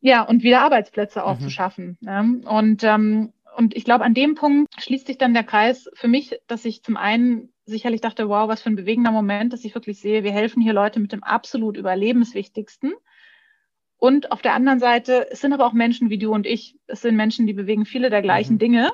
ja, 0.00 0.22
und 0.22 0.42
wieder 0.42 0.60
Arbeitsplätze 0.60 1.24
auch 1.24 1.38
mhm. 1.38 1.44
zu 1.44 1.50
schaffen. 1.50 1.98
Ja. 2.02 2.20
Und, 2.20 2.84
ähm, 2.84 3.32
und 3.56 3.76
ich 3.76 3.84
glaube, 3.84 4.04
an 4.04 4.14
dem 4.14 4.34
Punkt 4.34 4.72
schließt 4.78 5.06
sich 5.06 5.18
dann 5.18 5.34
der 5.34 5.44
Kreis 5.44 5.88
für 5.94 6.08
mich, 6.08 6.38
dass 6.46 6.64
ich 6.64 6.82
zum 6.82 6.96
einen 6.96 7.52
sicherlich 7.64 8.00
dachte, 8.00 8.28
wow, 8.28 8.48
was 8.48 8.62
für 8.62 8.70
ein 8.70 8.76
bewegender 8.76 9.10
Moment, 9.10 9.52
dass 9.52 9.64
ich 9.64 9.74
wirklich 9.74 10.00
sehe, 10.00 10.24
wir 10.24 10.32
helfen 10.32 10.62
hier 10.62 10.72
Leute 10.72 11.00
mit 11.00 11.12
dem 11.12 11.22
absolut 11.22 11.76
Überlebenswichtigsten. 11.76 12.92
Und 13.98 14.30
auf 14.30 14.42
der 14.42 14.54
anderen 14.54 14.78
Seite, 14.78 15.26
es 15.30 15.40
sind 15.40 15.52
aber 15.52 15.66
auch 15.66 15.72
Menschen 15.72 16.08
wie 16.08 16.18
du 16.18 16.32
und 16.32 16.46
ich. 16.46 16.76
Es 16.86 17.02
sind 17.02 17.16
Menschen, 17.16 17.46
die 17.46 17.52
bewegen 17.52 17.84
viele 17.84 18.10
der 18.10 18.22
gleichen 18.22 18.54
mhm. 18.54 18.58
Dinge. 18.58 18.92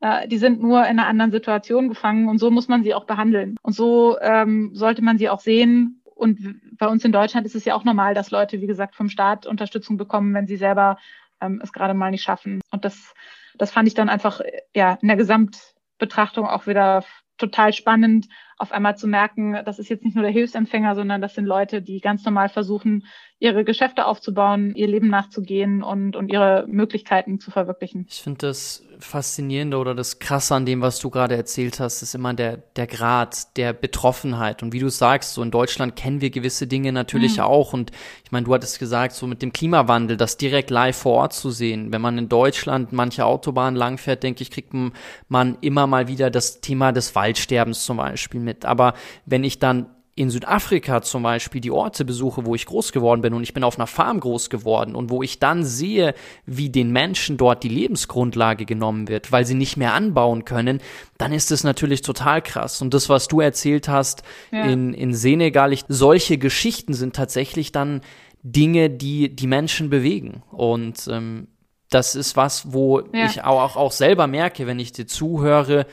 Äh, 0.00 0.28
die 0.28 0.38
sind 0.38 0.60
nur 0.60 0.80
in 0.80 0.98
einer 0.98 1.06
anderen 1.06 1.32
Situation 1.32 1.88
gefangen 1.88 2.28
und 2.28 2.38
so 2.38 2.50
muss 2.50 2.68
man 2.68 2.82
sie 2.82 2.94
auch 2.94 3.04
behandeln. 3.04 3.56
Und 3.62 3.72
so 3.72 4.18
ähm, 4.20 4.70
sollte 4.74 5.02
man 5.02 5.16
sie 5.16 5.30
auch 5.30 5.40
sehen. 5.40 6.02
Und 6.04 6.60
bei 6.76 6.86
uns 6.86 7.04
in 7.04 7.12
Deutschland 7.12 7.46
ist 7.46 7.54
es 7.54 7.64
ja 7.64 7.74
auch 7.74 7.84
normal, 7.84 8.14
dass 8.14 8.30
Leute, 8.30 8.60
wie 8.60 8.66
gesagt, 8.66 8.94
vom 8.94 9.08
Staat 9.08 9.46
Unterstützung 9.46 9.96
bekommen, 9.96 10.34
wenn 10.34 10.46
sie 10.46 10.56
selber 10.56 10.98
ähm, 11.40 11.60
es 11.62 11.72
gerade 11.72 11.94
mal 11.94 12.10
nicht 12.10 12.22
schaffen. 12.22 12.60
Und 12.70 12.84
das, 12.84 13.14
das 13.58 13.70
fand 13.70 13.88
ich 13.88 13.94
dann 13.94 14.08
einfach 14.08 14.40
ja 14.74 14.98
in 15.00 15.08
der 15.08 15.16
Gesamtbetrachtung 15.16 16.46
auch 16.46 16.66
wieder 16.66 17.04
total 17.38 17.72
spannend, 17.72 18.28
auf 18.56 18.72
einmal 18.72 18.96
zu 18.96 19.08
merken, 19.08 19.60
das 19.64 19.78
ist 19.78 19.88
jetzt 19.88 20.04
nicht 20.04 20.14
nur 20.14 20.22
der 20.22 20.32
Hilfsempfänger, 20.32 20.94
sondern 20.94 21.20
das 21.20 21.34
sind 21.34 21.46
Leute, 21.46 21.82
die 21.82 22.00
ganz 22.00 22.24
normal 22.24 22.48
versuchen, 22.48 23.04
ihre 23.42 23.64
Geschäfte 23.64 24.06
aufzubauen, 24.06 24.72
ihr 24.76 24.86
Leben 24.86 25.08
nachzugehen 25.08 25.82
und, 25.82 26.14
und 26.14 26.32
ihre 26.32 26.64
Möglichkeiten 26.68 27.40
zu 27.40 27.50
verwirklichen. 27.50 28.06
Ich 28.08 28.22
finde 28.22 28.46
das 28.46 28.84
Faszinierende 29.00 29.78
oder 29.78 29.96
das 29.96 30.20
Krasse 30.20 30.54
an 30.54 30.64
dem, 30.64 30.80
was 30.80 31.00
du 31.00 31.10
gerade 31.10 31.34
erzählt 31.34 31.80
hast, 31.80 32.02
ist 32.02 32.14
immer 32.14 32.34
der, 32.34 32.58
der 32.76 32.86
Grad 32.86 33.56
der 33.56 33.72
Betroffenheit. 33.72 34.62
Und 34.62 34.72
wie 34.72 34.78
du 34.78 34.88
sagst, 34.88 35.34
so 35.34 35.42
in 35.42 35.50
Deutschland 35.50 35.96
kennen 35.96 36.20
wir 36.20 36.30
gewisse 36.30 36.68
Dinge 36.68 36.92
natürlich 36.92 37.38
mhm. 37.38 37.42
auch. 37.42 37.72
Und 37.72 37.90
ich 38.24 38.30
meine, 38.30 38.46
du 38.46 38.54
hattest 38.54 38.78
gesagt, 38.78 39.12
so 39.12 39.26
mit 39.26 39.42
dem 39.42 39.52
Klimawandel, 39.52 40.16
das 40.16 40.36
direkt 40.36 40.70
live 40.70 40.96
vor 40.96 41.14
Ort 41.14 41.32
zu 41.32 41.50
sehen. 41.50 41.90
Wenn 41.90 42.00
man 42.00 42.16
in 42.18 42.28
Deutschland 42.28 42.92
manche 42.92 43.24
Autobahnen 43.24 43.74
langfährt, 43.74 44.22
denke 44.22 44.42
ich, 44.42 44.52
kriegt 44.52 44.72
man 44.72 45.58
immer 45.60 45.88
mal 45.88 46.06
wieder 46.06 46.30
das 46.30 46.60
Thema 46.60 46.92
des 46.92 47.16
Waldsterbens 47.16 47.84
zum 47.84 47.96
Beispiel 47.96 48.40
mit 48.40 48.52
mit. 48.52 48.64
Aber 48.64 48.94
wenn 49.26 49.44
ich 49.44 49.58
dann 49.58 49.86
in 50.14 50.28
Südafrika 50.28 51.00
zum 51.00 51.22
Beispiel 51.22 51.62
die 51.62 51.70
Orte 51.70 52.04
besuche, 52.04 52.44
wo 52.44 52.54
ich 52.54 52.66
groß 52.66 52.92
geworden 52.92 53.22
bin 53.22 53.32
und 53.32 53.42
ich 53.42 53.54
bin 53.54 53.64
auf 53.64 53.78
einer 53.78 53.86
Farm 53.86 54.20
groß 54.20 54.50
geworden 54.50 54.94
und 54.94 55.08
wo 55.08 55.22
ich 55.22 55.38
dann 55.38 55.64
sehe, 55.64 56.14
wie 56.44 56.68
den 56.68 56.90
Menschen 56.90 57.38
dort 57.38 57.62
die 57.62 57.70
Lebensgrundlage 57.70 58.66
genommen 58.66 59.08
wird, 59.08 59.32
weil 59.32 59.46
sie 59.46 59.54
nicht 59.54 59.78
mehr 59.78 59.94
anbauen 59.94 60.44
können, 60.44 60.80
dann 61.16 61.32
ist 61.32 61.50
es 61.50 61.64
natürlich 61.64 62.02
total 62.02 62.42
krass. 62.42 62.82
Und 62.82 62.92
das, 62.92 63.08
was 63.08 63.26
du 63.26 63.40
erzählt 63.40 63.88
hast 63.88 64.22
ja. 64.50 64.64
in, 64.64 64.92
in 64.92 65.14
Senegal, 65.14 65.72
ich, 65.72 65.84
solche 65.88 66.36
Geschichten 66.36 66.92
sind 66.92 67.16
tatsächlich 67.16 67.72
dann 67.72 68.02
Dinge, 68.42 68.90
die 68.90 69.34
die 69.34 69.46
Menschen 69.46 69.88
bewegen. 69.88 70.42
Und 70.50 71.08
ähm, 71.10 71.48
das 71.88 72.14
ist 72.14 72.36
was, 72.36 72.72
wo 72.72 73.00
ja. 73.00 73.26
ich 73.26 73.44
auch, 73.44 73.76
auch 73.76 73.92
selber 73.92 74.26
merke, 74.26 74.66
wenn 74.66 74.78
ich 74.78 74.92
dir 74.92 75.06
zuhöre, 75.06 75.86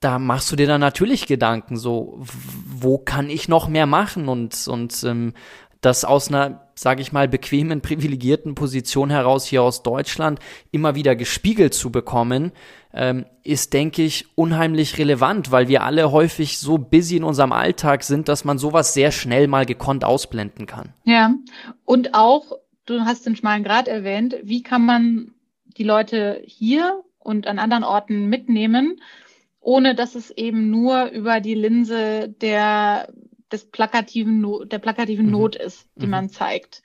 da 0.00 0.18
machst 0.18 0.50
du 0.52 0.56
dir 0.56 0.66
dann 0.66 0.80
natürlich 0.80 1.26
Gedanken, 1.26 1.76
so, 1.76 2.20
wo 2.66 2.98
kann 2.98 3.30
ich 3.30 3.48
noch 3.48 3.68
mehr 3.68 3.86
machen 3.86 4.28
und, 4.28 4.68
und 4.68 5.02
ähm, 5.04 5.34
das 5.80 6.04
aus 6.04 6.28
einer, 6.28 6.68
sage 6.74 7.02
ich 7.02 7.12
mal, 7.12 7.28
bequemen, 7.28 7.80
privilegierten 7.80 8.54
Position 8.54 9.10
heraus 9.10 9.44
hier 9.46 9.62
aus 9.62 9.82
Deutschland 9.82 10.40
immer 10.70 10.94
wieder 10.94 11.14
gespiegelt 11.16 11.74
zu 11.74 11.90
bekommen, 11.90 12.52
ähm, 12.92 13.26
ist, 13.44 13.72
denke 13.72 14.02
ich, 14.02 14.26
unheimlich 14.36 14.98
relevant, 14.98 15.50
weil 15.50 15.68
wir 15.68 15.82
alle 15.82 16.10
häufig 16.10 16.58
so 16.58 16.78
busy 16.78 17.16
in 17.16 17.24
unserem 17.24 17.52
Alltag 17.52 18.02
sind, 18.02 18.28
dass 18.28 18.44
man 18.44 18.58
sowas 18.58 18.94
sehr 18.94 19.12
schnell 19.12 19.46
mal 19.46 19.66
gekonnt 19.66 20.04
ausblenden 20.04 20.66
kann. 20.66 20.94
Ja, 21.04 21.34
und 21.84 22.14
auch, 22.14 22.52
du 22.86 23.00
hast 23.00 23.26
den 23.26 23.36
schmalen 23.36 23.64
Grad 23.64 23.88
erwähnt, 23.88 24.36
wie 24.42 24.62
kann 24.62 24.84
man 24.84 25.32
die 25.76 25.84
Leute 25.84 26.42
hier 26.44 27.04
und 27.18 27.46
an 27.46 27.58
anderen 27.58 27.84
Orten 27.84 28.26
mitnehmen, 28.26 29.00
ohne 29.68 29.94
dass 29.94 30.14
es 30.14 30.30
eben 30.30 30.70
nur 30.70 31.10
über 31.10 31.40
die 31.40 31.54
Linse 31.54 32.30
der, 32.40 33.12
des 33.52 33.70
plakativen, 33.70 34.40
Not, 34.40 34.72
der 34.72 34.78
plakativen 34.78 35.26
mhm. 35.26 35.32
Not 35.32 35.56
ist, 35.56 35.86
die 35.94 36.06
mhm. 36.06 36.10
man 36.10 36.28
zeigt. 36.30 36.82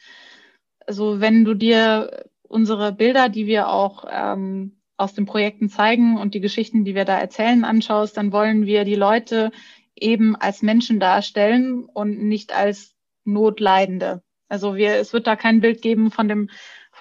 Also 0.86 1.21
wenn 1.21 1.45
du 1.45 1.53
dir 1.53 2.25
unsere 2.41 2.91
Bilder, 2.91 3.29
die 3.29 3.47
wir 3.47 3.69
auch 3.69 4.03
ähm, 4.11 4.81
aus 4.97 5.13
den 5.13 5.25
Projekten 5.25 5.69
zeigen 5.69 6.17
und 6.17 6.34
die 6.34 6.41
Geschichten, 6.41 6.84
die 6.84 6.93
wir 6.93 7.05
da 7.05 7.17
erzählen, 7.17 7.63
anschaust, 7.63 8.17
dann 8.17 8.34
wollen 8.34 8.65
wir 8.65 8.84
die 8.84 8.95
Leute 8.95 9.53
eben 9.95 10.36
als 10.36 10.61
Menschen 10.61 10.99
darstellen 10.99 11.86
und 11.86 12.21
nicht 12.21 12.53
als 12.53 12.97
Notleidende. 13.23 14.23
Also 14.49 14.75
wir, 14.75 14.95
es 14.95 15.13
wird 15.13 15.25
da 15.25 15.38
kein 15.38 15.61
Bild 15.61 15.81
geben 15.81 16.11
von 16.11 16.27
dem 16.27 16.49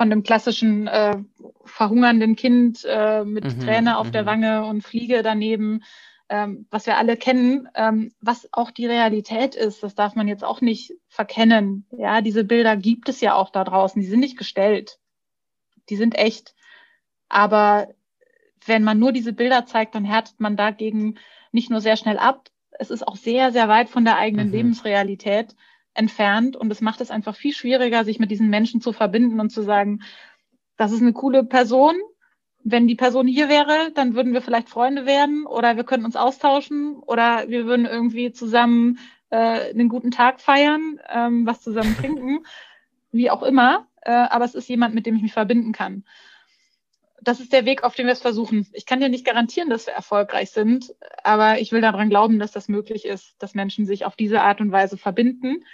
von 0.02 0.10
dem 0.10 0.24
klassischen 0.24 0.88
äh, 0.88 1.16
verhungernden 1.64 2.34
Kind 2.34 2.84
äh, 2.84 3.22
mit 3.24 3.44
mhm, 3.44 3.60
Träne 3.60 3.98
auf 3.98 4.10
der 4.10 4.22
mhm. 4.22 4.26
Wange 4.26 4.64
und 4.64 4.82
Fliege 4.82 5.22
daneben, 5.22 5.84
ähm, 6.28 6.66
was 6.70 6.86
wir 6.86 6.96
alle 6.96 7.16
kennen, 7.16 7.68
ähm, 7.76 8.12
was 8.20 8.48
auch 8.50 8.72
die 8.72 8.86
Realität 8.86 9.54
ist. 9.54 9.80
Das 9.84 9.94
darf 9.94 10.16
man 10.16 10.26
jetzt 10.26 10.42
auch 10.42 10.60
nicht 10.60 10.94
verkennen. 11.06 11.86
Ja, 11.96 12.20
diese 12.20 12.42
Bilder 12.42 12.76
gibt 12.76 13.08
es 13.10 13.20
ja 13.20 13.36
auch 13.36 13.50
da 13.50 13.62
draußen. 13.62 14.02
Die 14.02 14.08
sind 14.08 14.18
nicht 14.18 14.36
gestellt. 14.36 14.98
Die 15.88 15.94
sind 15.94 16.18
echt. 16.18 16.56
Aber 17.28 17.86
wenn 18.66 18.82
man 18.82 18.98
nur 18.98 19.12
diese 19.12 19.32
Bilder 19.32 19.66
zeigt, 19.66 19.94
dann 19.94 20.04
härtet 20.04 20.40
man 20.40 20.56
dagegen 20.56 21.14
nicht 21.52 21.70
nur 21.70 21.80
sehr 21.80 21.96
schnell 21.96 22.18
ab. 22.18 22.48
Es 22.72 22.90
ist 22.90 23.06
auch 23.06 23.14
sehr, 23.14 23.52
sehr 23.52 23.68
weit 23.68 23.88
von 23.88 24.04
der 24.04 24.16
eigenen 24.16 24.48
mhm. 24.48 24.54
Lebensrealität 24.54 25.54
entfernt 25.94 26.56
und 26.56 26.70
es 26.70 26.80
macht 26.80 27.00
es 27.00 27.10
einfach 27.10 27.36
viel 27.36 27.52
schwieriger, 27.52 28.04
sich 28.04 28.18
mit 28.18 28.30
diesen 28.30 28.48
Menschen 28.48 28.80
zu 28.80 28.92
verbinden 28.92 29.40
und 29.40 29.50
zu 29.50 29.62
sagen, 29.62 30.00
das 30.76 30.92
ist 30.92 31.02
eine 31.02 31.12
coole 31.12 31.44
Person. 31.44 31.94
Wenn 32.64 32.86
die 32.86 32.94
Person 32.94 33.26
hier 33.26 33.48
wäre, 33.48 33.90
dann 33.92 34.14
würden 34.14 34.32
wir 34.32 34.40
vielleicht 34.40 34.68
Freunde 34.68 35.04
werden 35.04 35.46
oder 35.46 35.76
wir 35.76 35.84
könnten 35.84 36.06
uns 36.06 36.16
austauschen 36.16 36.96
oder 36.96 37.48
wir 37.48 37.66
würden 37.66 37.86
irgendwie 37.86 38.32
zusammen 38.32 38.98
äh, 39.30 39.70
einen 39.70 39.88
guten 39.88 40.10
Tag 40.10 40.40
feiern, 40.40 41.00
ähm, 41.08 41.46
was 41.46 41.60
zusammen 41.60 41.96
trinken, 41.96 42.44
wie 43.10 43.30
auch 43.30 43.42
immer. 43.42 43.88
Äh, 44.02 44.12
aber 44.12 44.44
es 44.44 44.54
ist 44.54 44.68
jemand, 44.68 44.94
mit 44.94 45.06
dem 45.06 45.16
ich 45.16 45.22
mich 45.22 45.32
verbinden 45.32 45.72
kann. 45.72 46.04
Das 47.22 47.40
ist 47.40 47.52
der 47.52 47.64
Weg, 47.64 47.84
auf 47.84 47.94
den 47.94 48.06
wir 48.06 48.12
es 48.12 48.20
versuchen. 48.20 48.66
Ich 48.72 48.84
kann 48.84 49.00
dir 49.00 49.08
nicht 49.08 49.24
garantieren, 49.24 49.70
dass 49.70 49.86
wir 49.86 49.94
erfolgreich 49.94 50.50
sind, 50.50 50.92
aber 51.22 51.60
ich 51.60 51.72
will 51.72 51.80
daran 51.80 52.10
glauben, 52.10 52.38
dass 52.38 52.52
das 52.52 52.68
möglich 52.68 53.04
ist, 53.04 53.34
dass 53.38 53.54
Menschen 53.54 53.86
sich 53.86 54.04
auf 54.04 54.16
diese 54.16 54.42
Art 54.42 54.60
und 54.60 54.72
Weise 54.72 54.96
verbinden 54.96 55.64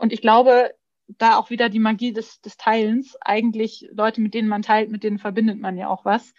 und 0.00 0.14
ich 0.14 0.22
glaube, 0.22 0.74
da 1.18 1.36
auch 1.36 1.50
wieder 1.50 1.68
die 1.68 1.78
Magie 1.78 2.12
des, 2.12 2.40
des 2.40 2.56
Teilens. 2.56 3.16
Eigentlich 3.20 3.86
Leute, 3.92 4.20
mit 4.20 4.32
denen 4.32 4.48
man 4.48 4.62
teilt, 4.62 4.90
mit 4.90 5.04
denen 5.04 5.18
verbindet 5.18 5.60
man 5.60 5.76
ja 5.76 5.88
auch 5.88 6.06
was. 6.06 6.32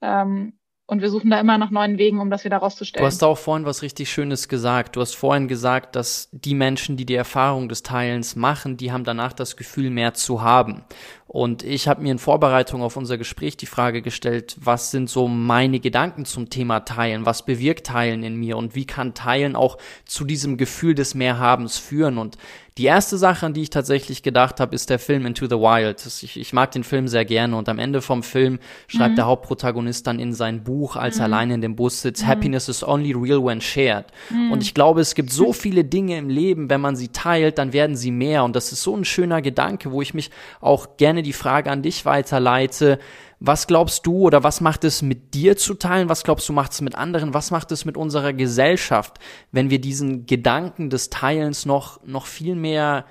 Ähm, 0.00 0.54
und 0.86 1.00
wir 1.00 1.10
suchen 1.10 1.30
da 1.30 1.38
immer 1.38 1.58
nach 1.58 1.70
neuen 1.70 1.98
Wegen, 1.98 2.20
um 2.20 2.30
das 2.30 2.44
wieder 2.44 2.56
rauszustellen. 2.56 3.02
Du 3.02 3.06
hast 3.06 3.22
auch 3.22 3.38
vorhin 3.38 3.66
was 3.66 3.82
richtig 3.82 4.10
Schönes 4.10 4.48
gesagt. 4.48 4.96
Du 4.96 5.00
hast 5.00 5.14
vorhin 5.14 5.46
gesagt, 5.46 5.94
dass 5.94 6.28
die 6.32 6.54
Menschen, 6.54 6.96
die 6.96 7.06
die 7.06 7.14
Erfahrung 7.14 7.68
des 7.68 7.82
Teilens 7.82 8.34
machen, 8.34 8.76
die 8.76 8.92
haben 8.92 9.04
danach 9.04 9.32
das 9.32 9.56
Gefühl, 9.56 9.90
mehr 9.90 10.14
zu 10.14 10.42
haben. 10.42 10.84
Und 11.32 11.62
ich 11.62 11.88
habe 11.88 12.02
mir 12.02 12.12
in 12.12 12.18
Vorbereitung 12.18 12.82
auf 12.82 12.98
unser 12.98 13.16
Gespräch 13.16 13.56
die 13.56 13.64
Frage 13.64 14.02
gestellt, 14.02 14.54
was 14.60 14.90
sind 14.90 15.08
so 15.08 15.28
meine 15.28 15.80
Gedanken 15.80 16.26
zum 16.26 16.50
Thema 16.50 16.80
Teilen? 16.80 17.24
Was 17.24 17.46
bewirkt 17.46 17.86
Teilen 17.86 18.22
in 18.22 18.36
mir? 18.36 18.58
Und 18.58 18.74
wie 18.74 18.84
kann 18.84 19.14
Teilen 19.14 19.56
auch 19.56 19.78
zu 20.04 20.26
diesem 20.26 20.58
Gefühl 20.58 20.94
des 20.94 21.14
Mehrhabens 21.14 21.78
führen? 21.78 22.18
Und 22.18 22.36
die 22.78 22.84
erste 22.84 23.18
Sache, 23.18 23.44
an 23.44 23.52
die 23.52 23.62
ich 23.62 23.70
tatsächlich 23.70 24.22
gedacht 24.22 24.58
habe, 24.58 24.74
ist 24.74 24.88
der 24.88 24.98
Film 24.98 25.26
Into 25.26 25.44
the 25.44 25.56
Wild. 25.56 26.06
Ich, 26.06 26.38
ich 26.38 26.52
mag 26.54 26.70
den 26.70 26.84
Film 26.84 27.06
sehr 27.06 27.26
gerne 27.26 27.54
und 27.54 27.68
am 27.68 27.78
Ende 27.78 28.00
vom 28.00 28.22
Film 28.22 28.58
schreibt 28.86 29.12
mhm. 29.12 29.16
der 29.16 29.26
Hauptprotagonist 29.26 30.06
dann 30.06 30.18
in 30.18 30.32
sein 30.32 30.64
Buch, 30.64 30.96
als 30.96 31.18
er 31.18 31.28
mhm. 31.28 31.34
alleine 31.34 31.54
in 31.54 31.60
dem 31.60 31.76
Bus 31.76 32.00
sitzt, 32.00 32.22
mhm. 32.22 32.28
Happiness 32.28 32.70
is 32.70 32.82
only 32.82 33.12
real 33.12 33.44
when 33.44 33.60
shared. 33.60 34.06
Mhm. 34.30 34.52
Und 34.52 34.62
ich 34.62 34.72
glaube, 34.72 35.02
es 35.02 35.14
gibt 35.14 35.30
so 35.30 35.52
viele 35.52 35.84
Dinge 35.84 36.16
im 36.16 36.30
Leben, 36.30 36.70
wenn 36.70 36.80
man 36.80 36.96
sie 36.96 37.08
teilt, 37.08 37.58
dann 37.58 37.74
werden 37.74 37.94
sie 37.94 38.10
mehr. 38.10 38.42
Und 38.42 38.56
das 38.56 38.72
ist 38.72 38.82
so 38.82 38.96
ein 38.96 39.04
schöner 39.04 39.42
Gedanke, 39.42 39.92
wo 39.92 40.00
ich 40.00 40.14
mich 40.14 40.30
auch 40.62 40.96
gerne 40.96 41.21
die 41.22 41.32
Frage 41.32 41.70
an 41.70 41.82
dich 41.82 42.04
weiterleite. 42.04 42.98
Was 43.40 43.66
glaubst 43.66 44.06
du 44.06 44.20
oder 44.20 44.44
was 44.44 44.60
macht 44.60 44.84
es 44.84 45.02
mit 45.02 45.34
dir 45.34 45.56
zu 45.56 45.74
teilen? 45.74 46.08
Was 46.08 46.22
glaubst 46.22 46.48
du 46.48 46.52
macht 46.52 46.72
es 46.72 46.80
mit 46.80 46.94
anderen? 46.94 47.34
Was 47.34 47.50
macht 47.50 47.72
es 47.72 47.84
mit 47.84 47.96
unserer 47.96 48.32
Gesellschaft, 48.32 49.18
wenn 49.50 49.70
wir 49.70 49.80
diesen 49.80 50.26
Gedanken 50.26 50.90
des 50.90 51.10
Teilens 51.10 51.66
noch, 51.66 52.04
noch 52.04 52.26
viel 52.26 52.54
mehr 52.54 53.04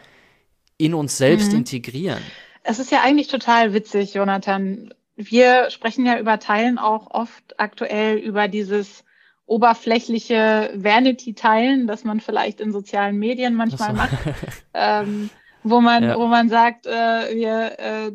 in 0.78 0.93
uns 0.93 1.18
selbst 1.18 1.51
mhm. 1.51 1.59
integrieren? 1.59 2.22
Es 2.64 2.80
ist 2.80 2.91
ja 2.91 3.01
eigentlich 3.03 3.28
total 3.28 3.74
witzig, 3.74 4.14
Jonathan. 4.14 4.93
Wir 5.16 5.70
sprechen 5.70 6.05
ja 6.05 6.18
über 6.20 6.39
Teilen 6.39 6.78
auch 6.78 7.12
oft 7.12 7.59
aktuell 7.59 8.18
über 8.18 8.47
dieses 8.47 9.03
oberflächliche 9.45 10.72
Vanity-Teilen, 10.76 11.88
das 11.88 12.05
man 12.05 12.22
vielleicht 12.22 12.62
in 12.62 12.72
sozialen 12.72 13.18
Medien 13.18 13.53
manchmal 13.55 13.89
so. 13.89 13.95
macht. 13.95 14.18
ähm, 14.74 15.30
wo 15.64 15.82
man, 15.82 16.03
ja. 16.03 16.18
wo 16.18 16.28
man 16.28 16.49
sagt, 16.49 16.86
äh, 16.86 17.36
wir, 17.36 17.80
äh, 17.80 18.12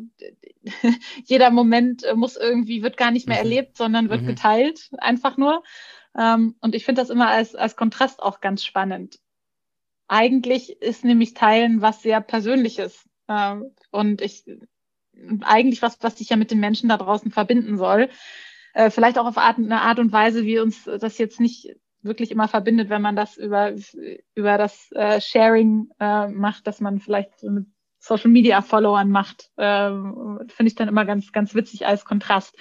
jeder 1.25 1.49
Moment 1.51 2.03
äh, 2.03 2.15
muss 2.15 2.35
irgendwie, 2.35 2.83
wird 2.83 2.97
gar 2.97 3.11
nicht 3.11 3.27
mehr 3.27 3.37
mhm. 3.37 3.43
erlebt, 3.43 3.77
sondern 3.77 4.09
wird 4.09 4.23
mhm. 4.23 4.27
geteilt, 4.27 4.89
einfach 4.97 5.37
nur. 5.37 5.63
Ähm, 6.17 6.55
und 6.61 6.75
ich 6.75 6.85
finde 6.85 7.01
das 7.01 7.09
immer 7.09 7.29
als, 7.29 7.55
als 7.55 7.75
Kontrast 7.75 8.21
auch 8.21 8.41
ganz 8.41 8.63
spannend. 8.63 9.19
Eigentlich 10.07 10.81
ist 10.81 11.03
nämlich 11.03 11.33
Teilen 11.33 11.81
was 11.81 12.01
sehr 12.01 12.21
Persönliches. 12.21 13.07
Ähm, 13.27 13.75
und 13.91 14.21
ich 14.21 14.45
eigentlich 15.41 15.81
was, 15.81 15.97
was 16.01 16.15
dich 16.15 16.29
ja 16.29 16.37
mit 16.37 16.51
den 16.51 16.59
Menschen 16.59 16.89
da 16.89 16.97
draußen 16.97 17.31
verbinden 17.31 17.77
soll. 17.77 18.09
Äh, 18.73 18.89
vielleicht 18.89 19.17
auch 19.17 19.25
auf 19.25 19.37
Art, 19.37 19.57
eine 19.57 19.81
Art 19.81 19.99
und 19.99 20.11
Weise, 20.11 20.45
wie 20.45 20.59
uns 20.59 20.83
das 20.83 21.17
jetzt 21.17 21.39
nicht 21.39 21.75
wirklich 22.07 22.31
immer 22.31 22.47
verbindet, 22.47 22.89
wenn 22.89 23.01
man 23.01 23.15
das 23.15 23.37
über, 23.37 23.73
über 24.35 24.57
das 24.57 24.91
äh, 24.91 25.21
Sharing 25.21 25.89
äh, 25.99 26.27
macht, 26.27 26.67
dass 26.67 26.81
man 26.81 26.99
vielleicht 26.99 27.43
mit 27.43 27.67
Social 27.99 28.29
Media 28.29 28.61
Followern 28.61 29.09
macht, 29.09 29.51
äh, 29.57 29.89
finde 29.89 30.67
ich 30.67 30.75
dann 30.75 30.87
immer 30.87 31.05
ganz, 31.05 31.31
ganz 31.31 31.53
witzig 31.55 31.85
als 31.85 32.05
Kontrast. 32.05 32.55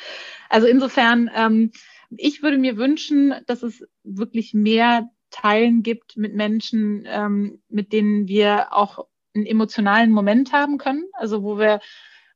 Also 0.49 0.67
insofern, 0.67 1.31
ähm, 1.35 1.71
ich 2.11 2.43
würde 2.43 2.59
mir 2.59 2.77
wünschen, 2.77 3.35
dass 3.47 3.63
es 3.63 3.87
wirklich 4.03 4.55
mehr 4.55 5.09
Teilen 5.31 5.83
gibt 5.83 6.17
mit 6.17 6.35
Menschen, 6.35 7.05
ähm, 7.07 7.63
mit 7.69 7.93
denen 7.93 8.29
wir 8.29 8.73
auch 8.73 9.07
einen 9.35 9.47
emotionalen 9.47 10.11
Moment 10.11 10.53
haben 10.53 10.79
können, 10.79 11.05
also 11.13 11.43
wo 11.43 11.59
wir, 11.59 11.81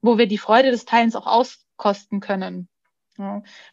wo 0.02 0.18
wir 0.18 0.26
die 0.26 0.38
Freude 0.38 0.70
des 0.70 0.84
Teilens 0.84 1.16
auch 1.16 1.26
auskosten 1.26 2.20
können. 2.20 2.68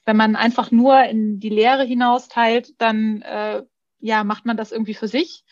Wenn 0.06 0.18
man 0.18 0.36
einfach 0.36 0.72
nur 0.72 1.04
in 1.04 1.40
die 1.40 1.50
Leere 1.50 1.84
hinaus 1.84 2.28
teilt, 2.28 2.80
dann 2.82 3.22
äh, 3.22 3.64
ja, 4.00 4.24
macht 4.24 4.46
man 4.46 4.58
das 4.58 4.72
irgendwie 4.72 4.94
für 4.94 5.08
sich. 5.08 5.44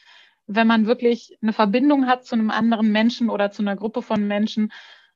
Wenn 0.48 0.68
man 0.68 0.86
wirklich 0.86 1.38
eine 1.42 1.54
Verbindung 1.54 2.08
hat 2.08 2.26
zu 2.26 2.36
einem 2.36 2.52
anderen 2.52 2.92
Menschen 2.92 3.30
oder 3.30 3.52
zu 3.52 3.62
einer 3.62 3.76
Gruppe 3.76 4.02
von 4.02 4.28
Menschen, 4.28 4.72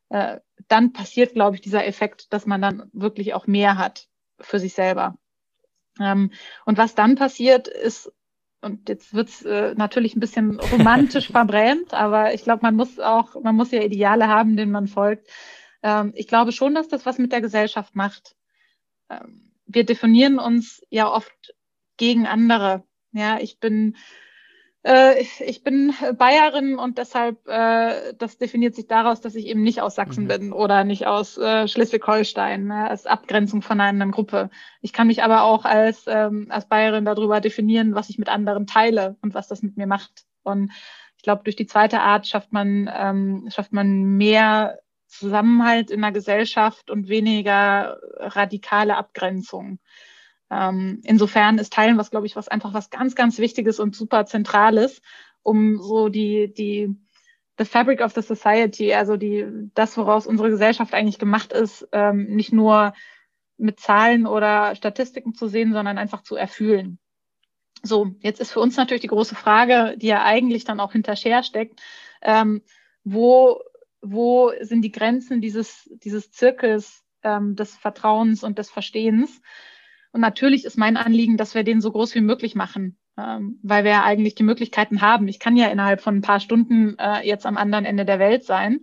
äh, 0.10 0.40
dann 0.68 0.92
passiert, 0.94 1.34
glaube 1.34 1.56
ich, 1.56 1.62
dieser 1.62 1.86
Effekt, 1.86 2.34
dass 2.34 2.46
man 2.46 2.62
dann 2.62 2.90
wirklich 2.94 3.34
auch 3.34 3.48
mehr 3.48 3.78
hat 3.78 4.08
für 4.40 4.60
sich 4.60 4.74
selber. 4.74 5.18
Ähm, 6.00 6.32
und 6.66 6.78
was 6.78 6.96
dann 6.96 7.16
passiert, 7.16 7.68
ist, 7.68 8.12
und 8.62 8.90
jetzt 8.90 9.14
wird's 9.14 9.44
äh, 9.44 9.76
natürlich 9.76 10.16
ein 10.16 10.20
bisschen 10.20 10.60
romantisch 10.72 11.30
verbrennt, 11.30 11.94
aber 11.94 12.34
ich 12.34 12.44
glaube, 12.44 12.62
man 12.64 12.76
muss 12.76 13.00
auch, 13.00 13.42
man 13.42 13.56
muss 13.56 13.72
ja 13.72 13.82
Ideale 13.82 14.28
haben, 14.28 14.58
denen 14.58 14.72
man 14.72 14.88
folgt. 14.88 15.30
Ähm, 15.84 16.12
ich 16.16 16.28
glaube 16.28 16.52
schon, 16.52 16.74
dass 16.74 16.88
das 16.88 17.06
was 17.06 17.18
mit 17.18 17.32
der 17.32 17.42
Gesellschaft 17.42 17.96
macht. 17.96 18.36
Ähm, 19.10 19.52
wir 19.66 19.86
definieren 19.86 20.40
uns 20.40 20.82
ja 20.90 21.12
oft 21.12 21.54
gegen 21.98 22.26
andere. 22.26 22.84
Ja, 23.12 23.40
ich 23.40 23.60
bin 23.60 23.96
äh, 24.84 25.22
ich 25.46 25.64
bin 25.64 25.94
Bayerin 26.18 26.80
und 26.80 26.98
deshalb, 26.98 27.46
äh, 27.48 28.14
das 28.18 28.38
definiert 28.38 28.76
sich 28.76 28.88
daraus, 28.88 29.20
dass 29.20 29.36
ich 29.36 29.46
eben 29.46 29.62
nicht 29.62 29.82
aus 29.82 29.96
Sachsen 29.96 30.24
mhm. 30.24 30.28
bin 30.28 30.54
oder 30.54 30.84
nicht 30.86 31.06
aus 31.06 31.38
äh, 31.38 31.68
Schleswig-Holstein, 31.68 32.68
ne, 32.68 32.90
als 32.90 33.06
Abgrenzung 33.06 33.62
von 33.62 33.80
einer 33.80 33.90
anderen 33.90 34.12
Gruppe. 34.12 34.50
Ich 34.82 34.94
kann 34.94 35.08
mich 35.08 35.22
aber 35.22 35.44
auch 35.44 35.66
als, 35.66 36.06
ähm, 36.08 36.48
als 36.50 36.68
Bayerin 36.68 37.04
darüber 37.04 37.42
definieren, 37.42 37.94
was 37.94 38.10
ich 38.10 38.18
mit 38.18 38.30
anderen 38.30 38.68
teile 38.68 39.18
und 39.22 39.34
was 39.34 39.50
das 39.50 39.62
mit 39.62 39.76
mir 39.76 39.88
macht. 39.88 40.26
Und 40.44 40.72
ich 41.18 41.24
glaube, 41.24 41.44
durch 41.44 41.58
die 41.58 41.68
zweite 41.68 42.00
Art 42.00 42.28
schafft 42.28 42.54
man, 42.54 42.90
ähm, 42.94 43.50
schafft 43.50 43.74
man 43.74 44.18
mehr 44.18 44.80
Zusammenhalt 45.10 45.92
in 45.92 46.02
der 46.02 46.12
Gesellschaft 46.12 46.90
und 46.90 47.10
weniger 47.10 48.00
radikale 48.18 48.96
Abgrenzung. 48.96 49.80
Ähm, 50.52 51.02
insofern 51.04 51.58
ist 51.58 51.74
Teilen 51.74 51.98
was, 51.98 52.12
glaube 52.12 52.26
ich, 52.26 52.36
was 52.36 52.48
einfach 52.48 52.74
was 52.74 52.90
ganz, 52.90 53.16
ganz 53.16 53.38
Wichtiges 53.40 53.80
und 53.80 53.96
super 53.96 54.26
Zentrales, 54.26 55.02
um 55.44 55.80
so 55.82 56.10
die, 56.10 56.54
die, 56.54 56.96
the 57.58 57.66
fabric 57.66 58.02
of 58.02 58.14
the 58.14 58.22
society, 58.22 58.94
also 58.94 59.18
die, 59.18 59.46
das, 59.74 59.98
woraus 59.98 60.26
unsere 60.26 60.50
Gesellschaft 60.50 60.94
eigentlich 60.94 61.20
gemacht 61.20 61.54
ist, 61.54 61.88
ähm, 61.92 62.26
nicht 62.36 62.54
nur 62.54 62.94
mit 63.58 63.80
Zahlen 63.80 64.26
oder 64.26 64.76
Statistiken 64.76 65.34
zu 65.34 65.48
sehen, 65.48 65.74
sondern 65.74 65.98
einfach 65.98 66.24
zu 66.24 66.36
erfühlen. 66.36 67.00
So, 67.84 68.16
jetzt 68.20 68.40
ist 68.40 68.52
für 68.52 68.60
uns 68.60 68.78
natürlich 68.78 69.02
die 69.02 69.08
große 69.08 69.36
Frage, 69.36 69.96
die 69.98 70.08
ja 70.08 70.24
eigentlich 70.24 70.64
dann 70.66 70.80
auch 70.80 70.94
hinterher 70.94 71.44
steckt, 71.44 71.82
ähm, 72.22 72.62
wo 73.04 73.62
wo 74.02 74.52
sind 74.62 74.82
die 74.82 74.92
Grenzen 74.92 75.42
dieses, 75.42 75.90
dieses 76.04 76.32
Zirkels 76.32 77.04
ähm, 77.24 77.56
des 77.56 77.76
Vertrauens 77.76 78.44
und 78.44 78.58
des 78.58 78.70
Verstehens. 78.70 79.42
Und 80.12 80.22
natürlich 80.22 80.66
ist 80.66 80.78
mein 80.78 80.98
Anliegen, 80.98 81.38
dass 81.38 81.56
wir 81.56 81.64
den 81.64 81.82
so 81.82 81.92
groß 81.92 82.16
wie 82.16 82.22
möglich 82.22 82.56
machen, 82.56 82.98
ähm, 83.18 83.60
weil 83.62 83.84
wir 83.84 83.92
ja 83.92 84.04
eigentlich 84.04 84.36
die 84.36 84.44
Möglichkeiten 84.44 85.02
haben. 85.02 85.28
Ich 85.28 85.40
kann 85.40 85.58
ja 85.58 85.68
innerhalb 85.68 86.02
von 86.02 86.18
ein 86.18 86.22
paar 86.22 86.40
Stunden 86.40 86.98
äh, 86.98 87.28
jetzt 87.28 87.46
am 87.46 87.58
anderen 87.58 87.86
Ende 87.86 88.06
der 88.06 88.20
Welt 88.20 88.44
sein. 88.44 88.82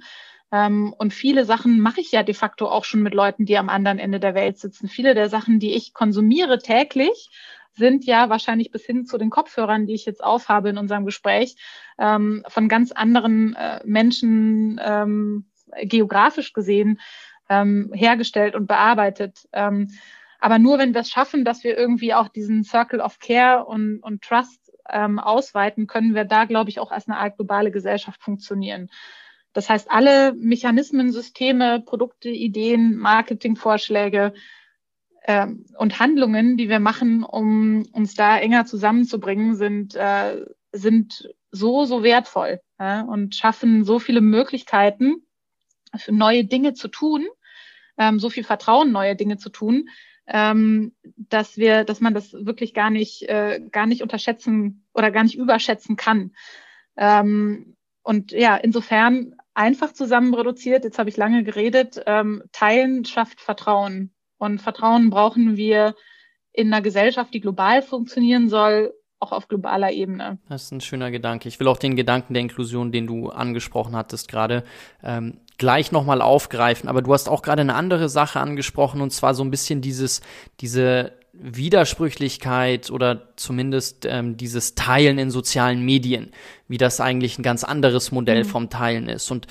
Ähm, 0.53 0.95
und 0.97 1.13
viele 1.13 1.45
Sachen 1.45 1.81
mache 1.81 2.01
ich 2.01 2.13
ja 2.13 2.23
de 2.23 2.35
facto 2.35 2.69
auch 2.69 2.85
schon 2.85 3.03
mit 3.03 3.15
Leuten, 3.15 3.47
die 3.47 3.59
am 3.59 3.69
anderen 3.69 3.99
Ende 3.99 4.21
der 4.21 4.35
Welt 4.35 4.59
sitzen. 4.59 4.89
Viele 4.89 5.15
der 5.15 5.29
Sachen, 5.29 5.59
die 5.59 5.75
ich 5.75 5.93
konsumiere 5.93 6.59
täglich, 6.59 7.31
sind 7.77 8.05
ja 8.05 8.29
wahrscheinlich 8.31 8.71
bis 8.71 8.85
hin 8.85 9.07
zu 9.07 9.19
den 9.19 9.31
Kopfhörern, 9.31 9.87
die 9.87 9.95
ich 9.95 10.07
jetzt 10.07 10.25
aufhabe 10.25 10.71
in 10.71 10.79
unserem 10.79 11.05
Gespräch, 11.05 11.57
ähm, 11.99 12.45
von 12.49 12.69
ganz 12.69 12.93
anderen 12.93 13.55
äh, 13.55 13.81
Menschen 13.85 14.81
ähm, 14.83 15.47
geografisch 15.83 16.53
gesehen 16.53 17.01
ähm, 17.49 17.91
hergestellt 17.95 18.55
und 18.55 18.67
bearbeitet. 18.67 19.49
Ähm, 19.53 19.89
aber 20.39 20.59
nur 20.59 20.79
wenn 20.79 20.95
wir 20.95 21.01
es 21.01 21.11
schaffen, 21.11 21.45
dass 21.45 21.65
wir 21.65 21.77
irgendwie 21.77 22.15
auch 22.15 22.29
diesen 22.29 22.65
Circle 22.65 23.01
of 23.01 23.19
Care 23.19 23.65
und, 23.65 24.01
und 24.01 24.23
Trust 24.23 24.73
ähm, 24.89 25.19
ausweiten, 25.19 25.87
können 25.87 26.15
wir 26.15 26.25
da, 26.25 26.45
glaube 26.45 26.71
ich, 26.71 26.79
auch 26.79 26.91
als 26.91 27.09
eine 27.09 27.19
Art 27.19 27.37
globale 27.37 27.71
Gesellschaft 27.71 28.23
funktionieren. 28.23 28.91
Das 29.53 29.71
heißt, 29.71 29.91
alle 29.91 30.35
Mechanismen, 30.35 31.11
Systeme, 31.11 31.81
Produkte, 31.81 32.29
Ideen, 32.29 32.97
Marketingvorschläge, 32.97 34.35
ähm, 35.27 35.67
und 35.77 35.99
Handlungen, 35.99 36.57
die 36.57 36.69
wir 36.69 36.79
machen, 36.79 37.25
um 37.25 37.85
uns 37.93 38.15
da 38.15 38.39
enger 38.39 38.65
zusammenzubringen, 38.65 39.57
sind, 39.57 39.97
äh, 39.97 40.47
sind 40.73 41.29
so, 41.51 41.85
so 41.85 42.03
wertvoll 42.03 42.61
ja, 42.79 43.03
und 43.03 43.35
schaffen 43.35 43.85
so 43.85 43.99
viele 43.99 44.21
Möglichkeiten, 44.21 45.27
neue 46.09 46.45
Dinge 46.45 46.75
zu 46.75 46.89
tun, 46.89 47.27
ähm, 47.99 48.19
so 48.19 48.31
viel 48.31 48.45
Vertrauen, 48.45 48.93
neue 48.93 49.17
Dinge 49.17 49.37
zu 49.39 49.49
tun, 49.51 49.89
ähm, 50.29 50.95
dass 51.17 51.57
wir, 51.57 51.85
dass 51.85 52.01
man 52.01 52.15
das 52.15 52.33
wirklich 52.33 52.75
gar 52.75 52.91
nicht, 52.91 53.23
äh, 53.29 53.61
gar 53.73 53.87
nicht 53.87 54.03
unterschätzen 54.03 54.87
oder 54.95 55.11
gar 55.11 55.25
nicht 55.25 55.37
überschätzen 55.37 55.97
kann. 55.97 56.35
Ähm, 56.97 57.77
und 58.03 58.31
ja, 58.33 58.57
insofern 58.57 59.35
einfach 59.55 59.93
zusammen 59.93 60.35
reduziert, 60.35 60.85
jetzt 60.85 60.99
habe 60.99 61.09
ich 61.09 61.17
lange 61.17 61.43
geredet, 61.43 62.01
ähm, 62.07 62.45
teilen 62.53 63.05
schafft 63.05 63.41
Vertrauen. 63.41 64.13
Und 64.39 64.61
Vertrauen 64.61 65.11
brauchen 65.11 65.57
wir 65.57 65.95
in 66.53 66.73
einer 66.73 66.83
Gesellschaft, 66.83 67.33
die 67.35 67.41
global 67.41 67.83
funktionieren 67.83 68.49
soll, 68.49 68.93
auch 69.19 69.33
auf 69.33 69.49
globaler 69.49 69.93
Ebene. 69.93 70.39
Das 70.49 70.65
ist 70.65 70.73
ein 70.73 70.81
schöner 70.81 71.11
Gedanke. 71.11 71.49
Ich 71.49 71.59
will 71.59 71.69
auch 71.69 71.79
den 71.79 71.97
Gedanken 71.97 72.35
der 72.35 72.43
Inklusion, 72.43 72.93
den 72.93 73.07
du 73.07 73.31
angesprochen 73.31 73.97
hattest, 73.97 74.29
gerade 74.29 74.65
ähm, 75.03 75.41
gleich 75.59 75.91
nochmal 75.93 76.21
aufgreifen. 76.21 76.89
Aber 76.89 77.03
du 77.03 77.13
hast 77.13 77.29
auch 77.29 77.43
gerade 77.43 77.63
eine 77.63 77.75
andere 77.75 78.09
Sache 78.09 78.41
angesprochen, 78.41 79.01
und 79.01 79.11
zwar 79.11 79.35
so 79.35 79.43
ein 79.43 79.51
bisschen 79.51 79.81
dieses, 79.81 80.21
diese 80.61 81.13
Widersprüchlichkeit 81.33 82.91
oder 82.91 83.35
zumindest 83.37 84.07
ähm, 84.07 84.37
dieses 84.37 84.75
Teilen 84.75 85.19
in 85.19 85.31
sozialen 85.31 85.85
Medien, 85.85 86.31
wie 86.69 86.79
das 86.79 87.01
eigentlich 87.01 87.39
ein 87.39 87.43
ganz 87.43 87.65
anderes 87.65 88.11
Modell 88.11 88.45
mhm. 88.45 88.49
vom 88.49 88.71
Teilen 88.71 89.09
ist. 89.09 89.31
Und 89.31 89.47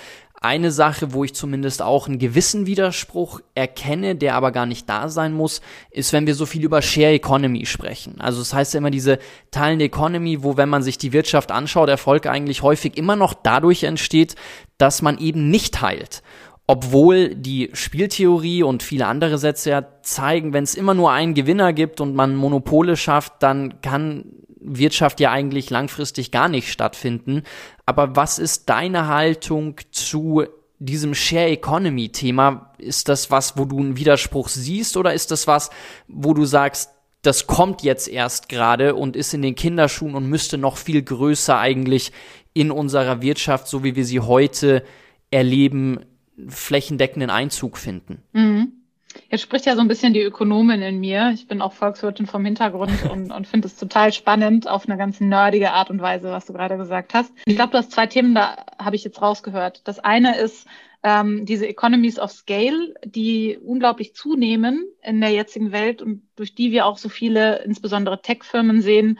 eine 0.45 0.71
Sache, 0.71 1.13
wo 1.13 1.23
ich 1.23 1.33
zumindest 1.33 1.81
auch 1.81 2.07
einen 2.07 2.19
gewissen 2.19 2.65
Widerspruch 2.65 3.41
erkenne, 3.55 4.15
der 4.15 4.35
aber 4.35 4.51
gar 4.51 4.65
nicht 4.65 4.87
da 4.87 5.09
sein 5.09 5.33
muss, 5.33 5.61
ist, 5.91 6.13
wenn 6.13 6.27
wir 6.27 6.35
so 6.35 6.45
viel 6.45 6.63
über 6.63 6.81
Share 6.81 7.13
Economy 7.13 7.65
sprechen. 7.65 8.21
Also 8.21 8.39
das 8.39 8.53
heißt 8.53 8.73
ja 8.73 8.77
immer 8.77 8.91
diese 8.91 9.19
teilende 9.51 9.85
Economy, 9.85 10.43
wo, 10.43 10.55
wenn 10.55 10.69
man 10.69 10.83
sich 10.83 10.97
die 10.97 11.13
Wirtschaft 11.13 11.51
anschaut, 11.51 11.89
Erfolg 11.89 12.27
eigentlich 12.27 12.61
häufig 12.61 12.97
immer 12.97 13.15
noch 13.15 13.33
dadurch 13.33 13.83
entsteht, 13.83 14.35
dass 14.77 15.01
man 15.01 15.17
eben 15.17 15.49
nicht 15.49 15.73
teilt. 15.73 16.21
Obwohl 16.67 17.35
die 17.35 17.69
Spieltheorie 17.73 18.63
und 18.63 18.81
viele 18.81 19.05
andere 19.05 19.37
Sätze 19.37 19.69
ja 19.69 19.85
zeigen, 20.01 20.53
wenn 20.53 20.63
es 20.63 20.75
immer 20.75 20.93
nur 20.93 21.11
einen 21.11 21.33
Gewinner 21.35 21.73
gibt 21.73 22.01
und 22.01 22.15
man 22.15 22.35
Monopole 22.35 22.97
schafft, 22.97 23.33
dann 23.39 23.81
kann 23.81 24.25
Wirtschaft 24.65 25.19
ja 25.19 25.31
eigentlich 25.31 25.69
langfristig 25.69 26.31
gar 26.31 26.49
nicht 26.49 26.71
stattfinden. 26.71 27.43
Aber 27.85 28.15
was 28.15 28.39
ist 28.39 28.69
deine 28.69 29.07
Haltung 29.07 29.79
zu 29.91 30.43
diesem 30.79 31.13
Share 31.13 31.49
Economy 31.49 32.09
Thema? 32.09 32.73
Ist 32.77 33.09
das 33.09 33.31
was, 33.31 33.57
wo 33.57 33.65
du 33.65 33.79
einen 33.79 33.97
Widerspruch 33.97 34.49
siehst 34.49 34.97
oder 34.97 35.13
ist 35.13 35.31
das 35.31 35.47
was, 35.47 35.69
wo 36.07 36.33
du 36.33 36.45
sagst, 36.45 36.91
das 37.21 37.47
kommt 37.47 37.81
jetzt 37.81 38.07
erst 38.07 38.49
gerade 38.49 38.95
und 38.95 39.15
ist 39.15 39.33
in 39.33 39.41
den 39.41 39.55
Kinderschuhen 39.55 40.15
und 40.15 40.27
müsste 40.27 40.57
noch 40.57 40.77
viel 40.77 41.01
größer 41.01 41.57
eigentlich 41.57 42.11
in 42.53 42.71
unserer 42.71 43.21
Wirtschaft, 43.21 43.67
so 43.67 43.83
wie 43.83 43.95
wir 43.95 44.05
sie 44.05 44.19
heute 44.19 44.83
erleben, 45.31 46.05
flächendeckenden 46.47 47.29
Einzug 47.29 47.77
finden? 47.77 48.21
Mhm. 48.33 48.73
Jetzt 49.29 49.41
spricht 49.41 49.65
ja 49.65 49.75
so 49.75 49.81
ein 49.81 49.87
bisschen 49.87 50.13
die 50.13 50.21
Ökonomin 50.21 50.81
in 50.81 50.99
mir. 50.99 51.31
Ich 51.33 51.47
bin 51.47 51.61
auch 51.61 51.73
Volkswirtin 51.73 52.25
vom 52.25 52.45
Hintergrund 52.45 53.03
und, 53.11 53.31
und 53.31 53.47
finde 53.47 53.67
es 53.67 53.75
total 53.75 54.13
spannend 54.13 54.67
auf 54.67 54.87
eine 54.87 54.97
ganz 54.97 55.19
nerdige 55.19 55.71
Art 55.71 55.89
und 55.89 56.01
Weise, 56.01 56.31
was 56.31 56.45
du 56.45 56.53
gerade 56.53 56.77
gesagt 56.77 57.13
hast. 57.13 57.33
Ich 57.45 57.55
glaube, 57.55 57.71
du 57.71 57.77
hast 57.77 57.91
zwei 57.91 58.07
Themen, 58.07 58.35
da 58.35 58.65
habe 58.77 58.95
ich 58.95 59.03
jetzt 59.03 59.21
rausgehört. 59.21 59.81
Das 59.85 59.99
eine 59.99 60.37
ist 60.37 60.67
ähm, 61.03 61.45
diese 61.45 61.67
Economies 61.67 62.19
of 62.19 62.31
Scale, 62.31 62.95
die 63.05 63.59
unglaublich 63.63 64.15
zunehmen 64.15 64.85
in 65.03 65.21
der 65.21 65.29
jetzigen 65.31 65.71
Welt 65.71 66.01
und 66.01 66.23
durch 66.35 66.55
die 66.55 66.71
wir 66.71 66.85
auch 66.85 66.97
so 66.97 67.09
viele, 67.09 67.63
insbesondere 67.63 68.21
Tech-Firmen 68.21 68.81
sehen, 68.81 69.19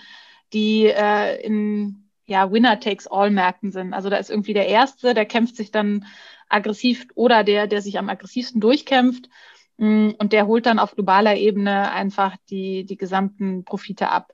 die 0.52 0.86
äh, 0.86 1.39
in 1.46 2.06
ja, 2.26 2.52
Winner-Takes-All-Märkten 2.52 3.72
sind. 3.72 3.93
Also 3.93 4.10
da 4.10 4.18
ist 4.18 4.32
irgendwie 4.32 4.54
der 4.54 4.68
Erste, 4.68 5.14
der 5.14 5.26
kämpft 5.26 5.56
sich 5.56 5.72
dann 5.72 6.06
aggressiv 6.50 7.06
oder 7.16 7.43
der, 7.43 7.68
der 7.68 7.82
sich 7.82 8.00
am 8.00 8.10
aggressivsten 8.10 8.62
durchkämpft. 8.62 9.30
Mm, 9.78 10.12
und 10.18 10.34
der 10.34 10.48
holt 10.48 10.66
dann 10.66 10.80
auf 10.80 10.96
globaler 10.96 11.36
Ebene 11.36 11.92
einfach 11.92 12.36
die, 12.50 12.86
die 12.86 12.98
gesamten 12.98 13.64
Profite 13.66 14.10
ab. 14.10 14.34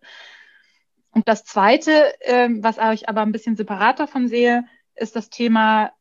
Und 1.12 1.28
das 1.28 1.44
Zweite, 1.44 2.14
ähm, 2.22 2.64
was 2.64 2.78
ich 2.94 3.10
aber 3.10 3.22
ein 3.22 3.32
bisschen 3.32 3.56
separat 3.56 4.00
davon 4.00 4.28
sehe, 4.28 4.66
ist 4.96 5.16
das 5.16 5.30
Thema, 5.30 5.92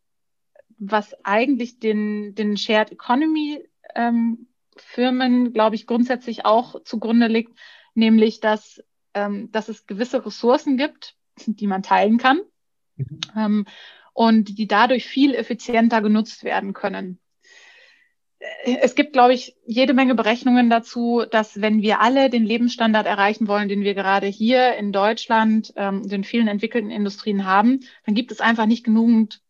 was 0.79 1.15
eigentlich 1.25 1.79
den, 1.79 2.35
den 2.35 2.57
Shared 2.57 2.93
Economy 2.93 3.63
ähm, 3.95 4.47
Firmen, 4.77 5.53
glaube 5.53 5.77
ich, 5.77 5.87
grundsätzlich 5.87 6.45
auch 6.45 6.83
zugrunde 6.85 7.27
liegt, 7.27 7.59
nämlich 7.95 8.41
dass, 8.41 8.83
ähm, 9.15 9.51
dass 9.53 9.69
es 9.69 9.87
gewisse 9.87 10.25
Ressourcen 10.25 10.77
gibt, 10.77 11.17
die 11.47 11.67
man 11.67 11.83
teilen 11.83 12.19
kann 12.19 12.41
mhm. 12.97 13.21
ähm, 13.37 13.67
und 14.13 14.59
die 14.59 14.67
dadurch 14.67 15.07
viel 15.07 15.35
effizienter 15.35 16.01
genutzt 16.03 16.45
werden 16.45 16.73
können. 16.73 17.19
Es 18.65 18.95
gibt, 18.95 19.13
glaube 19.13 19.35
ich, 19.35 19.55
jede 19.67 19.93
Menge 19.93 20.15
Berechnungen 20.15 20.71
dazu, 20.71 21.25
dass 21.31 21.61
wenn 21.61 21.83
wir 21.83 22.01
alle 22.01 22.31
den 22.31 22.45
Lebensstandard 22.45 23.07
erreichen 23.07 23.49
wollen, 23.49 23.69
den 23.69 23.83
wir 23.83 23.95
gerade 23.95 24.27
hier 24.27 24.77
in 24.77 24.93
Deutschland 24.93 25.75
ähm, 25.77 26.07
in 26.11 26.25
vielen 26.25 26.49
entwickelten 26.49 26.91
Industrien 26.91 27.45
haben, 27.45 27.81
dann 28.07 28.15
gibt 28.15 28.33
es 28.33 28.41
einfach 28.41 28.65
nicht 28.65 28.85
genügend 28.85 29.43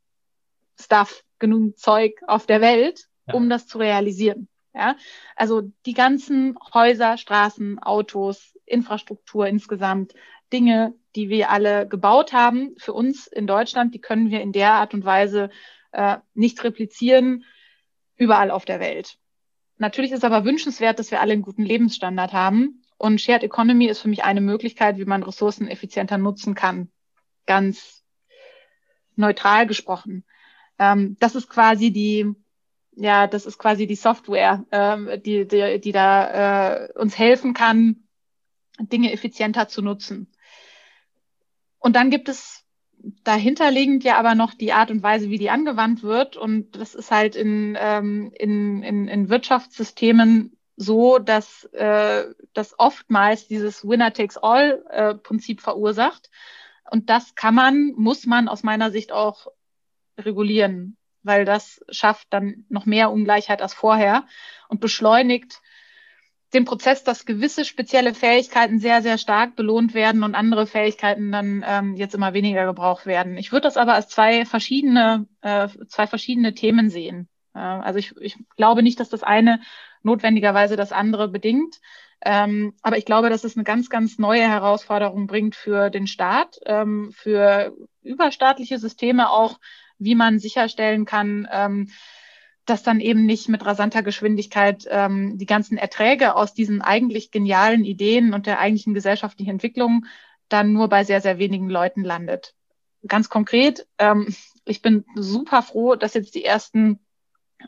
Stuff, 0.78 1.24
genügend 1.38 1.78
Zeug 1.78 2.20
auf 2.26 2.47
der 2.47 2.61
Welt, 2.61 3.07
um 3.32 3.49
das 3.49 3.68
zu 3.68 3.78
realisieren. 3.78 4.49
Ja, 4.74 4.97
also 5.36 5.62
die 5.86 5.95
ganzen 5.95 6.57
Häuser, 6.74 7.16
Straßen, 7.16 7.78
Autos, 7.80 8.57
Infrastruktur 8.66 9.47
insgesamt, 9.47 10.14
Dinge, 10.53 10.95
die 11.14 11.28
wir 11.28 11.51
alle 11.51 11.86
gebaut 11.86 12.32
haben 12.32 12.74
für 12.76 12.93
uns 12.93 13.28
in 13.28 13.47
Deutschland, 13.47 13.95
die 13.95 14.01
können 14.01 14.30
wir 14.30 14.41
in 14.41 14.53
der 14.53 14.72
Art 14.72 14.95
und 14.95 15.05
Weise 15.05 15.51
äh, 15.93 16.18
nicht 16.34 16.62
replizieren 16.64 17.45
überall 18.20 18.50
auf 18.50 18.64
der 18.64 18.78
Welt. 18.80 19.16
Natürlich 19.78 20.12
ist 20.12 20.24
aber 20.24 20.44
wünschenswert, 20.44 20.98
dass 20.98 21.10
wir 21.10 21.22
alle 21.22 21.32
einen 21.32 21.42
guten 21.42 21.64
Lebensstandard 21.64 22.34
haben. 22.34 22.82
Und 22.98 23.18
Shared 23.18 23.42
Economy 23.42 23.86
ist 23.86 24.00
für 24.00 24.08
mich 24.08 24.24
eine 24.24 24.42
Möglichkeit, 24.42 24.98
wie 24.98 25.06
man 25.06 25.22
Ressourcen 25.22 25.68
effizienter 25.68 26.18
nutzen 26.18 26.54
kann. 26.54 26.92
Ganz 27.46 28.04
neutral 29.16 29.66
gesprochen. 29.66 30.24
Ähm, 30.78 31.16
das 31.18 31.34
ist 31.34 31.48
quasi 31.48 31.92
die, 31.92 32.30
ja, 32.92 33.26
das 33.26 33.46
ist 33.46 33.56
quasi 33.56 33.86
die 33.86 33.96
Software, 33.96 34.66
ähm, 34.70 35.08
die, 35.24 35.48
die, 35.48 35.80
die 35.80 35.92
da 35.92 36.74
äh, 36.84 36.92
uns 36.92 37.18
helfen 37.18 37.54
kann, 37.54 38.04
Dinge 38.78 39.12
effizienter 39.12 39.66
zu 39.68 39.80
nutzen. 39.80 40.30
Und 41.78 41.96
dann 41.96 42.10
gibt 42.10 42.28
es 42.28 42.66
dahinterliegend 43.24 44.05
ja 44.05 44.18
aber 44.18 44.34
noch 44.34 44.55
die 44.55 44.72
Art 44.72 44.90
und 44.90 45.03
Weise, 45.03 45.30
wie 45.30 45.38
die 45.38 45.51
angewandt 45.51 46.03
wird. 46.03 46.36
Und 46.36 46.76
das 46.76 46.94
ist 46.94 47.11
halt 47.11 47.36
in, 47.36 47.76
ähm, 47.80 48.32
in, 48.36 48.82
in, 48.82 49.09
in 49.09 49.28
Wirtschaftssystemen 49.28 50.57
so, 50.76 51.18
dass 51.18 51.64
äh, 51.72 52.24
das 52.55 52.78
oftmals 52.78 53.48
dieses 53.48 53.86
Winner-Takes-All-Prinzip 53.86 55.61
verursacht. 55.61 56.30
Und 56.90 57.11
das 57.11 57.34
kann 57.34 57.55
man, 57.55 57.92
muss 57.96 58.26
man 58.26 58.48
aus 58.48 58.62
meiner 58.62 58.90
Sicht 58.90 59.12
auch 59.12 59.48
regulieren 60.18 60.96
weil 61.22 61.44
das 61.44 61.80
schafft 61.90 62.28
dann 62.30 62.64
noch 62.68 62.86
mehr 62.86 63.11
Ungleichheit 63.11 63.62
als 63.62 63.74
vorher 63.74 64.24
und 64.68 64.80
beschleunigt 64.80 65.61
den 66.53 66.64
Prozess, 66.64 67.05
dass 67.05 67.26
gewisse 67.26 67.64
spezielle 67.64 68.14
Fähigkeiten 68.14 68.78
sehr, 68.78 69.03
sehr 69.03 69.18
stark 69.18 69.55
belohnt 69.57 69.94
werden 69.94 70.24
und 70.24 70.34
andere 70.34 70.66
Fähigkeiten 70.66 71.30
dann 71.30 71.64
ähm, 71.66 71.94
jetzt 71.94 72.14
immer 72.14 72.34
weniger 72.34 72.66
gebraucht 72.66 73.07
werden. 73.07 73.36
Ich 73.36 73.53
würde 73.53 73.62
das 73.62 73.76
aber 73.76 73.94
als 73.94 74.09
zwei 74.09 74.44
verschiedene, 74.44 75.26
äh, 75.42 75.68
zwei 75.88 76.07
verschiedene 76.07 76.55
Themen 76.55 76.90
sehen. 76.90 77.28
Äh, 77.55 77.59
also 77.61 77.98
ich, 77.98 78.16
ich 78.20 78.36
glaube 78.57 78.82
nicht, 78.82 78.98
dass 78.98 79.09
das 79.09 79.22
eine 79.22 79.61
notwendigerweise 80.03 80.76
das 80.76 80.92
andere 80.92 81.28
bedingt. 81.28 81.80
Ähm, 82.22 82.74
aber 82.82 82.98
ich 82.98 83.05
glaube, 83.05 83.30
dass 83.30 83.44
es 83.44 83.57
eine 83.57 83.64
ganz, 83.64 83.88
ganz 83.88 84.18
neue 84.18 84.46
Herausforderung 84.46 85.26
bringt 85.26 85.55
für 85.55 85.88
den 85.88 86.07
Staat, 86.07 86.59
ähm, 86.66 87.12
für 87.14 87.74
überstaatliche 88.03 88.78
Systeme 88.78 89.30
auch, 89.30 89.59
wie 89.98 90.14
man 90.14 90.38
sicherstellen 90.38 91.05
kann, 91.07 91.48
ähm, 91.51 91.90
dass 92.70 92.82
dann 92.84 93.00
eben 93.00 93.26
nicht 93.26 93.48
mit 93.48 93.66
rasanter 93.66 94.02
Geschwindigkeit 94.02 94.86
ähm, 94.88 95.36
die 95.36 95.46
ganzen 95.46 95.76
Erträge 95.76 96.36
aus 96.36 96.54
diesen 96.54 96.80
eigentlich 96.80 97.32
genialen 97.32 97.84
Ideen 97.84 98.32
und 98.32 98.46
der 98.46 98.60
eigentlichen 98.60 98.94
gesellschaftlichen 98.94 99.50
Entwicklung 99.50 100.06
dann 100.48 100.72
nur 100.72 100.88
bei 100.88 101.04
sehr, 101.04 101.20
sehr 101.20 101.38
wenigen 101.38 101.68
Leuten 101.68 102.04
landet. 102.04 102.54
Ganz 103.06 103.28
konkret, 103.28 103.86
ähm, 103.98 104.34
ich 104.64 104.82
bin 104.82 105.04
super 105.16 105.62
froh, 105.62 105.96
dass 105.96 106.14
jetzt 106.14 106.34
die 106.34 106.44
ersten 106.44 107.00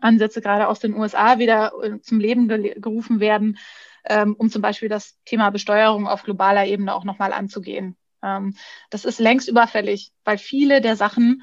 Ansätze 0.01 0.41
gerade 0.41 0.69
aus 0.69 0.79
den 0.79 0.95
USA 0.95 1.39
wieder 1.39 1.73
äh, 1.83 2.01
zum 2.01 2.21
Leben 2.21 2.49
gerufen 2.49 3.19
werden, 3.19 3.59
ähm, 4.05 4.35
um 4.39 4.51
zum 4.51 4.63
Beispiel 4.63 4.89
das 4.89 5.19
Thema 5.25 5.51
Besteuerung 5.51 6.07
auf 6.07 6.23
globaler 6.23 6.67
Ebene 6.67 6.95
auch 6.95 7.05
nochmal 7.05 7.33
anzugehen. 7.33 7.97
Ähm, 8.23 8.55
das 8.91 9.05
ist 9.05 9.19
längst 9.19 9.49
überfällig, 9.49 10.13
weil 10.25 10.39
viele 10.39 10.81
der 10.81 10.95
Sachen, 10.95 11.43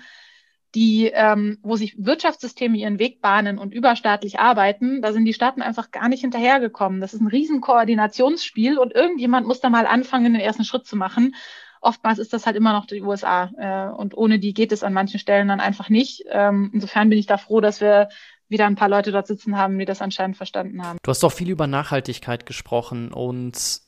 die, 0.76 1.12
ähm, 1.14 1.58
wo 1.64 1.76
sich 1.76 1.96
Wirtschaftssysteme 1.98 2.78
ihren 2.78 3.00
Weg 3.00 3.22
bahnen 3.22 3.58
und 3.58 3.74
überstaatlich 3.74 4.40
arbeiten, 4.40 5.02
da 5.02 5.12
sind 5.14 5.26
die 5.26 5.34
Staaten 5.34 5.62
einfach 5.62 5.92
gar 5.92 6.10
nicht 6.10 6.22
hinterhergekommen. 6.22 7.02
Das 7.02 7.14
ist 7.14 7.22
ein 7.22 7.28
Riesenkoordinationsspiel 7.28 8.78
und 8.78 8.94
irgendjemand 8.94 9.48
muss 9.48 9.62
da 9.62 9.70
mal 9.70 9.88
anfangen, 9.88 10.34
den 10.34 10.42
ersten 10.42 10.64
Schritt 10.64 10.86
zu 10.86 10.96
machen. 10.96 11.36
Oftmals 11.82 12.20
ist 12.20 12.34
das 12.34 12.46
halt 12.46 12.56
immer 12.56 12.74
noch 12.74 12.86
die 12.86 13.02
USA 13.02 13.50
äh, 13.58 13.96
und 13.96 14.16
ohne 14.16 14.38
die 14.38 14.54
geht 14.54 14.72
es 14.72 14.84
an 14.84 14.94
manchen 14.94 15.20
Stellen 15.20 15.48
dann 15.48 15.62
einfach 15.62 15.90
nicht. 15.90 16.24
Ähm, 16.30 16.70
insofern 16.74 17.10
bin 17.10 17.18
ich 17.18 17.26
da 17.26 17.38
froh, 17.38 17.62
dass 17.62 17.82
wir 17.82 18.10
wieder 18.50 18.66
ein 18.66 18.76
paar 18.76 18.90
Leute 18.90 19.12
dort 19.12 19.28
sitzen 19.28 19.58
haben, 19.58 19.80
die 19.80 19.86
das 19.86 20.02
anscheinend 20.02 20.38
verstanden 20.38 20.84
haben. 20.84 20.98
Du 21.04 21.10
hast 21.10 21.24
doch 21.24 21.32
viel 21.32 21.50
über 21.50 21.68
Nachhaltigkeit 21.68 22.46
gesprochen 22.46 23.12
und 23.14 23.82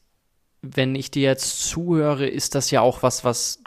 wenn 0.61 0.95
ich 0.95 1.11
dir 1.11 1.23
jetzt 1.23 1.67
zuhöre, 1.67 2.27
ist 2.27 2.55
das 2.55 2.71
ja 2.71 2.81
auch 2.81 3.03
was, 3.03 3.23
was 3.25 3.61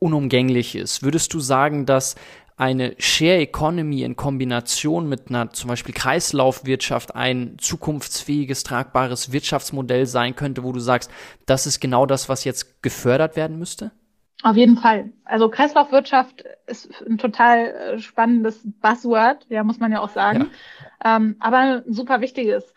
unumgänglich 0.00 0.74
ist. 0.74 1.02
Würdest 1.02 1.32
du 1.32 1.40
sagen, 1.40 1.86
dass 1.86 2.16
eine 2.60 2.94
Share 2.98 3.38
Economy 3.38 4.02
in 4.02 4.16
Kombination 4.16 5.08
mit 5.08 5.30
einer 5.30 5.50
zum 5.50 5.68
Beispiel 5.68 5.94
Kreislaufwirtschaft 5.94 7.14
ein 7.14 7.56
zukunftsfähiges, 7.58 8.64
tragbares 8.64 9.32
Wirtschaftsmodell 9.32 10.04
sein 10.04 10.36
könnte, 10.36 10.62
wo 10.62 10.70
du 10.72 10.78
sagst, 10.78 11.10
das 11.46 11.66
ist 11.66 11.80
genau 11.80 12.04
das, 12.04 12.28
was 12.28 12.44
jetzt 12.44 12.82
gefördert 12.82 13.34
werden 13.34 13.58
müsste? 13.58 13.92
Auf 14.42 14.56
jeden 14.56 14.76
Fall. 14.76 15.10
Also 15.24 15.48
Kreislaufwirtschaft 15.48 16.44
ist 16.66 16.90
ein 17.06 17.16
total 17.16 17.66
äh, 17.66 17.98
spannendes 17.98 18.60
Buzzword, 18.82 19.46
ja, 19.48 19.64
muss 19.64 19.80
man 19.80 19.90
ja 19.90 20.00
auch 20.00 20.10
sagen. 20.10 20.50
Ja. 21.02 21.16
Ähm, 21.16 21.36
aber 21.40 21.56
ein 21.56 21.82
super 21.86 22.20
wichtiges. 22.20 22.74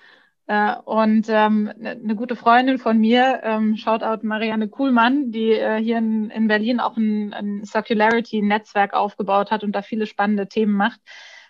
Äh, 0.47 0.75
und 0.83 1.27
ähm, 1.29 1.71
eine 1.79 1.95
ne 1.95 2.15
gute 2.15 2.35
Freundin 2.35 2.77
von 2.77 2.99
mir, 2.99 3.39
ähm, 3.43 3.77
Shoutout 3.77 4.25
Marianne 4.25 4.67
Kuhlmann, 4.67 5.31
die 5.31 5.51
äh, 5.51 5.81
hier 5.81 5.97
in, 5.99 6.29
in 6.29 6.47
Berlin 6.47 6.79
auch 6.79 6.97
ein, 6.97 7.33
ein 7.33 7.63
Circularity-Netzwerk 7.63 8.93
aufgebaut 8.93 9.51
hat 9.51 9.63
und 9.63 9.71
da 9.73 9.81
viele 9.81 10.05
spannende 10.05 10.47
Themen 10.47 10.73
macht. 10.73 10.99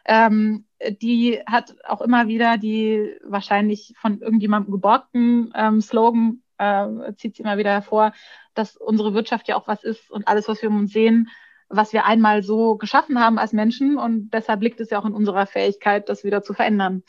Ähm, 0.05 0.65
die 1.01 1.39
hat 1.47 1.75
auch 1.87 2.01
immer 2.01 2.27
wieder 2.27 2.57
die 2.57 3.15
wahrscheinlich 3.23 3.93
von 3.99 4.19
irgendjemandem 4.19 4.71
geborgten 4.71 5.51
ähm, 5.55 5.81
Slogan, 5.81 6.43
äh, 6.57 7.13
zieht 7.15 7.35
sie 7.35 7.43
immer 7.43 7.57
wieder 7.57 7.71
hervor, 7.71 8.13
dass 8.53 8.75
unsere 8.75 9.13
Wirtschaft 9.13 9.47
ja 9.47 9.55
auch 9.55 9.67
was 9.67 9.83
ist 9.83 10.11
und 10.11 10.27
alles, 10.27 10.47
was 10.47 10.61
wir 10.61 10.69
um 10.69 10.79
uns 10.79 10.93
sehen, 10.93 11.29
was 11.69 11.93
wir 11.93 12.05
einmal 12.05 12.43
so 12.43 12.75
geschaffen 12.75 13.19
haben 13.19 13.39
als 13.39 13.53
Menschen 13.53 13.97
und 13.97 14.31
deshalb 14.31 14.61
liegt 14.61 14.79
es 14.81 14.91
ja 14.91 14.99
auch 14.99 15.05
in 15.05 15.13
unserer 15.13 15.47
Fähigkeit, 15.47 16.09
das 16.09 16.23
wieder 16.23 16.43
zu 16.43 16.53
verändern. 16.53 17.03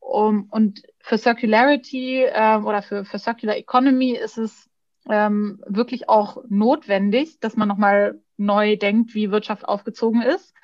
Um, 0.00 0.48
und 0.50 0.82
für 1.06 1.18
Circularity 1.18 2.22
äh, 2.24 2.56
oder 2.56 2.80
für, 2.80 3.04
für 3.04 3.18
Circular 3.18 3.58
Economy 3.58 4.12
ist 4.12 4.38
es 4.38 4.70
ähm, 5.06 5.62
wirklich 5.66 6.08
auch 6.08 6.42
notwendig, 6.48 7.38
dass 7.40 7.58
man 7.58 7.68
nochmal 7.68 8.22
neu 8.38 8.76
denkt, 8.76 9.14
wie 9.14 9.30
Wirtschaft 9.30 9.68
aufgezogen 9.68 10.22
ist. 10.22 10.54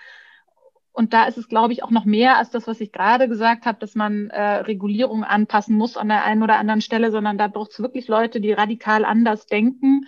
Und 0.92 1.12
da 1.12 1.24
ist 1.24 1.36
es, 1.36 1.46
glaube 1.46 1.74
ich, 1.74 1.84
auch 1.84 1.90
noch 1.90 2.06
mehr 2.06 2.38
als 2.38 2.48
das, 2.48 2.66
was 2.66 2.80
ich 2.80 2.90
gerade 2.90 3.28
gesagt 3.28 3.66
habe, 3.66 3.78
dass 3.80 3.94
man 3.94 4.30
äh, 4.30 4.40
Regulierung 4.40 5.24
anpassen 5.24 5.76
muss 5.76 5.98
an 5.98 6.08
der 6.08 6.24
einen 6.24 6.42
oder 6.42 6.56
anderen 6.56 6.80
Stelle, 6.80 7.10
sondern 7.10 7.36
da 7.36 7.48
braucht 7.48 7.72
es 7.72 7.80
wirklich 7.80 8.08
Leute, 8.08 8.40
die 8.40 8.52
radikal 8.52 9.04
anders 9.04 9.44
denken, 9.44 10.06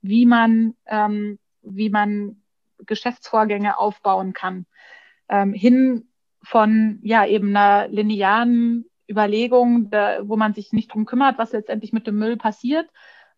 wie 0.00 0.24
man, 0.24 0.76
ähm, 0.86 1.38
wie 1.60 1.90
man 1.90 2.42
Geschäftsvorgänge 2.86 3.76
aufbauen 3.76 4.32
kann. 4.32 4.64
Ähm, 5.28 5.52
hin 5.52 6.08
von 6.42 7.00
ja 7.02 7.26
eben 7.26 7.54
einer 7.54 7.86
linearen 7.88 8.86
Überlegung, 9.08 9.90
da, 9.90 10.18
wo 10.22 10.36
man 10.36 10.54
sich 10.54 10.72
nicht 10.72 10.92
drum 10.92 11.04
kümmert, 11.04 11.38
was 11.38 11.52
letztendlich 11.52 11.92
mit 11.92 12.06
dem 12.06 12.18
Müll 12.18 12.36
passiert, 12.36 12.88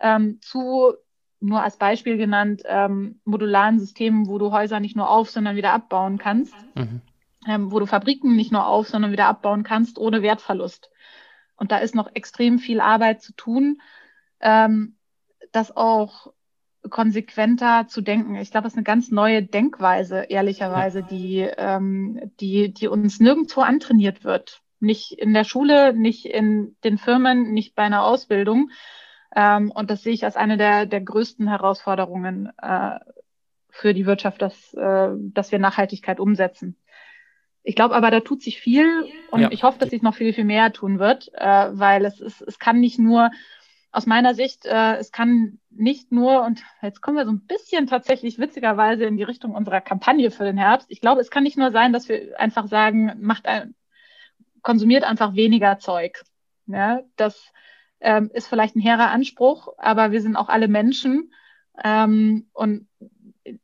ähm, 0.00 0.40
zu 0.40 0.94
nur 1.40 1.62
als 1.62 1.76
Beispiel 1.76 2.16
genannt 2.16 2.62
ähm, 2.64 3.20
modularen 3.24 3.78
Systemen, 3.78 4.26
wo 4.26 4.38
du 4.38 4.52
Häuser 4.52 4.80
nicht 4.80 4.96
nur 4.96 5.10
auf, 5.10 5.30
sondern 5.30 5.56
wieder 5.56 5.72
abbauen 5.72 6.18
kannst, 6.18 6.54
mhm. 6.74 7.02
ähm, 7.46 7.70
wo 7.72 7.78
du 7.78 7.86
Fabriken 7.86 8.36
nicht 8.36 8.52
nur 8.52 8.66
auf, 8.66 8.88
sondern 8.88 9.12
wieder 9.12 9.26
abbauen 9.26 9.62
kannst 9.62 9.98
ohne 9.98 10.22
Wertverlust. 10.22 10.90
Und 11.56 11.72
da 11.72 11.78
ist 11.78 11.94
noch 11.94 12.10
extrem 12.14 12.58
viel 12.58 12.80
Arbeit 12.80 13.22
zu 13.22 13.32
tun, 13.32 13.80
ähm, 14.40 14.96
das 15.52 15.76
auch 15.76 16.32
konsequenter 16.90 17.86
zu 17.88 18.00
denken. 18.00 18.36
Ich 18.36 18.50
glaube, 18.50 18.64
das 18.64 18.74
ist 18.74 18.78
eine 18.78 18.84
ganz 18.84 19.10
neue 19.10 19.42
Denkweise, 19.42 20.26
ehrlicherweise, 20.28 21.02
die, 21.02 21.40
ähm, 21.40 22.30
die, 22.40 22.72
die 22.72 22.88
uns 22.88 23.20
nirgendwo 23.20 23.62
antrainiert 23.62 24.24
wird. 24.24 24.62
Nicht 24.80 25.12
in 25.12 25.32
der 25.32 25.44
Schule, 25.44 25.92
nicht 25.92 26.26
in 26.26 26.76
den 26.84 26.98
Firmen, 26.98 27.52
nicht 27.52 27.74
bei 27.74 27.82
einer 27.82 28.04
Ausbildung. 28.04 28.70
Ähm, 29.34 29.70
und 29.70 29.90
das 29.90 30.02
sehe 30.02 30.12
ich 30.12 30.24
als 30.24 30.36
eine 30.36 30.56
der, 30.56 30.86
der 30.86 31.00
größten 31.00 31.48
Herausforderungen 31.48 32.52
äh, 32.60 32.98
für 33.70 33.94
die 33.94 34.06
Wirtschaft, 34.06 34.42
dass, 34.42 34.74
äh, 34.74 35.08
dass 35.16 35.52
wir 35.52 35.58
Nachhaltigkeit 35.58 36.20
umsetzen. 36.20 36.76
Ich 37.62 37.74
glaube 37.74 37.96
aber, 37.96 38.10
da 38.10 38.20
tut 38.20 38.42
sich 38.42 38.60
viel 38.60 38.86
und 39.30 39.40
ja. 39.40 39.48
ich 39.50 39.64
hoffe, 39.64 39.78
dass 39.78 39.90
sich 39.90 40.00
noch 40.00 40.14
viel, 40.14 40.32
viel 40.32 40.44
mehr 40.44 40.72
tun 40.72 40.98
wird, 41.00 41.32
äh, 41.34 41.66
weil 41.72 42.04
es 42.04 42.20
ist, 42.20 42.40
es 42.40 42.58
kann 42.58 42.78
nicht 42.78 42.98
nur 42.98 43.30
aus 43.90 44.06
meiner 44.06 44.34
Sicht, 44.34 44.66
äh, 44.66 44.96
es 44.96 45.10
kann 45.10 45.58
nicht 45.70 46.12
nur, 46.12 46.44
und 46.44 46.62
jetzt 46.82 47.00
kommen 47.00 47.16
wir 47.16 47.24
so 47.24 47.32
ein 47.32 47.46
bisschen 47.46 47.86
tatsächlich 47.86 48.38
witzigerweise 48.38 49.04
in 49.04 49.16
die 49.16 49.22
Richtung 49.22 49.54
unserer 49.54 49.80
Kampagne 49.80 50.30
für 50.30 50.44
den 50.44 50.58
Herbst. 50.58 50.86
Ich 50.90 51.00
glaube, 51.00 51.20
es 51.20 51.30
kann 51.30 51.42
nicht 51.42 51.56
nur 51.56 51.72
sein, 51.72 51.92
dass 51.92 52.08
wir 52.08 52.38
einfach 52.38 52.68
sagen, 52.68 53.14
macht 53.20 53.46
ein, 53.46 53.74
konsumiert 54.66 55.04
einfach 55.04 55.36
weniger 55.36 55.78
Zeug. 55.78 56.24
Ja, 56.66 57.02
das 57.14 57.52
ähm, 58.00 58.32
ist 58.34 58.48
vielleicht 58.48 58.74
ein 58.74 58.80
hehrer 58.80 59.12
Anspruch, 59.12 59.68
aber 59.78 60.10
wir 60.10 60.20
sind 60.20 60.34
auch 60.34 60.48
alle 60.48 60.66
Menschen. 60.66 61.32
Ähm, 61.84 62.48
und 62.52 62.88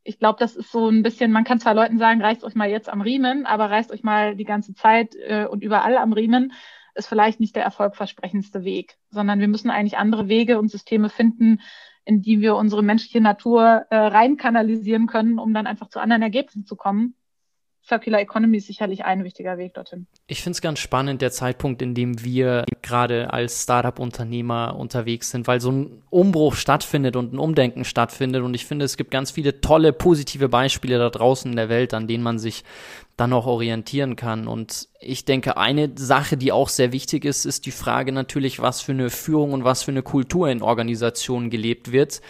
ich 0.05 0.21
glaube, 0.21 0.39
das 0.39 0.55
ist 0.55 0.71
so 0.71 0.89
ein 0.89 1.03
bisschen, 1.03 1.33
man 1.33 1.43
kann 1.43 1.59
zwar 1.59 1.75
Leuten 1.75 1.99
sagen, 1.99 2.23
reißt 2.23 2.45
euch 2.45 2.55
mal 2.55 2.71
jetzt 2.71 2.89
am 2.89 3.01
Riemen, 3.01 3.47
aber 3.47 3.69
reißt 3.69 3.91
euch 3.91 4.05
mal 4.05 4.37
die 4.37 4.45
ganze 4.45 4.75
Zeit 4.75 5.17
äh, 5.17 5.45
und 5.51 5.65
überall 5.65 5.97
am 5.97 6.13
Riemen 6.13 6.53
ist 6.95 7.09
vielleicht 7.09 7.41
nicht 7.41 7.57
der 7.57 7.65
erfolgversprechendste 7.65 8.63
Weg, 8.63 8.97
sondern 9.11 9.41
wir 9.41 9.49
müssen 9.49 9.71
eigentlich 9.71 9.99
andere 9.99 10.29
Wege 10.29 10.61
und 10.61 10.71
Systeme 10.71 11.09
finden, 11.09 11.61
in 12.05 12.23
die 12.23 12.41
wir 12.41 12.55
unsere 12.55 12.85
menschliche 12.85 13.21
Natur 13.21 13.87
äh, 13.91 13.97
rein 13.97 14.37
kanalisieren 14.37 15.09
können, 15.09 15.41
um 15.41 15.53
dann 15.53 15.67
einfach 15.67 15.89
zu 15.89 15.99
anderen 15.99 16.23
Ergebnissen 16.23 16.65
zu 16.65 16.77
kommen. 16.77 17.17
Circular 17.85 18.20
Economy 18.20 18.59
ist 18.59 18.68
sicherlich 18.68 19.05
ein 19.05 19.24
wichtiger 19.24 19.59
Weg 19.59 19.74
dorthin. 19.74 20.07
Ich 20.28 20.41
finde 20.43 20.53
es 20.53 20.61
ganz 20.61 20.78
spannend, 20.78 21.20
der 21.20 21.33
Zeitpunkt, 21.33 21.83
in 21.83 21.95
dem 21.95 22.22
wir 22.22 22.64
gerade 22.80 23.33
als 23.33 23.64
Startup-Unternehmer 23.64 24.76
unterwegs 24.78 25.30
sind, 25.30 25.49
weil 25.49 25.61
so 25.61 25.72
ein 25.72 26.03
Umbruch 26.09 26.55
stattfindet 26.55 27.16
und 27.16 27.33
ein 27.33 27.39
Umdenken 27.39 27.85
stattfindet. 27.85 28.43
Und 28.43 28.55
ich 28.55 28.66
finde, 28.66 28.85
es 28.85 28.97
gibt 28.97 29.11
ganz 29.11 29.33
viele 29.33 29.61
tolle, 29.61 29.93
positive 29.93 30.49
Beispiele 30.49 30.99
da 30.99 31.11
draußen 31.11 31.51
in 31.51 31.57
der 31.57 31.68
Welt, 31.68 31.93
an 31.93 32.07
denen 32.07 32.22
man 32.22 32.39
sich 32.39 32.62
dann 33.16 33.33
auch 33.33 33.47
orientieren 33.47 34.14
kann. 34.14 34.47
Und 34.47 34.89
ich 35.01 35.24
denke, 35.24 35.57
eine 35.57 35.91
Sache, 35.97 36.37
die 36.37 36.53
auch 36.53 36.68
sehr 36.68 36.93
wichtig 36.93 37.24
ist, 37.24 37.45
ist 37.45 37.66
die 37.66 37.72
Frage 37.72 38.12
natürlich, 38.12 38.61
was 38.61 38.80
für 38.80 38.93
eine 38.93 39.11
Führung 39.11 39.53
und 39.53 39.64
was 39.64 39.83
für 39.83 39.91
eine 39.91 40.03
Kultur 40.03 40.49
in 40.49 40.62
Organisationen 40.62 41.51
gelebt 41.51 41.91
wird, 41.91 42.20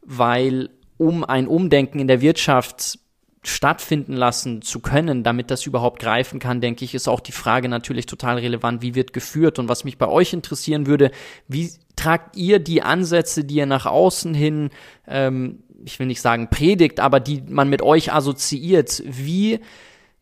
weil 0.00 0.70
um 0.96 1.22
ein 1.24 1.48
Umdenken 1.48 1.98
in 1.98 2.08
der 2.08 2.20
Wirtschaft 2.20 2.98
stattfinden 3.44 4.12
lassen 4.12 4.62
zu 4.62 4.78
können, 4.78 5.24
damit 5.24 5.50
das 5.50 5.66
überhaupt 5.66 6.00
greifen 6.00 6.38
kann, 6.38 6.60
denke 6.60 6.84
ich, 6.84 6.94
ist 6.94 7.08
auch 7.08 7.20
die 7.20 7.32
Frage 7.32 7.68
natürlich 7.68 8.06
total 8.06 8.38
relevant, 8.38 8.82
wie 8.82 8.94
wird 8.94 9.12
geführt 9.12 9.58
und 9.58 9.68
was 9.68 9.84
mich 9.84 9.98
bei 9.98 10.06
euch 10.06 10.32
interessieren 10.32 10.86
würde, 10.86 11.10
wie 11.48 11.70
tragt 11.96 12.36
ihr 12.36 12.60
die 12.60 12.82
Ansätze, 12.82 13.44
die 13.44 13.56
ihr 13.56 13.66
nach 13.66 13.86
außen 13.86 14.32
hin, 14.32 14.70
ähm, 15.08 15.64
ich 15.84 15.98
will 15.98 16.06
nicht 16.06 16.20
sagen 16.20 16.50
predigt, 16.50 17.00
aber 17.00 17.18
die 17.18 17.42
man 17.48 17.68
mit 17.68 17.82
euch 17.82 18.12
assoziiert, 18.12 19.02
wie 19.06 19.58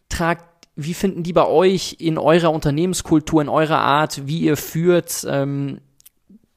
tragt 0.09 0.45
wie 0.77 0.95
finden 0.95 1.23
die 1.23 1.35
bei 1.35 1.47
euch 1.47 1.97
in 1.99 2.17
eurer 2.17 2.51
Unternehmenskultur, 2.53 3.43
in 3.43 3.51
eurer 3.51 3.81
Art, 3.81 4.27
wie 4.27 4.41
ihr 4.41 4.57
führt, 4.57 5.27
ähm, 5.29 5.81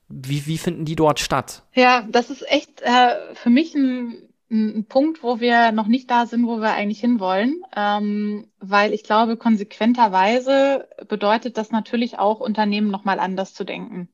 wie, 0.07 0.45
wie 0.45 0.57
finden 0.57 0.86
die 0.86 0.95
dort 0.95 1.20
statt? 1.20 1.64
Ja, 1.74 2.07
das 2.09 2.30
ist 2.30 2.49
echt 2.49 2.82
äh, 2.82 3.36
für 3.36 3.49
mich 3.49 3.76
ein 3.76 4.16
ein 4.54 4.86
Punkt, 4.86 5.24
wo 5.24 5.39
wir 5.39 5.72
noch 5.72 5.88
nicht 5.88 6.10
da 6.10 6.26
sind, 6.26 6.47
wo 6.47 6.62
wir 6.62 6.74
eigentlich 6.74 6.99
hinwollen, 6.99 7.64
ähm, 7.76 8.47
weil 8.60 8.93
ich 8.93 9.04
glaube, 9.04 9.36
konsequenterweise 9.36 10.88
bedeutet 11.08 11.58
das 11.58 11.72
natürlich 11.72 12.20
auch, 12.20 12.39
Unternehmen 12.39 12.91
nochmal 12.91 13.20
anders 13.20 13.54
zu 13.54 13.64
denken. 13.64 14.10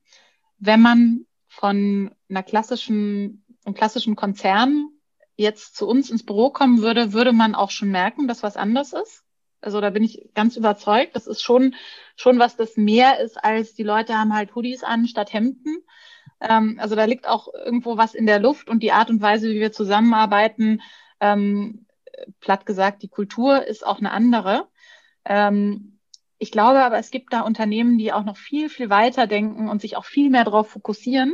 Wenn 0.57 0.81
man 0.81 1.25
von 1.47 2.11
einer 2.29 2.43
klassischen, 2.43 3.45
einem 3.65 3.75
klassischen 3.75 4.15
Konzern 4.15 4.89
jetzt 5.35 5.75
zu 5.75 5.87
uns 5.87 6.09
ins 6.09 6.25
Büro 6.25 6.49
kommen 6.49 6.81
würde, 6.81 7.13
würde 7.13 7.33
man 7.33 7.55
auch 7.55 7.71
schon 7.71 7.91
merken, 7.91 8.27
dass 8.27 8.43
was 8.43 8.57
anders 8.57 8.93
ist. 8.93 9.23
Also 9.61 9.81
da 9.81 9.89
bin 9.89 10.03
ich 10.03 10.29
ganz 10.35 10.55
überzeugt. 10.55 11.15
Das 11.15 11.27
ist 11.27 11.41
schon, 11.41 11.75
schon 12.15 12.39
was, 12.39 12.55
das 12.55 12.77
mehr 12.77 13.19
ist 13.19 13.37
als 13.43 13.73
die 13.73 13.83
Leute 13.83 14.17
haben 14.17 14.33
halt 14.33 14.55
Hoodies 14.55 14.83
an 14.83 15.07
statt 15.07 15.33
Hemden. 15.33 15.83
Ähm, 16.41 16.77
also 16.79 16.95
da 16.95 17.05
liegt 17.05 17.27
auch 17.27 17.47
irgendwo 17.53 17.97
was 17.97 18.13
in 18.13 18.25
der 18.25 18.39
Luft 18.39 18.69
und 18.69 18.83
die 18.83 18.91
Art 18.91 19.09
und 19.09 19.21
Weise, 19.21 19.49
wie 19.49 19.59
wir 19.59 19.71
zusammenarbeiten, 19.71 20.81
ähm, 21.19 21.85
platt 22.39 22.65
gesagt, 22.65 23.01
die 23.01 23.09
Kultur 23.09 23.65
ist 23.65 23.85
auch 23.85 23.99
eine 23.99 24.11
andere. 24.11 24.67
Ähm, 25.25 25.99
ich 26.37 26.51
glaube 26.51 26.83
aber, 26.83 26.97
es 26.97 27.11
gibt 27.11 27.33
da 27.33 27.41
Unternehmen, 27.41 27.97
die 27.97 28.13
auch 28.13 28.23
noch 28.23 28.37
viel, 28.37 28.69
viel 28.69 28.89
weiter 28.89 29.27
denken 29.27 29.67
und 29.69 29.81
sich 29.81 29.97
auch 29.97 30.05
viel 30.05 30.29
mehr 30.29 30.45
darauf 30.45 30.69
fokussieren, 30.69 31.33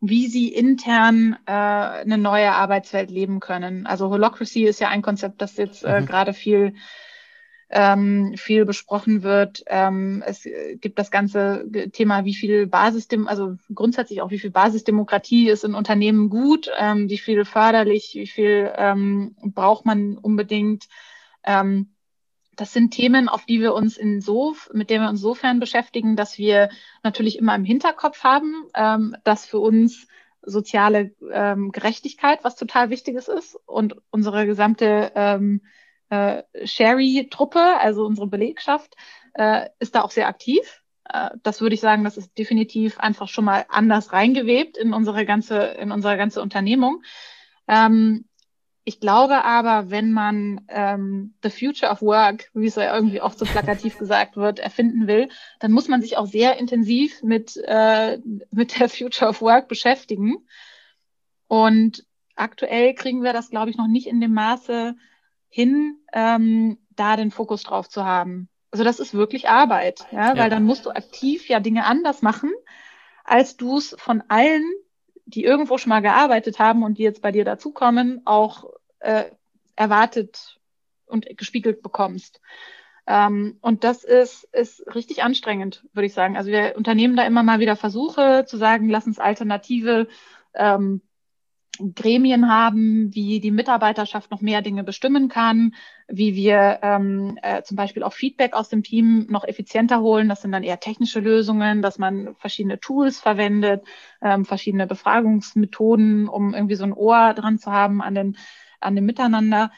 wie 0.00 0.26
sie 0.26 0.52
intern 0.52 1.36
äh, 1.46 1.52
eine 1.52 2.18
neue 2.18 2.52
Arbeitswelt 2.52 3.10
leben 3.10 3.38
können. 3.38 3.86
Also 3.86 4.10
Holocracy 4.10 4.64
ist 4.64 4.80
ja 4.80 4.88
ein 4.88 5.02
Konzept, 5.02 5.40
das 5.40 5.56
jetzt 5.56 5.84
äh, 5.84 6.00
mhm. 6.00 6.06
gerade 6.06 6.32
viel 6.32 6.74
ähm, 7.68 8.34
viel 8.36 8.64
besprochen 8.64 9.22
wird. 9.22 9.64
Ähm, 9.66 10.22
es 10.26 10.46
gibt 10.80 10.98
das 10.98 11.10
ganze 11.10 11.68
Thema, 11.92 12.24
wie 12.24 12.34
viel 12.34 12.66
Basisdem, 12.66 13.26
also 13.26 13.56
grundsätzlich 13.74 14.22
auch 14.22 14.30
wie 14.30 14.38
viel 14.38 14.50
Basisdemokratie 14.50 15.48
ist 15.48 15.64
in 15.64 15.74
Unternehmen 15.74 16.30
gut, 16.30 16.70
ähm, 16.78 17.08
wie 17.08 17.18
viel 17.18 17.44
förderlich, 17.44 18.12
wie 18.14 18.26
viel 18.26 18.72
ähm, 18.76 19.34
braucht 19.42 19.84
man 19.84 20.16
unbedingt. 20.16 20.86
Ähm, 21.44 21.92
das 22.54 22.72
sind 22.72 22.92
Themen, 22.92 23.28
auf 23.28 23.44
die 23.44 23.60
wir 23.60 23.74
uns 23.74 23.96
inso, 23.96 24.56
mit 24.72 24.88
denen 24.88 25.04
wir 25.04 25.10
uns 25.10 25.20
insofern 25.20 25.60
beschäftigen, 25.60 26.16
dass 26.16 26.38
wir 26.38 26.70
natürlich 27.02 27.38
immer 27.38 27.54
im 27.54 27.64
Hinterkopf 27.64 28.24
haben, 28.24 28.64
ähm, 28.74 29.16
dass 29.24 29.44
für 29.44 29.58
uns 29.58 30.06
soziale 30.40 31.12
ähm, 31.32 31.72
Gerechtigkeit 31.72 32.44
was 32.44 32.54
total 32.54 32.88
Wichtiges 32.90 33.28
ist 33.28 33.58
und 33.66 33.96
unsere 34.10 34.46
gesamte 34.46 35.12
ähm, 35.14 35.62
äh, 36.10 36.42
Sherry-Truppe, 36.64 37.60
also 37.80 38.04
unsere 38.04 38.26
Belegschaft, 38.26 38.94
äh, 39.34 39.68
ist 39.78 39.94
da 39.94 40.02
auch 40.02 40.10
sehr 40.10 40.28
aktiv. 40.28 40.82
Äh, 41.08 41.30
das 41.42 41.60
würde 41.60 41.74
ich 41.74 41.80
sagen, 41.80 42.04
das 42.04 42.16
ist 42.16 42.36
definitiv 42.38 42.98
einfach 42.98 43.28
schon 43.28 43.44
mal 43.44 43.66
anders 43.68 44.12
reingewebt 44.12 44.76
in 44.76 44.92
unsere 44.92 45.24
ganze, 45.24 45.58
in 45.58 45.92
unsere 45.92 46.16
ganze 46.16 46.42
Unternehmung. 46.42 47.02
Ähm, 47.68 48.24
ich 48.88 49.00
glaube 49.00 49.44
aber, 49.44 49.90
wenn 49.90 50.12
man 50.12 50.64
ähm, 50.68 51.34
the 51.42 51.50
future 51.50 51.90
of 51.90 52.02
work, 52.02 52.50
wie 52.54 52.66
es 52.66 52.76
ja 52.76 52.94
irgendwie 52.94 53.20
oft 53.20 53.36
so 53.36 53.44
plakativ 53.44 53.98
gesagt 53.98 54.36
wird, 54.36 54.60
erfinden 54.60 55.08
will, 55.08 55.28
dann 55.58 55.72
muss 55.72 55.88
man 55.88 56.00
sich 56.02 56.16
auch 56.16 56.26
sehr 56.26 56.56
intensiv 56.58 57.20
mit, 57.24 57.56
äh, 57.66 58.18
mit 58.52 58.78
der 58.78 58.88
future 58.88 59.28
of 59.28 59.42
work 59.42 59.66
beschäftigen. 59.66 60.46
Und 61.48 62.04
aktuell 62.36 62.94
kriegen 62.94 63.24
wir 63.24 63.32
das, 63.32 63.50
glaube 63.50 63.70
ich, 63.70 63.76
noch 63.76 63.88
nicht 63.88 64.06
in 64.06 64.20
dem 64.20 64.34
Maße 64.34 64.94
hin, 65.56 65.96
ähm, 66.12 66.76
da 66.96 67.16
den 67.16 67.30
Fokus 67.30 67.62
drauf 67.62 67.88
zu 67.88 68.04
haben. 68.04 68.50
Also 68.70 68.84
das 68.84 69.00
ist 69.00 69.14
wirklich 69.14 69.48
Arbeit, 69.48 70.06
ja, 70.12 70.34
ja. 70.34 70.36
weil 70.36 70.50
dann 70.50 70.64
musst 70.64 70.84
du 70.84 70.90
aktiv 70.90 71.48
ja 71.48 71.60
Dinge 71.60 71.86
anders 71.86 72.20
machen, 72.20 72.52
als 73.24 73.56
du 73.56 73.78
es 73.78 73.96
von 73.98 74.22
allen, 74.28 74.62
die 75.24 75.44
irgendwo 75.44 75.78
schon 75.78 75.88
mal 75.88 76.02
gearbeitet 76.02 76.58
haben 76.58 76.82
und 76.82 76.98
die 76.98 77.04
jetzt 77.04 77.22
bei 77.22 77.32
dir 77.32 77.46
dazukommen, 77.46 78.20
auch 78.26 78.64
äh, 78.98 79.24
erwartet 79.76 80.60
und 81.06 81.26
gespiegelt 81.38 81.82
bekommst. 81.82 82.42
Ähm, 83.06 83.56
und 83.62 83.82
das 83.82 84.04
ist, 84.04 84.44
ist 84.52 84.94
richtig 84.94 85.22
anstrengend, 85.22 85.86
würde 85.94 86.04
ich 86.04 86.12
sagen. 86.12 86.36
Also 86.36 86.50
wir 86.50 86.74
unternehmen 86.76 87.16
da 87.16 87.24
immer 87.24 87.42
mal 87.42 87.60
wieder 87.60 87.76
Versuche 87.76 88.44
zu 88.46 88.58
sagen, 88.58 88.90
lass 88.90 89.06
uns 89.06 89.18
alternative 89.18 90.06
ähm, 90.52 91.00
Gremien 91.94 92.48
haben, 92.50 93.14
wie 93.14 93.40
die 93.40 93.50
Mitarbeiterschaft 93.50 94.30
noch 94.30 94.40
mehr 94.40 94.62
Dinge 94.62 94.84
bestimmen 94.84 95.28
kann, 95.28 95.74
wie 96.08 96.34
wir 96.34 96.78
ähm, 96.82 97.38
äh, 97.42 97.62
zum 97.62 97.76
Beispiel 97.76 98.02
auch 98.02 98.12
Feedback 98.12 98.54
aus 98.54 98.68
dem 98.68 98.82
Team 98.82 99.26
noch 99.28 99.44
effizienter 99.44 100.00
holen. 100.00 100.28
Das 100.28 100.42
sind 100.42 100.52
dann 100.52 100.62
eher 100.62 100.80
technische 100.80 101.20
Lösungen, 101.20 101.82
dass 101.82 101.98
man 101.98 102.34
verschiedene 102.36 102.80
Tools 102.80 103.18
verwendet, 103.18 103.84
ähm, 104.22 104.44
verschiedene 104.44 104.86
Befragungsmethoden, 104.86 106.28
um 106.28 106.54
irgendwie 106.54 106.76
so 106.76 106.84
ein 106.84 106.92
Ohr 106.92 107.34
dran 107.34 107.58
zu 107.58 107.72
haben 107.72 108.02
an, 108.02 108.14
den, 108.14 108.36
an 108.80 108.94
dem 108.94 109.06
Miteinander. 109.06 109.70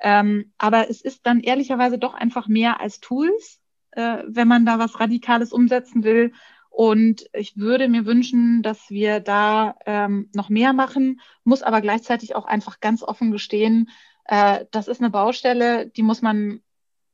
Ähm, 0.00 0.52
aber 0.58 0.90
es 0.90 1.00
ist 1.00 1.26
dann 1.26 1.40
ehrlicherweise 1.40 1.98
doch 1.98 2.14
einfach 2.14 2.48
mehr 2.48 2.80
als 2.80 3.00
Tools, 3.00 3.60
äh, 3.92 4.18
wenn 4.26 4.48
man 4.48 4.66
da 4.66 4.78
was 4.78 5.00
Radikales 5.00 5.52
umsetzen 5.52 6.04
will. 6.04 6.32
Und 6.74 7.26
ich 7.32 7.56
würde 7.56 7.88
mir 7.88 8.04
wünschen, 8.04 8.60
dass 8.62 8.90
wir 8.90 9.20
da 9.20 9.76
ähm, 9.86 10.28
noch 10.34 10.48
mehr 10.48 10.72
machen, 10.72 11.20
muss 11.44 11.62
aber 11.62 11.80
gleichzeitig 11.80 12.34
auch 12.34 12.46
einfach 12.46 12.80
ganz 12.80 13.04
offen 13.04 13.30
gestehen, 13.30 13.90
äh, 14.24 14.64
das 14.72 14.88
ist 14.88 15.00
eine 15.00 15.10
Baustelle, 15.10 15.86
die 15.86 16.02
muss 16.02 16.20
man, 16.20 16.62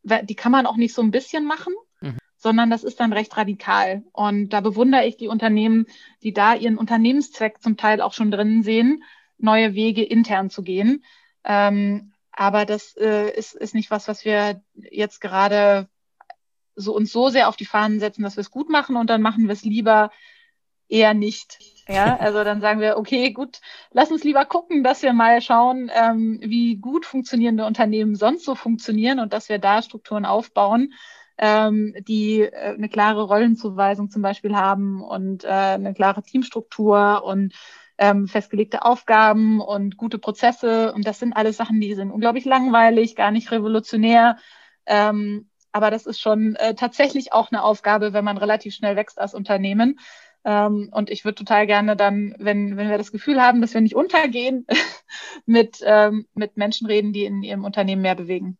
die 0.02 0.34
kann 0.34 0.50
man 0.50 0.64
auch 0.64 0.78
nicht 0.78 0.94
so 0.94 1.02
ein 1.02 1.10
bisschen 1.10 1.44
machen, 1.44 1.74
mhm. 2.00 2.16
sondern 2.38 2.70
das 2.70 2.84
ist 2.84 3.00
dann 3.00 3.12
recht 3.12 3.36
radikal. 3.36 4.02
Und 4.12 4.48
da 4.54 4.62
bewundere 4.62 5.04
ich 5.04 5.18
die 5.18 5.28
Unternehmen, 5.28 5.84
die 6.22 6.32
da 6.32 6.54
ihren 6.54 6.78
Unternehmenszweck 6.78 7.60
zum 7.60 7.76
Teil 7.76 8.00
auch 8.00 8.14
schon 8.14 8.30
drinnen 8.30 8.62
sehen, 8.62 9.04
neue 9.36 9.74
Wege 9.74 10.02
intern 10.02 10.48
zu 10.48 10.62
gehen. 10.62 11.04
Ähm, 11.44 12.14
aber 12.32 12.64
das 12.64 12.96
äh, 12.96 13.30
ist, 13.36 13.52
ist 13.52 13.74
nicht 13.74 13.90
was, 13.90 14.08
was 14.08 14.24
wir 14.24 14.62
jetzt 14.72 15.20
gerade 15.20 15.89
so 16.80 16.94
uns 16.94 17.12
so 17.12 17.28
sehr 17.28 17.48
auf 17.48 17.56
die 17.56 17.66
Fahnen 17.66 18.00
setzen, 18.00 18.22
dass 18.22 18.36
wir 18.36 18.42
es 18.42 18.50
gut 18.50 18.68
machen 18.68 18.96
und 18.96 19.08
dann 19.10 19.22
machen 19.22 19.46
wir 19.46 19.52
es 19.52 19.62
lieber 19.62 20.10
eher 20.88 21.14
nicht. 21.14 21.58
Ja, 21.88 22.16
also 22.20 22.44
dann 22.44 22.60
sagen 22.60 22.80
wir, 22.80 22.96
okay, 22.98 23.32
gut, 23.32 23.60
lass 23.92 24.10
uns 24.10 24.24
lieber 24.24 24.44
gucken, 24.44 24.82
dass 24.82 25.02
wir 25.02 25.12
mal 25.12 25.40
schauen, 25.40 25.90
ähm, 25.94 26.40
wie 26.42 26.76
gut 26.76 27.06
funktionierende 27.06 27.64
Unternehmen 27.64 28.16
sonst 28.16 28.44
so 28.44 28.54
funktionieren 28.54 29.20
und 29.20 29.32
dass 29.32 29.48
wir 29.48 29.58
da 29.58 29.82
Strukturen 29.82 30.24
aufbauen, 30.24 30.92
ähm, 31.38 31.94
die 32.06 32.42
äh, 32.42 32.74
eine 32.74 32.88
klare 32.88 33.22
Rollenzuweisung 33.22 34.10
zum 34.10 34.22
Beispiel 34.22 34.54
haben 34.54 35.02
und 35.02 35.44
äh, 35.44 35.48
eine 35.48 35.94
klare 35.94 36.22
Teamstruktur 36.22 37.22
und 37.24 37.54
ähm, 37.96 38.28
festgelegte 38.28 38.82
Aufgaben 38.82 39.60
und 39.60 39.96
gute 39.96 40.18
Prozesse. 40.18 40.92
Und 40.92 41.06
das 41.06 41.18
sind 41.18 41.34
alles 41.34 41.56
Sachen, 41.56 41.80
die 41.80 41.94
sind 41.94 42.10
unglaublich 42.10 42.46
langweilig, 42.46 43.14
gar 43.14 43.30
nicht 43.30 43.50
revolutionär. 43.52 44.38
Ähm, 44.86 45.50
aber 45.72 45.90
das 45.90 46.06
ist 46.06 46.20
schon 46.20 46.56
äh, 46.56 46.74
tatsächlich 46.74 47.32
auch 47.32 47.50
eine 47.50 47.62
Aufgabe, 47.62 48.12
wenn 48.12 48.24
man 48.24 48.38
relativ 48.38 48.74
schnell 48.74 48.96
wächst 48.96 49.18
als 49.18 49.34
Unternehmen. 49.34 49.98
Ähm, 50.44 50.88
und 50.92 51.10
ich 51.10 51.24
würde 51.24 51.36
total 51.36 51.66
gerne 51.66 51.96
dann, 51.96 52.34
wenn, 52.38 52.76
wenn 52.76 52.88
wir 52.88 52.98
das 52.98 53.12
Gefühl 53.12 53.40
haben, 53.40 53.60
dass 53.60 53.74
wir 53.74 53.80
nicht 53.80 53.94
untergehen, 53.96 54.66
mit, 55.46 55.80
ähm, 55.84 56.26
mit 56.34 56.56
Menschen 56.56 56.86
reden, 56.86 57.12
die 57.12 57.24
in 57.24 57.42
ihrem 57.42 57.64
Unternehmen 57.64 58.02
mehr 58.02 58.14
bewegen. 58.14 58.56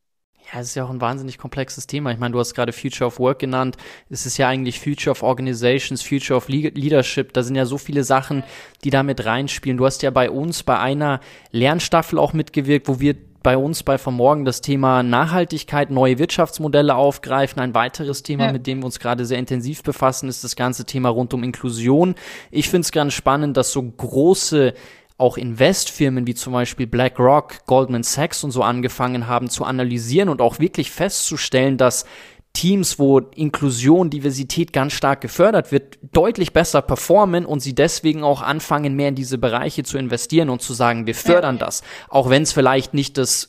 Ja, 0.53 0.61
es 0.61 0.69
ist 0.69 0.75
ja 0.75 0.85
auch 0.85 0.91
ein 0.91 1.01
wahnsinnig 1.01 1.39
komplexes 1.39 1.87
Thema. 1.87 2.11
Ich 2.11 2.19
meine, 2.19 2.33
du 2.33 2.39
hast 2.41 2.55
gerade 2.55 2.73
Future 2.73 3.07
of 3.07 3.21
Work 3.21 3.39
genannt. 3.39 3.77
Es 4.09 4.27
ist 4.27 4.37
ja 4.37 4.49
eigentlich 4.49 4.81
Future 4.81 5.13
of 5.13 5.23
Organizations, 5.23 6.03
Future 6.03 6.37
of 6.37 6.49
Leadership. 6.49 7.33
Da 7.35 7.43
sind 7.43 7.55
ja 7.55 7.67
so 7.67 7.79
viele 7.79 8.03
Sachen, 8.03 8.43
die 8.83 8.91
da 8.91 9.03
mit 9.03 9.25
reinspielen. 9.25 9.79
Du 9.79 9.87
hast 9.87 10.03
ja 10.03 10.11
bei 10.11 10.29
uns 10.29 10.65
bei 10.65 10.79
einer 10.79 11.21
Lernstaffel 11.53 12.19
auch 12.19 12.33
mitgewirkt, 12.33 12.89
wo 12.89 12.99
wir 12.99 13.15
bei 13.43 13.57
uns 13.57 13.83
bei 13.83 13.99
Vermorgen 13.99 14.45
das 14.45 14.61
Thema 14.61 15.03
Nachhaltigkeit, 15.03 15.91
neue 15.91 16.19
Wirtschaftsmodelle 16.19 16.95
aufgreifen. 16.95 17.61
Ein 17.61 17.75
weiteres 17.75 18.23
Thema, 18.23 18.47
ja. 18.47 18.53
mit 18.53 18.67
dem 18.67 18.81
wir 18.81 18.87
uns 18.87 18.99
gerade 18.99 19.25
sehr 19.25 19.39
intensiv 19.39 19.83
befassen, 19.83 20.29
ist 20.29 20.45
das 20.45 20.57
ganze 20.57 20.85
Thema 20.85 21.09
rund 21.09 21.33
um 21.33 21.43
Inklusion. 21.43 22.15
Ich 22.51 22.69
finde 22.69 22.83
es 22.83 22.93
ganz 22.93 23.15
spannend, 23.15 23.57
dass 23.57 23.73
so 23.73 23.83
große 23.83 24.75
auch 25.17 25.37
Investfirmen 25.37 26.27
wie 26.27 26.35
zum 26.35 26.55
Beispiel 26.55 26.87
BlackRock, 26.87 27.67
Goldman 27.67 28.03
Sachs 28.03 28.43
und 28.43 28.53
so 28.53 28.63
angefangen 28.63 29.27
haben 29.27 29.51
zu 29.51 29.65
analysieren 29.65 30.31
und 30.31 30.41
auch 30.41 30.59
wirklich 30.59 30.91
festzustellen, 30.91 31.77
dass 31.77 32.07
Teams, 32.61 32.99
wo 32.99 33.21
Inklusion, 33.21 34.11
Diversität 34.11 34.75
ganz 34.75 34.93
stark 34.93 35.23
gefördert 35.23 35.73
wird, 35.73 35.97
deutlich 36.13 36.53
besser 36.53 36.83
performen 36.83 37.47
und 37.47 37.61
sie 37.61 37.75
deswegen 37.75 38.23
auch 38.23 38.43
anfangen, 38.43 38.97
mehr 38.97 39.09
in 39.09 39.15
diese 39.15 39.39
Bereiche 39.39 39.83
zu 39.83 39.97
investieren 39.97 40.51
und 40.51 40.61
zu 40.61 40.75
sagen, 40.75 41.07
wir 41.07 41.15
fördern 41.15 41.59
das. 41.59 41.83
Auch 42.11 42.29
wenn 42.29 42.43
es 42.43 42.53
vielleicht 42.53 42.93
nicht 42.93 43.17
das 43.17 43.49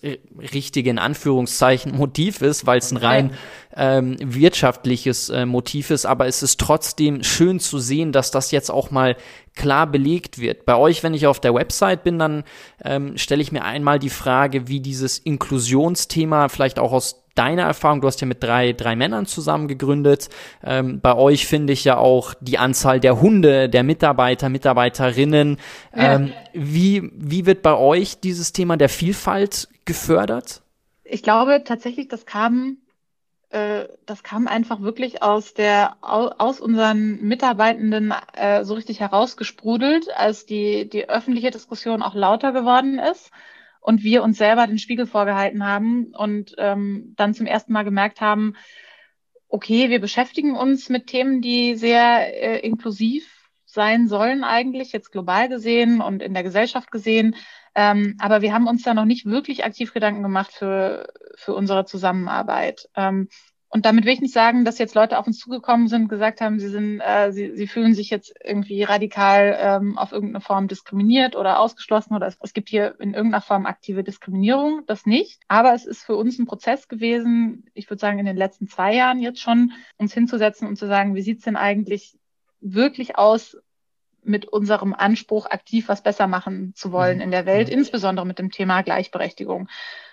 richtige, 0.54 0.90
in 0.90 0.98
Anführungszeichen, 0.98 1.94
Motiv 1.94 2.42
ist, 2.42 2.66
weil 2.66 2.80
es 2.80 2.90
ein 2.92 2.96
rein 2.96 3.32
ähm, 3.76 4.16
wirtschaftliches 4.22 5.28
äh, 5.28 5.46
Motiv 5.46 5.92
ist, 5.92 6.06
aber 6.06 6.28
es 6.28 6.42
ist 6.42 6.58
trotzdem 6.58 7.22
schön 7.22 7.60
zu 7.60 7.80
sehen, 7.80 8.14
dass 8.14 8.32
das 8.32 8.52
jetzt 8.52 8.70
auch 8.70 8.92
mal 8.92 9.18
klar 9.56 9.88
belegt 9.88 10.40
wird. 10.40 10.66
Bei 10.66 10.78
euch, 10.78 11.04
wenn 11.04 11.14
ich 11.14 11.28
auf 11.28 11.42
der 11.42 11.54
Website 11.54 12.06
bin, 12.06 12.18
dann 12.18 12.46
ähm, 12.86 13.18
stelle 13.18 13.42
ich 13.42 13.52
mir 13.52 13.66
einmal 13.66 14.00
die 14.00 14.10
Frage, 14.10 14.70
wie 14.70 14.80
dieses 14.80 15.20
Inklusionsthema 15.20 16.48
vielleicht 16.48 16.80
auch 16.80 16.94
aus 16.94 17.21
deiner 17.36 17.64
Erfahrung, 17.64 18.02
du 18.02 18.08
hast 18.08 18.22
ja 18.22 18.28
mit 18.28 18.44
drei, 18.44 18.74
drei 18.74 18.96
Männern 18.96 19.26
zusammen 19.26 19.68
gegründet. 19.68 20.30
Ähm, 20.64 21.00
bei 21.02 21.16
euch 21.16 21.48
finde 21.48 21.74
ich 21.74 21.84
ja 21.84 21.98
auch 21.98 22.34
die 22.42 22.58
Anzahl 22.58 23.00
der 23.00 23.22
Hunde, 23.22 23.70
der 23.70 23.84
Mitarbeiter, 23.84 24.50
Mitarbeiterinnen. 24.50 25.58
Ähm, 25.94 26.28
ja. 26.28 26.34
wie, 26.54 27.12
wie 27.14 27.46
wird 27.46 27.62
bei 27.62 27.76
euch 27.76 28.20
dieses 28.20 28.54
Thema 28.54 28.78
der 28.78 28.90
Vielfalt 28.90 29.70
gefördert? 29.86 30.62
Ich 31.04 31.24
glaube 31.24 31.64
tatsächlich, 31.66 32.08
das 32.08 32.26
kam, 32.26 32.78
äh, 33.50 33.86
das 34.06 34.24
kam 34.24 34.48
einfach 34.48 34.82
wirklich 34.82 35.24
aus 35.24 35.54
der, 35.54 35.98
aus 36.02 36.60
unseren 36.60 37.22
Mitarbeitenden 37.22 38.14
äh, 38.34 38.64
so 38.64 38.74
richtig 38.74 39.00
herausgesprudelt, 39.00 40.08
als 40.16 40.46
die, 40.46 40.90
die 40.90 41.10
öffentliche 41.10 41.52
Diskussion 41.52 42.02
auch 42.02 42.16
lauter 42.16 42.52
geworden 42.52 43.00
ist 43.00 43.32
und 43.82 44.04
wir 44.04 44.24
uns 44.24 44.38
selber 44.38 44.68
den 44.68 44.78
Spiegel 44.78 45.08
vorgehalten 45.08 45.66
haben 45.66 46.14
und 46.16 46.56
ähm, 46.58 47.14
dann 47.18 47.34
zum 47.34 47.48
ersten 47.48 47.74
Mal 47.74 47.84
gemerkt 47.84 48.22
haben, 48.22 48.54
okay, 49.50 49.90
wir 49.90 50.00
beschäftigen 50.00 50.56
uns 50.56 50.88
mit 50.88 51.08
Themen, 51.08 51.42
die 51.42 51.76
sehr 51.76 52.42
äh, 52.42 52.60
inklusiv 52.60 53.50
sein 53.66 54.08
sollen 54.08 54.44
eigentlich, 54.44 54.92
jetzt 54.92 55.12
global 55.12 55.50
gesehen 55.50 56.02
und 56.02 56.22
in 56.22 56.34
der 56.34 56.44
Gesellschaft 56.44 56.92
gesehen. 56.92 57.36
Ähm, 57.74 58.18
aber 58.20 58.42
wir 58.42 58.54
haben 58.54 58.68
uns 58.68 58.84
da 58.84 58.94
noch 58.94 59.06
nicht 59.06 59.26
wirklich 59.26 59.66
aktiv 59.66 59.94
Gedanken 59.94 60.24
gemacht 60.24 60.52
für, 60.52 61.12
für 61.36 61.54
unsere 61.54 61.86
Zusammenarbeit. 61.86 62.90
Ähm, 62.96 63.30
und 63.74 63.86
damit 63.86 64.04
will 64.04 64.12
ich 64.12 64.20
nicht 64.20 64.34
sagen, 64.34 64.66
dass 64.66 64.80
jetzt 64.80 64.96
Leute 64.96 65.18
auf 65.18 65.28
uns 65.28 65.40
zugekommen 65.40 65.88
sind, 65.88 66.10
gesagt 66.10 66.42
haben, 66.42 66.60
sie 66.60 66.68
sind, 66.68 67.00
äh, 67.00 67.32
sie, 67.32 67.56
sie 67.56 67.68
fühlen 67.68 67.94
sich 67.94 68.10
jetzt 68.10 68.34
irgendwie 68.44 68.84
radikal 68.84 69.58
ähm, 69.58 69.98
auf 69.98 70.12
irgendeine 70.12 70.42
Form 70.42 70.68
diskriminiert 70.68 71.38
oder 71.38 71.58
ausgeschlossen 71.58 72.14
oder 72.14 72.28
es, 72.28 72.38
es 72.42 72.52
gibt 72.52 72.68
hier 72.68 73.00
in 73.00 73.14
irgendeiner 73.14 73.42
Form 73.42 73.66
aktive 73.66 74.04
Diskriminierung, 74.04 74.84
das 74.88 75.06
nicht. 75.06 75.40
Aber 75.48 75.74
es 75.74 75.86
ist 75.86 76.04
für 76.04 76.18
uns 76.18 76.38
ein 76.38 76.48
Prozess 76.48 76.90
gewesen, 76.90 77.66
ich 77.74 77.90
würde 77.90 78.02
sagen 78.02 78.20
in 78.20 78.26
den 78.26 78.36
letzten 78.36 78.68
zwei 78.68 78.94
Jahren 78.94 79.22
jetzt 79.22 79.40
schon, 79.40 79.72
uns 79.98 80.14
hinzusetzen 80.14 80.68
und 80.68 80.76
zu 80.76 80.88
sagen, 80.88 81.16
wie 81.16 81.22
sieht's 81.22 81.46
denn 81.46 81.56
eigentlich 81.56 82.18
wirklich 82.60 83.18
aus 83.18 83.56
mit 84.22 84.46
unserem 84.46 84.94
Anspruch, 84.94 85.46
aktiv 85.46 85.88
was 85.88 86.04
besser 86.04 86.28
machen 86.28 86.74
zu 86.76 86.92
wollen 86.92 87.18
mhm. 87.18 87.24
in 87.24 87.32
der 87.32 87.46
Welt, 87.46 87.70
insbesondere 87.70 88.26
mit 88.26 88.38
dem 88.38 88.52
Thema 88.52 88.82
Gleichberechtigung. 88.82 89.70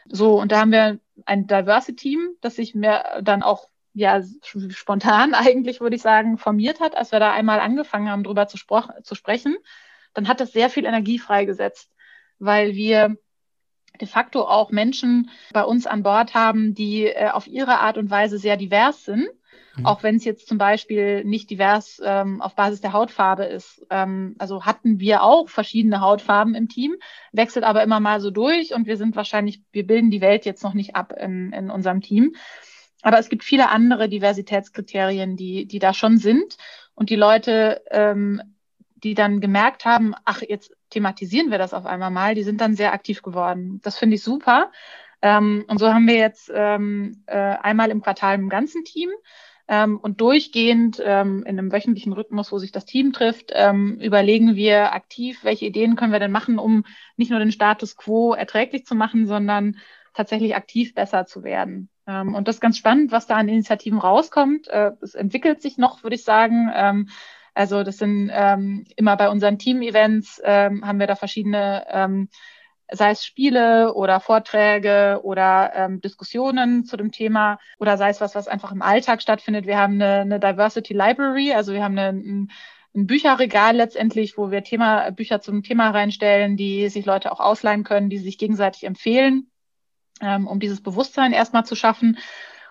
So, 0.06 0.40
und 0.40 0.52
da 0.52 0.60
haben 0.60 0.70
wir 0.72 1.00
ein 1.26 1.46
Diversity-Team, 1.46 2.36
das 2.40 2.56
sich 2.56 2.74
mehr 2.74 3.20
dann 3.22 3.42
auch 3.42 3.68
ja 3.94 4.22
spontan 4.70 5.34
eigentlich, 5.34 5.80
würde 5.80 5.96
ich 5.96 6.02
sagen, 6.02 6.38
formiert 6.38 6.80
hat, 6.80 6.96
als 6.96 7.12
wir 7.12 7.20
da 7.20 7.32
einmal 7.32 7.60
angefangen 7.60 8.08
haben, 8.08 8.24
drüber 8.24 8.46
zu, 8.48 8.58
zu 9.02 9.14
sprechen. 9.14 9.56
Dann 10.14 10.28
hat 10.28 10.40
das 10.40 10.52
sehr 10.52 10.70
viel 10.70 10.84
Energie 10.84 11.18
freigesetzt, 11.18 11.90
weil 12.38 12.74
wir 12.74 13.16
de 14.00 14.08
facto 14.08 14.42
auch 14.42 14.70
Menschen 14.70 15.30
bei 15.52 15.64
uns 15.64 15.86
an 15.86 16.02
Bord 16.02 16.34
haben, 16.34 16.74
die 16.74 17.06
äh, 17.06 17.30
auf 17.30 17.46
ihre 17.46 17.80
Art 17.80 17.98
und 17.98 18.10
Weise 18.10 18.38
sehr 18.38 18.56
divers 18.56 19.04
sind 19.04 19.28
Mhm. 19.78 19.86
Auch 19.86 20.02
wenn 20.02 20.16
es 20.16 20.24
jetzt 20.24 20.48
zum 20.48 20.58
Beispiel 20.58 21.24
nicht 21.24 21.50
divers 21.50 22.00
ähm, 22.04 22.40
auf 22.42 22.54
Basis 22.54 22.80
der 22.80 22.92
Hautfarbe 22.92 23.44
ist. 23.44 23.86
Ähm, 23.90 24.34
also 24.38 24.64
hatten 24.64 25.00
wir 25.00 25.22
auch 25.22 25.48
verschiedene 25.48 26.00
Hautfarben 26.00 26.54
im 26.54 26.68
Team, 26.68 26.96
wechselt 27.32 27.64
aber 27.64 27.82
immer 27.82 28.00
mal 28.00 28.20
so 28.20 28.30
durch 28.30 28.74
und 28.74 28.86
wir 28.86 28.96
sind 28.96 29.16
wahrscheinlich, 29.16 29.62
wir 29.72 29.86
bilden 29.86 30.10
die 30.10 30.20
Welt 30.20 30.44
jetzt 30.44 30.62
noch 30.62 30.74
nicht 30.74 30.96
ab 30.96 31.12
in, 31.18 31.52
in 31.52 31.70
unserem 31.70 32.00
Team. 32.00 32.34
Aber 33.02 33.18
es 33.18 33.28
gibt 33.28 33.44
viele 33.44 33.68
andere 33.68 34.08
Diversitätskriterien, 34.08 35.36
die, 35.36 35.66
die 35.66 35.78
da 35.78 35.94
schon 35.94 36.18
sind. 36.18 36.56
Und 36.94 37.10
die 37.10 37.16
Leute, 37.16 37.82
ähm, 37.90 38.42
die 38.96 39.14
dann 39.14 39.40
gemerkt 39.40 39.84
haben, 39.84 40.14
ach, 40.24 40.42
jetzt 40.42 40.72
thematisieren 40.90 41.50
wir 41.50 41.58
das 41.58 41.74
auf 41.74 41.86
einmal 41.86 42.10
mal, 42.10 42.34
die 42.34 42.42
sind 42.42 42.60
dann 42.60 42.74
sehr 42.74 42.92
aktiv 42.92 43.22
geworden. 43.22 43.80
Das 43.84 43.96
finde 43.96 44.16
ich 44.16 44.22
super. 44.22 44.72
Ähm, 45.22 45.64
und 45.68 45.78
so 45.78 45.92
haben 45.92 46.06
wir 46.06 46.16
jetzt 46.16 46.50
ähm, 46.52 47.22
äh, 47.26 47.36
einmal 47.36 47.90
im 47.90 48.02
Quartal 48.02 48.34
im 48.36 48.48
ganzen 48.48 48.84
Team 48.84 49.10
ähm, 49.68 49.98
und 49.98 50.20
durchgehend 50.20 51.00
ähm, 51.04 51.44
in 51.44 51.58
einem 51.58 51.70
wöchentlichen 51.70 52.14
Rhythmus, 52.14 52.50
wo 52.50 52.58
sich 52.58 52.72
das 52.72 52.86
Team 52.86 53.12
trifft, 53.12 53.52
ähm, 53.54 53.98
überlegen 54.00 54.56
wir 54.56 54.94
aktiv, 54.94 55.44
welche 55.44 55.66
Ideen 55.66 55.94
können 55.94 56.12
wir 56.12 56.20
denn 56.20 56.32
machen, 56.32 56.58
um 56.58 56.84
nicht 57.16 57.30
nur 57.30 57.38
den 57.38 57.52
Status 57.52 57.96
quo 57.96 58.32
erträglich 58.32 58.86
zu 58.86 58.94
machen, 58.94 59.26
sondern 59.26 59.76
tatsächlich 60.14 60.56
aktiv 60.56 60.94
besser 60.94 61.26
zu 61.26 61.44
werden. 61.44 61.90
Ähm, 62.06 62.34
und 62.34 62.48
das 62.48 62.56
ist 62.56 62.60
ganz 62.60 62.78
spannend, 62.78 63.12
was 63.12 63.26
da 63.26 63.36
an 63.36 63.48
Initiativen 63.48 63.98
rauskommt. 63.98 64.68
Äh, 64.68 64.92
es 65.02 65.14
entwickelt 65.14 65.60
sich 65.60 65.76
noch, 65.76 66.02
würde 66.02 66.16
ich 66.16 66.24
sagen. 66.24 66.70
Ähm, 66.74 67.08
also 67.54 67.82
das 67.82 67.98
sind 67.98 68.30
ähm, 68.32 68.86
immer 68.96 69.16
bei 69.16 69.28
unseren 69.28 69.58
Team-Events 69.58 70.40
haben 70.44 71.00
wir 71.00 71.08
da 71.08 71.16
verschiedene 71.16 72.24
sei 72.90 73.10
es 73.10 73.24
Spiele 73.24 73.94
oder 73.94 74.20
Vorträge 74.20 75.20
oder 75.22 75.72
ähm, 75.74 76.00
Diskussionen 76.00 76.84
zu 76.84 76.96
dem 76.96 77.12
Thema 77.12 77.58
oder 77.78 77.96
sei 77.96 78.10
es 78.10 78.20
was, 78.20 78.34
was 78.34 78.48
einfach 78.48 78.72
im 78.72 78.82
Alltag 78.82 79.20
stattfindet. 79.20 79.66
Wir 79.66 79.78
haben 79.78 79.94
eine, 79.94 80.20
eine 80.20 80.40
Diversity 80.40 80.94
Library, 80.94 81.52
also 81.52 81.72
wir 81.72 81.84
haben 81.84 81.98
eine, 81.98 82.18
ein, 82.18 82.50
ein 82.94 83.06
Bücherregal 83.06 83.76
letztendlich, 83.76 84.38
wo 84.38 84.50
wir 84.50 84.64
Thema, 84.64 85.10
Bücher 85.10 85.40
zum 85.40 85.62
Thema 85.62 85.90
reinstellen, 85.90 86.56
die 86.56 86.88
sich 86.88 87.04
Leute 87.04 87.30
auch 87.30 87.40
ausleihen 87.40 87.84
können, 87.84 88.08
die 88.10 88.18
sich 88.18 88.38
gegenseitig 88.38 88.84
empfehlen, 88.84 89.50
ähm, 90.22 90.46
um 90.46 90.58
dieses 90.58 90.82
Bewusstsein 90.82 91.32
erstmal 91.32 91.66
zu 91.66 91.76
schaffen. 91.76 92.18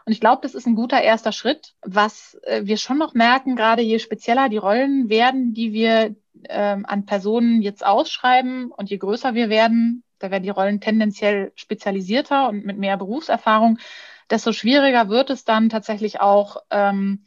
Und 0.06 0.14
ich 0.14 0.22
glaube, 0.22 0.42
das 0.42 0.56
ist 0.56 0.66
ein 0.66 0.76
guter 0.76 1.02
erster 1.02 1.34
Schritt. 1.34 1.74
Was 1.82 2.40
äh, 2.44 2.62
wir 2.64 2.78
schon 2.78 2.98
noch 2.98 3.14
merken, 3.14 3.56
gerade 3.56 3.82
je 3.82 4.00
spezieller 4.00 4.50
die 4.50 4.58
Rollen 4.58 5.10
werden, 5.10 5.54
die 5.54 5.74
wir 5.74 6.16
ähm, 6.46 6.86
an 6.86 7.06
Personen 7.06 7.62
jetzt 7.62 7.86
ausschreiben 7.86 8.72
und 8.72 8.90
je 8.90 8.98
größer 8.98 9.34
wir 9.36 9.50
werden, 9.50 10.04
da 10.20 10.32
werden 10.32 10.44
die 10.44 10.50
Rollen 10.50 10.82
tendenziell 10.82 11.52
spezialisierter 11.56 12.50
und 12.50 12.66
mit 12.66 12.78
mehr 12.78 12.98
Berufserfahrung, 12.98 13.80
desto 14.30 14.52
schwieriger 14.52 15.10
wird 15.10 15.30
es 15.30 15.46
dann 15.46 15.70
tatsächlich 15.70 16.20
auch, 16.20 16.58
ähm, 16.70 17.26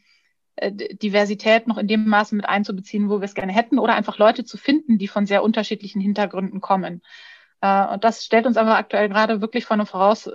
äh, 0.56 0.72
Diversität 0.72 1.66
noch 1.66 1.78
in 1.78 1.88
dem 1.88 2.06
Maße 2.06 2.34
mit 2.34 2.46
einzubeziehen, 2.46 3.08
wo 3.08 3.20
wir 3.20 3.24
es 3.24 3.34
gerne 3.34 3.52
hätten, 3.52 3.78
oder 3.78 3.94
einfach 3.94 4.18
Leute 4.18 4.44
zu 4.44 4.58
finden, 4.58 4.98
die 4.98 5.08
von 5.08 5.26
sehr 5.26 5.42
unterschiedlichen 5.42 6.00
Hintergründen 6.00 6.60
kommen. 6.60 7.02
Äh, 7.60 7.86
und 7.86 8.04
das 8.04 8.24
stellt 8.24 8.46
uns 8.46 8.56
aber 8.56 8.76
aktuell 8.76 9.08
gerade 9.08 9.40
wirklich 9.40 9.64
vor 9.64 9.74
eine, 9.74 9.86
Voraus, 9.86 10.30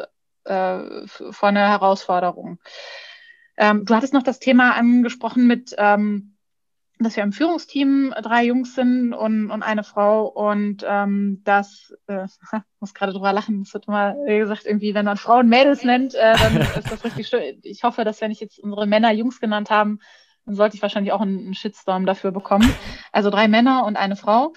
äh, 0.46 1.08
vor 1.08 1.50
eine 1.50 1.68
Herausforderung. 1.70 2.60
Ähm, 3.58 3.86
du 3.86 3.96
hattest 3.96 4.14
noch 4.14 4.24
das 4.24 4.40
Thema 4.40 4.76
angesprochen 4.76 5.48
mit, 5.48 5.76
ähm, 5.78 6.35
dass 7.00 7.16
wir 7.16 7.24
im 7.24 7.34
Führungsteam 7.34 8.14
drei 8.22 8.46
Jungs 8.46 8.76
sind 8.76 9.14
und, 9.14 9.52
und 9.52 9.64
eine 9.64 9.84
Frau 9.84 10.28
und 10.28 10.86
ähm, 10.88 11.42
das, 11.44 11.94
äh, 12.08 12.28
muss 12.80 12.94
gerade 12.94 13.12
drüber 13.12 13.34
lachen, 13.34 13.64
das 13.64 13.74
wird 13.74 13.88
immer 13.88 14.16
gesagt, 14.26 14.66
irgendwie, 14.66 14.94
wenn 14.94 15.06
man 15.06 15.18
Frauen 15.18 15.50
Mädels 15.50 15.84
nennt, 15.84 16.16
äh, 16.16 16.38
dann 16.38 16.58
ist 16.78 16.92
das 16.92 17.04
richtig 17.04 17.28
schön. 17.28 17.60
Ich 17.64 17.84
hoffe, 17.84 18.04
dass 18.04 18.22
wenn 18.22 18.32
ich 18.32 18.40
jetzt 18.40 18.60
unsere 18.60 18.88
Männer 18.88 19.12
Jungs 19.12 19.40
genannt 19.40 19.70
haben, 19.70 20.00
dann 20.46 20.56
sollte 20.56 20.76
ich 20.76 20.82
wahrscheinlich 20.82 21.12
auch 21.12 21.22
einen, 21.22 21.40
einen 21.40 21.54
Shitstorm 21.54 22.06
dafür 22.06 22.32
bekommen. 22.32 22.74
Also 23.12 23.30
drei 23.30 23.48
Männer 23.48 23.86
und 23.86 23.98
eine 23.98 24.16
Frau. 24.16 24.54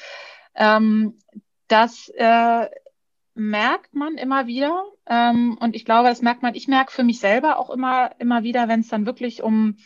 Ähm, 0.55 1.17
das 1.67 2.09
äh, 2.17 2.69
merkt 3.35 3.95
man 3.95 4.17
immer 4.17 4.47
wieder. 4.47 4.85
Ähm, 5.07 5.57
und 5.61 5.75
ich 5.75 5.85
glaube, 5.85 6.09
das 6.09 6.23
merkt 6.23 6.43
man, 6.43 6.55
ich 6.55 6.69
merke 6.69 6.93
für 6.93 7.05
mich 7.05 7.21
selber 7.21 7.59
auch 7.59 7.71
immer, 7.71 8.11
immer 8.19 8.43
wieder, 8.43 8.69
wenn 8.69 8.81
es 8.81 8.89
dann 8.89 9.07
wirklich 9.07 9.43
um, 9.43 9.79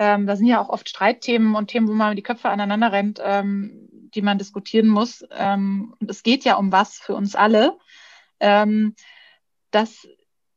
ähm, 0.00 0.26
da 0.26 0.34
sind 0.34 0.46
ja 0.46 0.62
auch 0.62 0.70
oft 0.70 0.88
Streitthemen 0.88 1.54
und 1.54 1.68
Themen, 1.68 1.86
wo 1.86 1.92
man 1.92 2.16
die 2.16 2.22
Köpfe 2.22 2.48
aneinander 2.48 2.90
rennt, 2.90 3.20
ähm, 3.22 3.86
die 4.14 4.22
man 4.22 4.38
diskutieren 4.38 4.88
muss. 4.88 5.22
Ähm, 5.30 5.94
und 6.00 6.10
es 6.10 6.22
geht 6.22 6.42
ja 6.42 6.56
um 6.56 6.72
was 6.72 6.96
für 6.96 7.14
uns 7.14 7.36
alle. 7.36 7.76
Ähm, 8.40 8.94
dass 9.70 10.08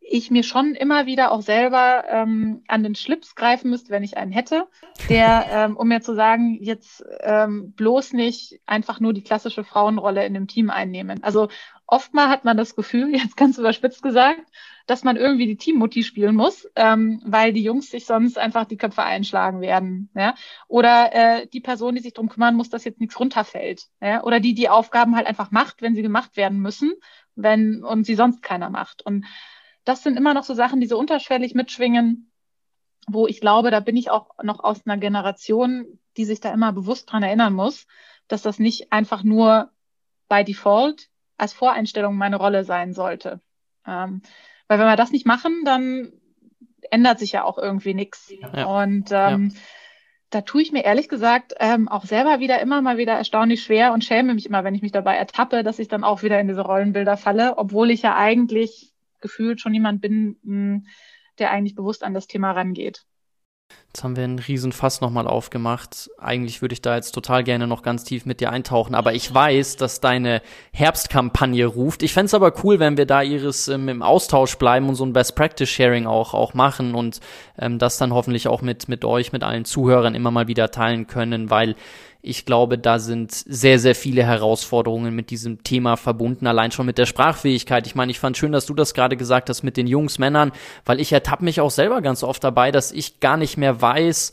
ich 0.05 0.29
mir 0.31 0.43
schon 0.43 0.75
immer 0.75 1.05
wieder 1.05 1.31
auch 1.31 1.41
selber 1.41 2.03
ähm, 2.09 2.63
an 2.67 2.83
den 2.83 2.95
Schlips 2.95 3.35
greifen 3.35 3.69
müsste, 3.69 3.89
wenn 3.91 4.03
ich 4.03 4.17
einen 4.17 4.31
hätte, 4.31 4.67
der, 5.09 5.45
ähm, 5.49 5.77
um 5.77 5.87
mir 5.87 6.01
zu 6.01 6.13
sagen, 6.13 6.57
jetzt 6.61 7.03
ähm, 7.21 7.73
bloß 7.73 8.13
nicht 8.13 8.59
einfach 8.65 8.99
nur 8.99 9.13
die 9.13 9.23
klassische 9.23 9.63
Frauenrolle 9.63 10.25
in 10.25 10.33
dem 10.33 10.47
Team 10.47 10.69
einnehmen. 10.69 11.23
Also 11.23 11.47
oftmal 11.87 12.29
hat 12.29 12.43
man 12.43 12.57
das 12.57 12.75
Gefühl, 12.75 13.15
jetzt 13.15 13.37
ganz 13.37 13.57
überspitzt 13.57 14.03
gesagt, 14.03 14.41
dass 14.85 15.03
man 15.03 15.15
irgendwie 15.15 15.47
die 15.47 15.55
Teammutti 15.55 16.03
spielen 16.03 16.35
muss, 16.35 16.67
ähm, 16.75 17.21
weil 17.25 17.53
die 17.53 17.63
Jungs 17.63 17.89
sich 17.89 18.05
sonst 18.05 18.37
einfach 18.37 18.65
die 18.65 18.77
Köpfe 18.77 19.03
einschlagen 19.03 19.61
werden. 19.61 20.09
Ja? 20.13 20.35
Oder 20.67 21.13
äh, 21.13 21.47
die 21.47 21.61
Person, 21.61 21.95
die 21.95 22.01
sich 22.01 22.13
drum 22.13 22.27
kümmern 22.27 22.55
muss, 22.55 22.69
dass 22.69 22.83
jetzt 22.83 22.99
nichts 22.99 23.17
runterfällt. 23.19 23.87
Ja? 24.01 24.23
Oder 24.23 24.41
die 24.41 24.53
die 24.53 24.69
Aufgaben 24.69 25.15
halt 25.15 25.27
einfach 25.27 25.51
macht, 25.51 25.81
wenn 25.81 25.95
sie 25.95 26.01
gemacht 26.01 26.35
werden 26.35 26.59
müssen, 26.59 26.93
wenn 27.35 27.83
und 27.83 28.05
sie 28.05 28.15
sonst 28.15 28.41
keiner 28.43 28.69
macht. 28.69 29.05
Und 29.05 29.25
das 29.85 30.03
sind 30.03 30.17
immer 30.17 30.33
noch 30.33 30.43
so 30.43 30.53
Sachen, 30.53 30.79
die 30.79 30.87
so 30.87 30.97
unterschwellig 30.97 31.55
mitschwingen, 31.55 32.31
wo 33.07 33.27
ich 33.27 33.41
glaube, 33.41 33.71
da 33.71 33.79
bin 33.79 33.97
ich 33.97 34.09
auch 34.09 34.29
noch 34.43 34.63
aus 34.63 34.85
einer 34.85 34.97
Generation, 34.97 35.99
die 36.17 36.25
sich 36.25 36.39
da 36.39 36.53
immer 36.53 36.71
bewusst 36.71 37.11
dran 37.11 37.23
erinnern 37.23 37.53
muss, 37.53 37.87
dass 38.27 38.41
das 38.41 38.59
nicht 38.59 38.93
einfach 38.93 39.23
nur 39.23 39.71
by 40.29 40.43
default 40.43 41.09
als 41.37 41.53
Voreinstellung 41.53 42.15
meine 42.15 42.37
Rolle 42.37 42.63
sein 42.63 42.93
sollte. 42.93 43.41
Ähm, 43.85 44.21
weil 44.67 44.79
wenn 44.79 44.87
wir 44.87 44.95
das 44.95 45.11
nicht 45.11 45.25
machen, 45.25 45.63
dann 45.65 46.13
ändert 46.89 47.19
sich 47.19 47.33
ja 47.33 47.43
auch 47.43 47.57
irgendwie 47.57 47.93
nichts. 47.93 48.31
Ja. 48.55 48.65
Und 48.65 49.09
ähm, 49.11 49.51
ja. 49.53 49.59
da 50.29 50.41
tue 50.41 50.61
ich 50.61 50.71
mir 50.71 50.85
ehrlich 50.85 51.09
gesagt 51.09 51.53
ähm, 51.59 51.89
auch 51.89 52.05
selber 52.05 52.39
wieder 52.39 52.61
immer 52.61 52.81
mal 52.81 52.97
wieder 52.97 53.13
erstaunlich 53.13 53.63
schwer 53.63 53.93
und 53.93 54.05
schäme 54.05 54.33
mich 54.33 54.45
immer, 54.45 54.63
wenn 54.63 54.75
ich 54.75 54.81
mich 54.81 54.91
dabei 54.91 55.15
ertappe, 55.15 55.63
dass 55.63 55.79
ich 55.79 55.89
dann 55.89 56.03
auch 56.03 56.23
wieder 56.23 56.39
in 56.39 56.47
diese 56.47 56.61
Rollenbilder 56.61 57.17
falle, 57.17 57.57
obwohl 57.57 57.91
ich 57.91 58.03
ja 58.03 58.15
eigentlich 58.15 58.92
gefühlt 59.23 59.59
schon 59.59 59.73
jemand 59.73 60.01
bin, 60.01 60.37
hm, 60.43 60.85
der 61.39 61.49
eigentlich 61.49 61.73
bewusst 61.73 62.03
an 62.03 62.13
das 62.13 62.27
Thema 62.27 62.51
rangeht. 62.51 63.05
Jetzt 63.87 64.03
haben 64.03 64.15
wir 64.15 64.23
einen 64.23 64.39
Riesenfass 64.39 65.01
nochmal 65.01 65.27
aufgemacht. 65.27 66.09
Eigentlich 66.17 66.61
würde 66.61 66.73
ich 66.73 66.81
da 66.81 66.95
jetzt 66.95 67.11
total 67.11 67.43
gerne 67.43 67.67
noch 67.67 67.83
ganz 67.83 68.03
tief 68.03 68.25
mit 68.25 68.39
dir 68.39 68.51
eintauchen, 68.51 68.95
aber 68.95 69.13
ich 69.13 69.31
weiß, 69.31 69.77
dass 69.77 69.99
deine 69.99 70.41
Herbstkampagne 70.73 71.65
ruft. 71.65 72.01
Ich 72.01 72.13
fände 72.13 72.25
es 72.25 72.33
aber 72.33 72.53
cool, 72.63 72.79
wenn 72.79 72.97
wir 72.97 73.05
da 73.05 73.21
ihres 73.21 73.67
ähm, 73.67 73.89
im 73.89 74.01
Austausch 74.01 74.57
bleiben 74.57 74.89
und 74.89 74.95
so 74.95 75.05
ein 75.05 75.13
Best-Practice-Sharing 75.13 76.07
auch, 76.07 76.33
auch 76.33 76.55
machen 76.55 76.95
und 76.95 77.19
ähm, 77.57 77.77
das 77.77 77.97
dann 77.97 78.13
hoffentlich 78.13 78.47
auch 78.47 78.63
mit, 78.63 78.89
mit 78.89 79.05
euch, 79.05 79.31
mit 79.31 79.43
allen 79.43 79.65
Zuhörern 79.65 80.15
immer 80.15 80.31
mal 80.31 80.47
wieder 80.47 80.71
teilen 80.71 81.05
können, 81.05 81.51
weil 81.51 81.75
ich 82.25 82.45
glaube, 82.45 82.77
da 82.77 82.99
sind 82.99 83.33
sehr, 83.33 83.79
sehr 83.79 83.95
viele 83.95 84.23
Herausforderungen 84.23 85.13
mit 85.13 85.29
diesem 85.29 85.61
Thema 85.63 85.97
verbunden, 85.97 86.47
allein 86.47 86.71
schon 86.71 86.85
mit 86.85 86.97
der 86.97 87.05
Sprachfähigkeit. 87.05 87.85
Ich 87.85 87.95
meine, 87.95 88.11
ich 88.11 88.19
fand 88.19 88.37
schön, 88.37 88.53
dass 88.53 88.65
du 88.65 88.73
das 88.73 88.93
gerade 88.93 89.17
gesagt 89.17 89.49
hast 89.49 89.61
mit 89.61 89.75
den 89.75 89.87
Jungs, 89.87 90.19
Männern, 90.19 90.53
weil 90.85 91.01
ich 91.01 91.11
ertappe 91.11 91.43
mich 91.43 91.59
auch 91.59 91.69
selber 91.69 92.01
ganz 92.01 92.23
oft 92.23 92.41
dabei, 92.41 92.71
dass 92.71 92.93
ich 92.93 93.19
gar 93.19 93.35
nicht 93.35 93.57
mehr 93.57 93.81
weiß, 93.81 94.31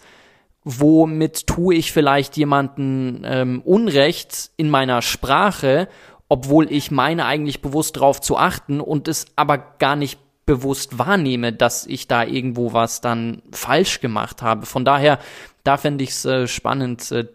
womit 0.63 1.49
tue 1.49 1.75
ich 1.75 1.91
vielleicht 1.91 2.37
jemanden 2.37 3.23
ähm, 3.25 3.61
Unrecht 3.65 4.53
in 4.57 4.71
meiner 4.71 5.03
Sprache, 5.03 5.89
obwohl 6.29 6.71
ich 6.71 6.93
meine 6.93 7.27
eigentlich 7.27 7.61
bewusst 7.61 7.97
darauf 7.97 8.21
zu 8.21 8.37
achten 8.37 8.81
und 8.81 9.09
es 9.09 9.27
aber 9.35 9.59
gar 9.59 9.97
nicht 9.97 10.21
bewusst 10.47 10.97
wahrnehme, 10.97 11.53
dass 11.53 11.89
ich 11.89 12.07
da 12.07 12.23
irgendwo 12.23 12.73
was 12.73 13.01
dann 13.01 13.43
falsch 13.51 14.01
gemacht 14.01 14.43
habe. 14.43 14.65
Von 14.65 14.85
daher, 14.85 15.19
da 15.65 15.77
fände 15.77 16.05
ich 16.05 16.11
es 16.11 16.25
äh, 16.25 16.47
spannend, 16.47 17.11
äh, 17.11 17.27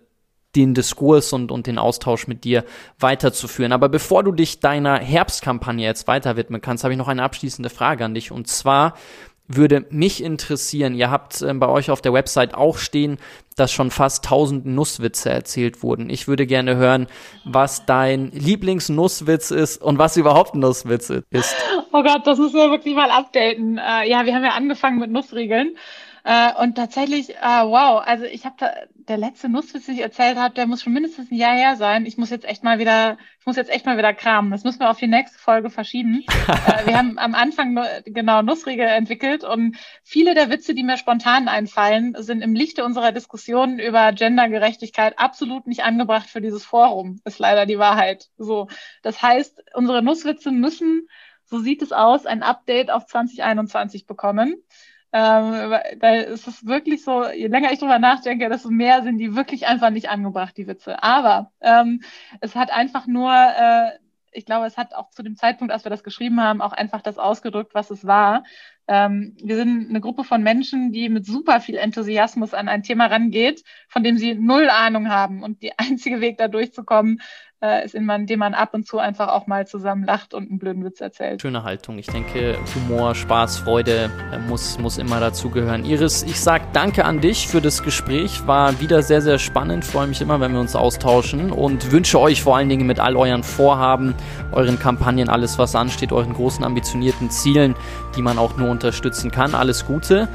den 0.56 0.74
Diskurs 0.74 1.34
und, 1.34 1.52
und 1.52 1.68
den 1.68 1.78
Austausch 1.78 2.28
mit 2.28 2.44
dir 2.44 2.64
weiterzuführen. 3.00 3.72
Aber 3.72 3.90
bevor 3.90 4.24
du 4.24 4.32
dich 4.32 4.60
deiner 4.60 5.00
Herbstkampagne 5.00 5.86
jetzt 5.86 6.08
weiter 6.08 6.38
widmen 6.38 6.62
kannst, 6.62 6.84
habe 6.84 6.94
ich 6.94 6.98
noch 6.98 7.08
eine 7.08 7.24
abschließende 7.24 7.70
Frage 7.70 8.06
an 8.06 8.14
dich. 8.14 8.32
Und 8.32 8.48
zwar 8.48 8.94
würde 9.48 9.86
mich 9.90 10.24
interessieren, 10.24 10.96
ihr 10.96 11.12
habt 11.12 11.42
äh, 11.42 11.54
bei 11.54 11.68
euch 11.68 11.92
auf 11.92 12.02
der 12.02 12.14
Website 12.14 12.56
auch 12.56 12.78
stehen, 12.78 13.18
dass 13.56 13.72
schon 13.72 13.92
fast 13.92 14.26
tausend 14.26 14.66
Nusswitze 14.66 15.30
erzählt 15.30 15.84
wurden. 15.84 16.10
Ich 16.10 16.28
würde 16.28 16.46
gerne 16.46 16.76
hören, 16.76 17.08
was 17.46 17.86
dein 17.86 18.32
Lieblingsnusswitz 18.32 19.52
ist 19.52 19.82
und 19.82 19.98
was 19.98 20.18
überhaupt 20.18 20.56
ein 20.56 20.60
Nusswitz 20.60 21.12
ist. 21.30 21.56
Oh 21.94 22.04
Gott, 22.04 22.26
das 22.26 22.38
müssen 22.38 22.56
wir 22.56 22.72
wirklich 22.72 22.96
mal 22.96 23.12
updaten. 23.12 23.78
Äh, 23.78 24.10
ja, 24.10 24.26
wir 24.26 24.36
haben 24.36 24.44
ja 24.44 24.52
angefangen 24.52 25.00
mit 25.00 25.12
Nussriegeln. 25.12 25.78
Äh, 26.26 26.54
und 26.60 26.74
tatsächlich, 26.74 27.36
äh, 27.36 27.40
wow, 27.40 28.02
also 28.04 28.26
ich 28.26 28.46
habe 28.46 28.56
der 28.96 29.18
letzte 29.18 29.48
Nusswitz, 29.48 29.86
den 29.86 29.94
ich 29.94 30.02
erzählt 30.02 30.38
habe, 30.38 30.56
der 30.56 30.66
muss 30.66 30.82
schon 30.82 30.94
mindestens 30.94 31.30
ein 31.30 31.36
Jahr 31.36 31.54
her 31.54 31.76
sein. 31.76 32.08
Ich 32.08 32.18
muss 32.18 32.32
jetzt 32.32 32.46
echt 32.46 32.64
mal 32.64 32.80
wieder, 32.80 33.20
ich 33.40 33.46
muss 33.46 33.58
jetzt 33.58 33.70
echt 33.70 33.86
mal 33.86 34.00
wieder 34.00 34.12
kramen. 34.12 34.50
Das 34.50 34.64
müssen 34.64 34.80
wir 34.80 34.90
auf 34.90 34.98
die 34.98 35.06
nächste 35.06 35.38
Folge 35.38 35.70
verschieben. 35.70 36.24
äh, 36.48 36.88
wir 36.88 36.98
haben 36.98 37.20
am 37.20 37.36
Anfang 37.36 37.80
genau 38.06 38.42
Nussriegel 38.42 38.88
entwickelt 38.88 39.44
und 39.44 39.78
viele 40.04 40.34
der 40.34 40.50
Witze, 40.50 40.74
die 40.74 40.82
mir 40.82 40.98
spontan 40.98 41.48
einfallen, 41.48 42.16
sind 42.18 42.42
im 42.42 42.56
Lichte 42.56 42.84
unserer 42.84 43.12
Diskussion 43.12 43.78
über 43.78 44.12
Gendergerechtigkeit 44.12 45.20
absolut 45.20 45.68
nicht 45.68 45.84
angebracht 45.84 46.28
für 46.28 46.42
dieses 46.42 46.66
Forum. 46.66 47.22
Ist 47.24 47.38
leider 47.38 47.68
die 47.68 47.78
Wahrheit. 47.78 48.30
So, 48.40 48.68
das 49.04 49.22
heißt, 49.22 49.64
unsere 49.76 50.02
Nusswitze 50.02 50.50
müssen, 50.50 51.08
so 51.44 51.60
sieht 51.60 51.84
es 51.84 51.92
aus, 51.92 52.26
ein 52.26 52.42
Update 52.42 52.90
auf 52.90 53.06
2021 53.06 54.08
bekommen. 54.08 54.56
Ähm, 55.18 55.72
ist 56.34 56.46
es 56.46 56.66
wirklich 56.66 57.02
so, 57.06 57.26
je 57.30 57.48
länger 57.48 57.72
ich 57.72 57.80
drüber 57.80 58.00
nachdenke, 58.00 58.50
desto 58.50 58.70
mehr 58.70 59.02
sind 59.02 59.18
die 59.18 59.34
wirklich 59.34 59.66
einfach 59.66 59.90
nicht 59.90 60.10
angebracht, 60.10 60.58
die 60.58 60.68
Witze. 60.68 61.02
Aber 61.02 61.54
ähm, 61.62 62.02
es 62.42 62.54
hat 62.54 62.70
einfach 62.70 63.08
nur, 63.08 63.32
äh, 63.34 63.92
ich 64.34 64.46
glaube, 64.46 64.66
es 64.66 64.76
hat 64.76 64.94
auch 64.94 65.12
zu 65.12 65.24
dem 65.24 65.38
Zeitpunkt, 65.38 65.72
als 65.72 65.86
wir 65.86 65.90
das 65.90 66.04
geschrieben 66.04 66.42
haben, 66.42 66.62
auch 66.62 66.74
einfach 66.74 67.02
das 67.02 67.18
ausgedrückt, 67.18 67.74
was 67.74 67.92
es 67.92 68.06
war. 68.06 68.44
Ähm, 68.90 69.38
wir 69.42 69.56
sind 69.56 69.90
eine 69.90 70.02
Gruppe 70.02 70.26
von 70.26 70.44
Menschen, 70.44 70.92
die 70.92 71.08
mit 71.08 71.26
super 71.26 71.62
viel 71.62 71.78
Enthusiasmus 71.78 72.54
an 72.54 72.68
ein 72.68 72.84
Thema 72.84 73.06
rangeht, 73.06 73.64
von 73.88 74.04
dem 74.04 74.18
sie 74.18 74.36
null 74.36 74.70
Ahnung 74.70 75.08
haben. 75.08 75.44
Und 75.44 75.64
der 75.64 75.76
einzige 75.78 76.20
Weg, 76.20 76.38
da 76.40 76.50
durchzukommen, 76.50 77.22
äh, 77.62 77.86
ist, 77.86 77.96
indem 77.96 78.40
man 78.40 78.54
ab 78.54 78.74
und 78.74 78.86
zu 78.86 79.00
einfach 79.00 79.30
auch 79.30 79.48
mal 79.48 79.66
zusammen 79.68 80.04
lacht 80.04 80.34
und 80.34 80.50
einen 80.50 80.60
blöden 80.60 80.84
Witz 80.84 81.02
erzählt. 81.02 81.42
Schöne 81.42 81.64
Haltung. 81.64 81.98
Ich 81.98 82.08
denke, 82.08 82.58
Humor, 82.76 83.16
Spaß, 83.16 83.60
Freude 83.60 84.10
äh, 84.32 84.38
muss, 84.40 84.78
muss 84.80 84.98
immer 84.98 85.20
dazugehören. 85.20 85.86
Iris, 85.86 86.24
ich 86.24 86.40
sage 86.40 86.66
danke 86.74 87.06
an 87.06 87.22
dich 87.22 87.48
für 87.48 87.62
das 87.62 87.84
Gespräch. 87.84 88.46
War 88.46 88.80
wieder 88.80 89.02
sehr, 89.02 89.22
sehr 89.22 89.40
spannend. 89.40 89.86
Freue 89.86 90.08
mich 90.08 90.22
immer, 90.22 90.40
wenn 90.40 90.54
wir 90.54 90.60
uns 90.60 90.76
austauschen 90.76 91.52
und 91.52 91.92
wünsche 91.92 92.20
euch 92.20 92.42
vor 92.42 92.58
allen 92.58 92.70
Dingen 92.70 92.88
mit 92.88 93.00
all 93.00 93.16
euren 93.16 93.44
Vorhaben, 93.44 94.14
euren 94.52 94.78
Kampagnen, 94.80 95.30
alles, 95.30 95.58
was 95.58 95.76
ansteht, 95.76 96.12
euren 96.12 96.34
großen 96.34 96.64
ambitionierten 96.64 97.30
Zielen, 97.30 97.76
die 98.16 98.22
man 98.22 98.38
auch 98.38 98.58
nur 98.58 98.70
unterstützen 98.70 99.32
kann. 99.32 99.56
Alles 99.56 99.86
Gute 99.86 100.28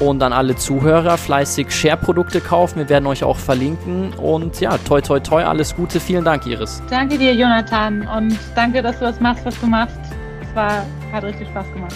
und 0.00 0.22
an 0.22 0.32
alle 0.32 0.56
Zuhörer 0.56 1.16
fleißig 1.16 1.70
Share-Produkte 1.70 2.40
kaufen. 2.40 2.78
Wir 2.78 2.88
werden 2.88 3.06
euch 3.06 3.24
auch 3.24 3.36
verlinken 3.36 4.12
und 4.14 4.60
ja, 4.60 4.78
toi 4.78 5.00
toi 5.00 5.20
toi, 5.20 5.42
alles 5.42 5.74
Gute. 5.74 6.00
Vielen 6.00 6.24
Dank, 6.24 6.46
Iris. 6.46 6.82
Danke 6.90 7.18
dir, 7.18 7.34
Jonathan 7.34 8.06
und 8.16 8.38
danke, 8.54 8.82
dass 8.82 8.98
du 8.98 9.06
das 9.06 9.20
machst, 9.20 9.44
was 9.44 9.58
du 9.60 9.66
machst. 9.66 9.98
Es 10.42 10.54
war, 10.54 10.84
hat 11.12 11.24
richtig 11.24 11.48
Spaß 11.48 11.66
gemacht. 11.72 11.94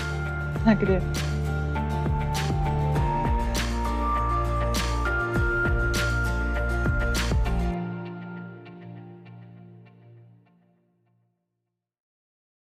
Danke 0.64 0.86
dir. 0.86 1.31